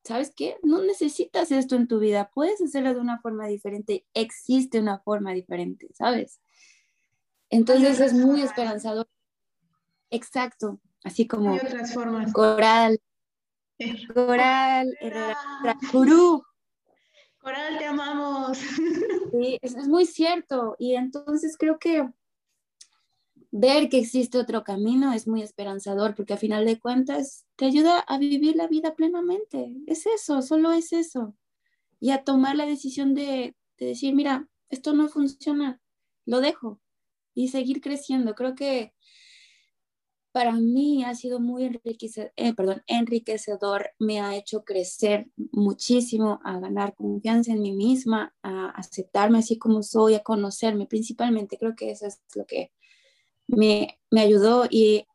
¿sabes 0.05 0.33
qué? 0.35 0.57
No 0.63 0.83
necesitas 0.83 1.51
esto 1.53 1.77
en 1.77 1.89
tu 1.89 1.99
vida, 1.99 2.31
puedes 2.35 2.61
hacerlo 2.61 2.95
de 2.95 3.01
una 3.01 3.21
forma 3.21 3.47
diferente, 3.47 4.07
existe 4.15 4.81
una 4.81 4.99
forma 5.01 5.33
diferente, 5.33 5.89
¿sabes? 5.95 6.41
Entonces 7.49 8.01
es 8.01 8.13
muy 8.13 8.43
esperanzador. 8.43 9.09
Exacto, 10.11 10.81
así 11.05 11.27
como 11.27 11.59
Coral, 12.33 13.01
Coral, 14.15 14.97
Coral, 14.99 14.99
Coral, 17.41 17.79
te 17.79 17.85
amamos. 17.87 18.59
Sí, 19.33 19.59
es, 19.63 19.77
es 19.77 19.87
muy 19.87 20.07
cierto. 20.07 20.75
Y 20.77 20.97
entonces 20.97 21.57
creo 21.57 21.79
que 21.79 22.11
ver 23.51 23.89
que 23.89 23.99
existe 23.99 24.39
otro 24.39 24.63
camino 24.65 25.13
es 25.13 25.27
muy 25.27 25.43
esperanzador 25.43 26.15
porque 26.15 26.35
a 26.35 26.39
final 26.39 26.65
de 26.65 26.79
cuentas 26.79 27.47
te 27.57 27.67
ayuda 27.67 28.01
a 28.01 28.19
vivir 28.19 28.57
la 28.57 28.69
vida 28.69 28.95
plenamente. 28.95 29.75
Es 29.87 30.07
eso, 30.07 30.43
solo 30.43 30.73
es 30.73 30.93
eso. 30.93 31.35
Y 31.99 32.11
a 32.11 32.25
tomar 32.25 32.57
la 32.57 32.67
decisión 32.67 33.15
de, 33.15 33.55
de 33.79 33.87
decir, 33.87 34.15
mira, 34.15 34.49
esto 34.69 34.93
no 34.93 35.09
funciona, 35.09 35.81
lo 36.27 36.41
dejo 36.41 36.81
y 37.35 37.49
seguir 37.49 37.81
creciendo. 37.81 38.35
Creo 38.35 38.55
que 38.55 38.95
para 40.33 40.53
mí 40.53 41.05
ha 41.05 41.15
sido 41.15 41.41
muy 41.41 41.65
enriquecedor, 41.65 42.33
eh, 42.37 42.55
enriquecedor, 42.87 43.91
me 43.99 44.21
ha 44.21 44.37
hecho 44.37 44.65
crecer 44.65 45.29
muchísimo, 45.37 46.41
a 46.45 46.61
ganar 46.61 46.95
confianza 46.95 47.53
en 47.53 47.63
mí 47.63 47.73
misma, 47.73 48.33
a 48.43 48.71
aceptarme 48.71 49.39
así 49.39 49.59
como 49.59 49.83
soy, 49.83 50.15
a 50.15 50.23
conocerme 50.23 50.87
principalmente. 50.87 51.59
Creo 51.59 51.75
que 51.75 51.91
eso 51.91 52.07
es 52.07 52.21
lo 52.35 52.47
que 52.47 52.71
me, 53.57 53.99
me 54.11 54.21
ayudó 54.21 54.67
y 54.69 55.07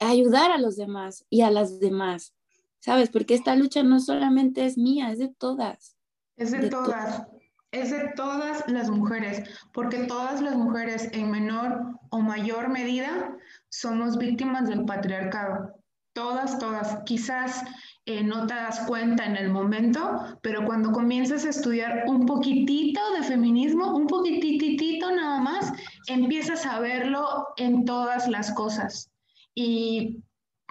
a 0.00 0.10
ayudar 0.10 0.50
a 0.50 0.58
los 0.58 0.76
demás 0.76 1.24
y 1.28 1.42
a 1.42 1.50
las 1.50 1.80
demás, 1.80 2.34
¿sabes? 2.78 3.10
Porque 3.10 3.34
esta 3.34 3.56
lucha 3.56 3.82
no 3.82 4.00
solamente 4.00 4.64
es 4.64 4.78
mía, 4.78 5.10
es 5.10 5.18
de 5.18 5.28
todas. 5.28 5.96
Es 6.36 6.52
de, 6.52 6.68
todas 6.68 7.26
es 7.72 7.90
de 7.90 8.12
todas 8.16 8.68
las 8.68 8.90
mujeres, 8.90 9.48
porque 9.72 10.04
todas 10.04 10.40
las 10.40 10.56
mujeres 10.56 11.10
en 11.12 11.30
menor 11.30 11.98
o 12.10 12.20
mayor 12.20 12.68
medida 12.68 13.36
somos 13.68 14.16
víctimas 14.16 14.68
del 14.68 14.84
patriarcado. 14.84 15.77
Todas, 16.18 16.58
todas. 16.58 16.98
Quizás 17.04 17.62
eh, 18.04 18.24
no 18.24 18.44
te 18.48 18.54
das 18.54 18.80
cuenta 18.88 19.24
en 19.24 19.36
el 19.36 19.50
momento, 19.50 20.36
pero 20.42 20.64
cuando 20.64 20.90
comienzas 20.90 21.44
a 21.44 21.50
estudiar 21.50 22.06
un 22.08 22.26
poquitito 22.26 23.00
de 23.12 23.22
feminismo, 23.22 23.94
un 23.94 24.08
poquititito 24.08 25.12
nada 25.12 25.38
más, 25.38 25.72
empiezas 26.08 26.66
a 26.66 26.80
verlo 26.80 27.46
en 27.56 27.84
todas 27.84 28.26
las 28.26 28.50
cosas. 28.50 29.12
Y 29.54 30.24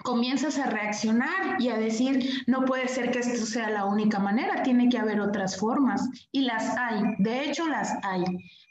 comienzas 0.04 0.58
a 0.58 0.66
reaccionar 0.66 1.58
y 1.58 1.70
a 1.70 1.78
decir, 1.78 2.44
no 2.46 2.66
puede 2.66 2.86
ser 2.86 3.10
que 3.10 3.20
esto 3.20 3.46
sea 3.46 3.70
la 3.70 3.86
única 3.86 4.18
manera, 4.18 4.62
tiene 4.62 4.90
que 4.90 4.98
haber 4.98 5.18
otras 5.18 5.56
formas. 5.56 6.06
Y 6.30 6.42
las 6.42 6.76
hay, 6.76 7.00
de 7.20 7.44
hecho 7.44 7.66
las 7.66 7.94
hay, 8.02 8.22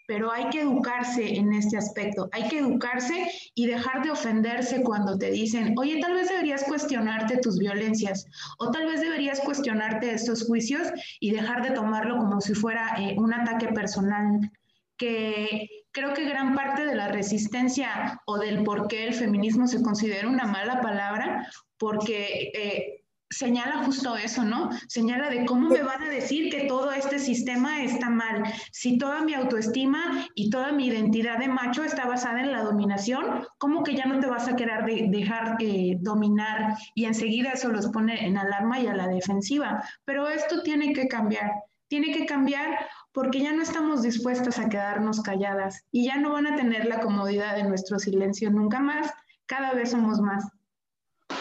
pero 0.08 0.32
hay 0.32 0.50
que 0.50 0.62
educarse 0.62 1.36
en 1.36 1.54
este 1.54 1.78
aspecto, 1.78 2.30
hay 2.32 2.48
que 2.48 2.60
educarse 2.60 3.30
y 3.54 3.68
dejar 3.68 4.04
de 4.04 4.12
ofenderse 4.12 4.82
cuando 4.82 5.18
te 5.18 5.30
dicen, 5.30 5.76
oye, 5.78 6.00
tal 6.02 6.14
vez 6.14 6.30
deberías 6.30 6.64
cuestionarte 6.64 7.38
tus 7.38 7.60
violencias 7.60 8.26
o 8.58 8.72
tal 8.72 8.88
vez 8.88 9.02
deberías 9.02 9.42
cuestionarte 9.42 10.14
estos 10.14 10.48
juicios 10.48 10.88
y 11.20 11.32
dejar 11.32 11.62
de 11.62 11.76
tomarlo 11.76 12.18
como 12.18 12.42
si 12.42 12.56
fuera 12.56 12.96
eh, 12.98 13.16
un 13.18 13.34
ataque 13.34 13.68
personal 13.68 14.50
que 14.96 15.70
creo 15.92 16.14
que 16.14 16.26
gran 16.26 16.56
parte 16.56 16.86
de 16.86 16.96
la 16.96 17.10
resistencia 17.10 18.22
o 18.26 18.38
del 18.38 18.64
por 18.64 18.88
qué 18.88 19.06
el 19.06 19.14
feminismo 19.14 19.68
se 19.68 19.82
considera 19.82 20.28
una 20.28 20.46
mala 20.46 20.80
palabra, 20.82 21.48
porque 21.78 22.52
eh, 22.54 22.97
señala 23.30 23.84
justo 23.84 24.16
eso, 24.16 24.44
¿no? 24.44 24.70
Señala 24.88 25.30
de 25.30 25.46
cómo 25.46 25.70
me 25.70 25.84
van 25.84 26.04
a 26.04 26.10
decir 26.10 26.50
que 26.50 26.66
todo 26.66 26.92
este 26.92 27.20
sistema 27.20 27.84
está 27.84 28.10
mal. 28.10 28.44
Si 28.72 28.98
toda 28.98 29.22
mi 29.22 29.34
autoestima 29.34 30.28
y 30.36 30.50
toda 30.50 30.72
mi 30.72 30.88
identidad 30.88 31.38
de 31.38 31.48
macho 31.48 31.84
está 31.84 32.06
basada 32.06 32.42
en 32.42 32.52
la 32.52 32.64
dominación, 32.64 33.46
¿cómo 33.58 33.84
que 33.84 33.96
ya 33.96 34.06
no 34.06 34.20
te 34.20 34.28
vas 34.28 34.48
a 34.48 34.56
querer 34.56 34.86
dejar 35.10 35.58
eh, 35.60 35.98
dominar? 36.00 36.78
Y 36.96 37.06
enseguida 37.06 37.52
eso 37.52 37.70
los 37.70 37.88
pone 37.88 38.26
en 38.26 38.38
alarma 38.38 38.80
y 38.80 38.88
a 38.88 38.96
la 38.96 39.08
defensiva. 39.08 39.84
Pero 40.06 40.30
esto 40.30 40.62
tiene 40.62 40.94
que 40.94 41.08
cambiar. 41.08 41.52
Tiene 41.90 42.12
que 42.12 42.26
cambiar 42.26 42.78
porque 43.12 43.42
ya 43.42 43.54
no 43.54 43.64
estamos 43.64 44.04
dispuestas 44.04 44.60
a 44.60 44.70
quedarnos 44.70 45.22
calladas 45.22 45.84
y 45.92 46.06
ya 46.06 46.18
no 46.18 46.34
van 46.34 46.48
a 46.48 46.56
tener 46.56 46.86
la 46.86 47.00
comodidad 47.00 47.56
de 47.56 47.64
nuestro 47.64 47.98
silencio 47.98 48.52
nunca 48.52 48.80
más, 48.80 49.12
cada 49.46 49.74
vez 49.74 49.92
somos 49.92 50.20
más. 50.20 50.46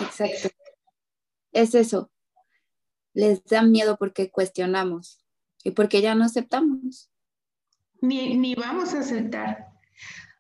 Exacto. 0.01 0.56
Es 1.57 1.75
eso. 1.75 2.11
Les 3.15 3.43
da 3.45 3.63
miedo 3.63 3.97
porque 3.97 4.31
cuestionamos 4.31 5.25
y 5.65 5.71
porque 5.71 6.03
ya 6.03 6.15
no 6.15 6.23
aceptamos. 6.23 7.11
Ni, 8.03 8.37
ni 8.37 8.55
vamos 8.55 8.93
a 8.93 9.01
aceptar. 9.01 9.69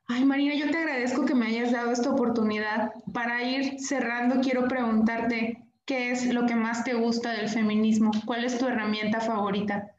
Ay, 0.08 0.26
Marina, 0.26 0.54
yo 0.54 0.70
te 0.70 0.76
agradezco 0.76 1.24
que 1.24 1.34
me 1.34 1.46
hayas 1.46 1.72
dado 1.72 1.90
esta 1.90 2.10
oportunidad. 2.10 2.92
Para 3.14 3.42
ir 3.42 3.80
cerrando, 3.80 4.42
quiero 4.42 4.68
preguntarte, 4.68 5.66
¿qué 5.86 6.10
es 6.10 6.26
lo 6.34 6.44
que 6.44 6.54
más 6.54 6.84
te 6.84 6.92
gusta 6.92 7.32
del 7.32 7.48
feminismo? 7.48 8.10
¿Cuál 8.26 8.44
es 8.44 8.58
tu 8.58 8.66
herramienta 8.66 9.22
favorita? 9.22 9.90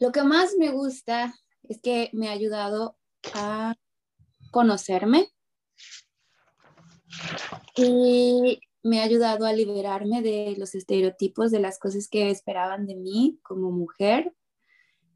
Lo 0.00 0.10
que 0.10 0.24
más 0.24 0.56
me 0.58 0.70
gusta 0.70 1.36
es 1.68 1.80
que 1.80 2.10
me 2.12 2.30
ha 2.30 2.32
ayudado 2.32 2.98
a 3.32 3.76
conocerme 4.50 5.28
y 7.76 8.60
me 8.82 9.00
ha 9.00 9.04
ayudado 9.04 9.46
a 9.46 9.52
liberarme 9.52 10.22
de 10.22 10.54
los 10.56 10.74
estereotipos, 10.74 11.50
de 11.50 11.60
las 11.60 11.78
cosas 11.78 12.08
que 12.08 12.30
esperaban 12.30 12.86
de 12.86 12.96
mí 12.96 13.38
como 13.42 13.70
mujer, 13.70 14.34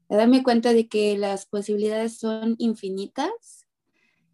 a 0.09 0.17
darme 0.17 0.43
cuenta 0.43 0.73
de 0.73 0.87
que 0.87 1.17
las 1.17 1.45
posibilidades 1.45 2.17
son 2.17 2.55
infinitas. 2.57 3.67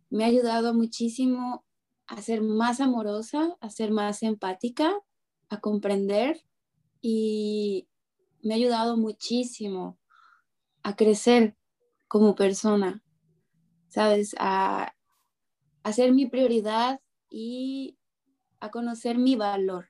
Me 0.09 0.23
ha 0.23 0.27
ayudado 0.27 0.73
muchísimo 0.73 1.65
a 2.07 2.21
ser 2.21 2.41
más 2.41 2.81
amorosa, 2.81 3.55
a 3.61 3.69
ser 3.69 3.91
más 3.91 4.23
empática, 4.23 4.91
a 5.49 5.59
comprender 5.59 6.41
y 7.01 7.87
me 8.41 8.53
ha 8.53 8.57
ayudado 8.57 8.97
muchísimo 8.97 9.99
a 10.81 10.95
crecer 10.95 11.55
como 12.07 12.35
persona, 12.35 13.03
¿sabes? 13.89 14.35
A, 14.39 14.95
a 15.83 15.93
ser 15.93 16.13
mi 16.13 16.25
prioridad 16.25 16.99
y 17.29 17.98
a 18.59 18.71
conocer 18.71 19.17
mi 19.17 19.35
valor. 19.35 19.89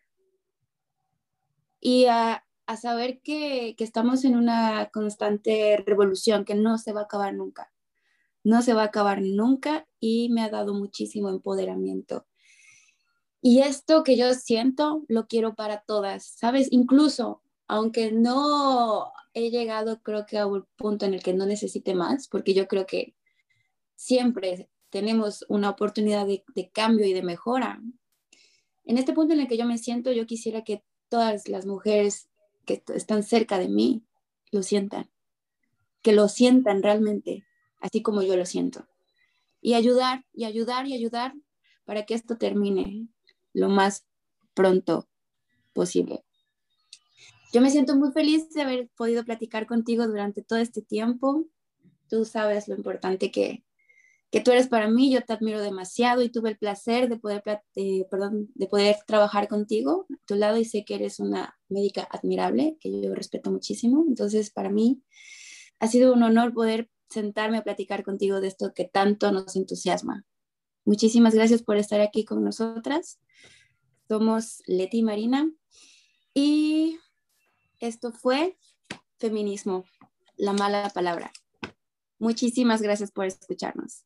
Y 1.80 2.06
a, 2.06 2.46
a 2.66 2.78
saber 2.78 3.22
que, 3.22 3.76
que, 3.78 3.84
estamos 3.84 4.26
en 4.26 4.36
una 4.36 4.90
constante 4.92 5.82
revolución 5.86 6.46
que 6.46 6.56
no 6.56 6.78
se 6.78 6.94
va 6.94 7.02
a 7.02 7.04
acabar 7.06 7.34
nunca. 7.34 7.72
No 8.44 8.62
se 8.62 8.74
va 8.74 8.84
a 8.84 8.86
acabar 8.86 9.22
nunca 9.22 9.88
y 10.00 10.30
me 10.30 10.42
ha 10.42 10.50
dado 10.50 10.74
muchísimo 10.74 11.30
empoderamiento. 11.30 12.26
Y 13.42 13.62
esto 13.62 14.04
que 14.04 14.18
yo 14.18 14.34
siento 14.34 15.04
lo 15.08 15.28
quiero 15.28 15.56
para 15.56 15.82
todas, 15.82 16.26
¿sabes? 16.26 16.68
Incluso 16.72 17.42
aunque 17.70 18.12
no 18.12 19.14
he 19.34 19.52
llegado 19.52 20.02
creo 20.02 20.26
que 20.26 20.40
a 20.40 20.48
un 20.48 20.66
punto 20.76 21.06
en 21.06 21.14
el 21.14 21.24
que 21.24 21.34
no 21.34 21.46
necesite 21.46 21.94
más, 21.94 22.28
porque 22.28 22.54
yo 22.54 22.68
creo 22.68 22.86
que 22.86 23.16
siempre 23.96 24.70
tenemos 24.90 25.46
una 25.50 25.70
oportunidad 25.70 26.26
de, 26.26 26.44
cambio 26.74 27.06
y 27.06 27.14
de 27.14 27.22
mejora. 27.22 27.80
En 28.90 28.98
este 28.98 29.14
punto 29.14 29.36
en 29.36 29.40
el 29.40 29.48
que 29.48 29.56
yo 29.56 29.68
me 29.68 29.78
siento, 29.78 30.12
yo 30.12 30.26
quisiera 30.26 30.64
que 30.64 30.84
todas 31.10 31.48
las 31.48 31.68
mujeres 31.68 32.28
que 32.66 32.82
están 32.96 33.22
cerca 33.22 33.60
de 33.60 33.70
mí 33.70 34.04
lo 34.52 34.64
sientan, 34.64 35.12
que 36.02 36.12
lo 36.12 36.28
sientan 36.28 36.82
realmente, 36.82 37.46
así 37.80 38.02
como 38.02 38.24
yo 38.24 38.36
lo 38.36 38.48
siento. 38.48 38.88
Y 39.62 39.76
ayudar, 39.76 40.26
y 40.34 40.46
ayudar, 40.46 40.88
y 40.88 40.96
ayudar 40.96 41.36
para 41.86 42.08
que 42.08 42.16
esto 42.16 42.40
termine 42.40 43.08
lo 43.54 43.70
más 43.70 44.08
pronto 44.56 45.08
posible. 45.74 46.24
Yo 47.54 47.62
me 47.62 47.70
siento 47.70 47.96
muy 47.96 48.12
feliz 48.12 48.50
de 48.56 48.64
haber 48.64 48.90
podido 48.98 49.24
platicar 49.24 49.68
contigo 49.68 50.08
durante 50.08 50.42
todo 50.42 50.58
este 50.58 50.82
tiempo. 50.82 51.46
Tú 52.10 52.26
sabes 52.26 52.68
lo 52.68 52.74
importante 52.76 53.30
que, 53.30 53.64
que 54.32 54.42
tú 54.42 54.52
eres 54.52 54.68
para 54.68 54.88
mí, 54.88 55.12
yo 55.12 55.22
te 55.24 55.34
admiro 55.34 55.62
demasiado 55.62 56.22
y 56.22 56.30
tuve 56.30 56.50
el 56.50 56.58
placer 56.58 57.10
de 57.10 57.18
poder, 57.18 57.42
perdón, 58.12 58.52
de 58.54 58.68
poder 58.68 58.98
trabajar 59.08 59.48
contigo 59.48 60.06
a 60.12 60.26
tu 60.26 60.36
lado 60.36 60.58
y 60.58 60.66
sé 60.66 60.86
que 60.86 60.96
eres 60.96 61.20
una 61.20 61.58
médica 61.68 62.08
admirable, 62.12 62.78
que 62.80 63.02
yo 63.02 63.16
respeto 63.16 63.52
muchísimo. 63.52 64.06
Entonces, 64.08 64.52
para 64.52 64.70
mí 64.70 65.02
ha 65.80 65.88
sido 65.88 66.14
un 66.14 66.22
honor 66.22 66.54
poder 66.54 66.90
sentarme 67.10 67.58
a 67.58 67.64
platicar 67.64 68.04
contigo 68.04 68.40
de 68.40 68.50
esto 68.50 68.74
que 68.76 68.86
tanto 68.86 69.32
nos 69.32 69.56
entusiasma. 69.56 70.26
Muchísimas 70.86 71.34
gracias 71.34 71.64
por 71.64 71.78
estar 71.78 72.00
aquí 72.02 72.24
con 72.24 72.44
nosotras. 72.44 73.20
Somos 74.08 74.62
Leti 74.68 75.00
y 75.00 75.04
Marina 75.04 75.52
y 76.36 77.00
esto 77.80 78.12
fue 78.12 78.58
Feminismo, 79.18 79.86
la 80.38 80.54
mala 80.54 80.92
palabra. 80.94 81.32
Muchísimas 82.20 82.82
gracias 82.82 83.12
por 83.12 83.26
escucharnos. 83.26 84.06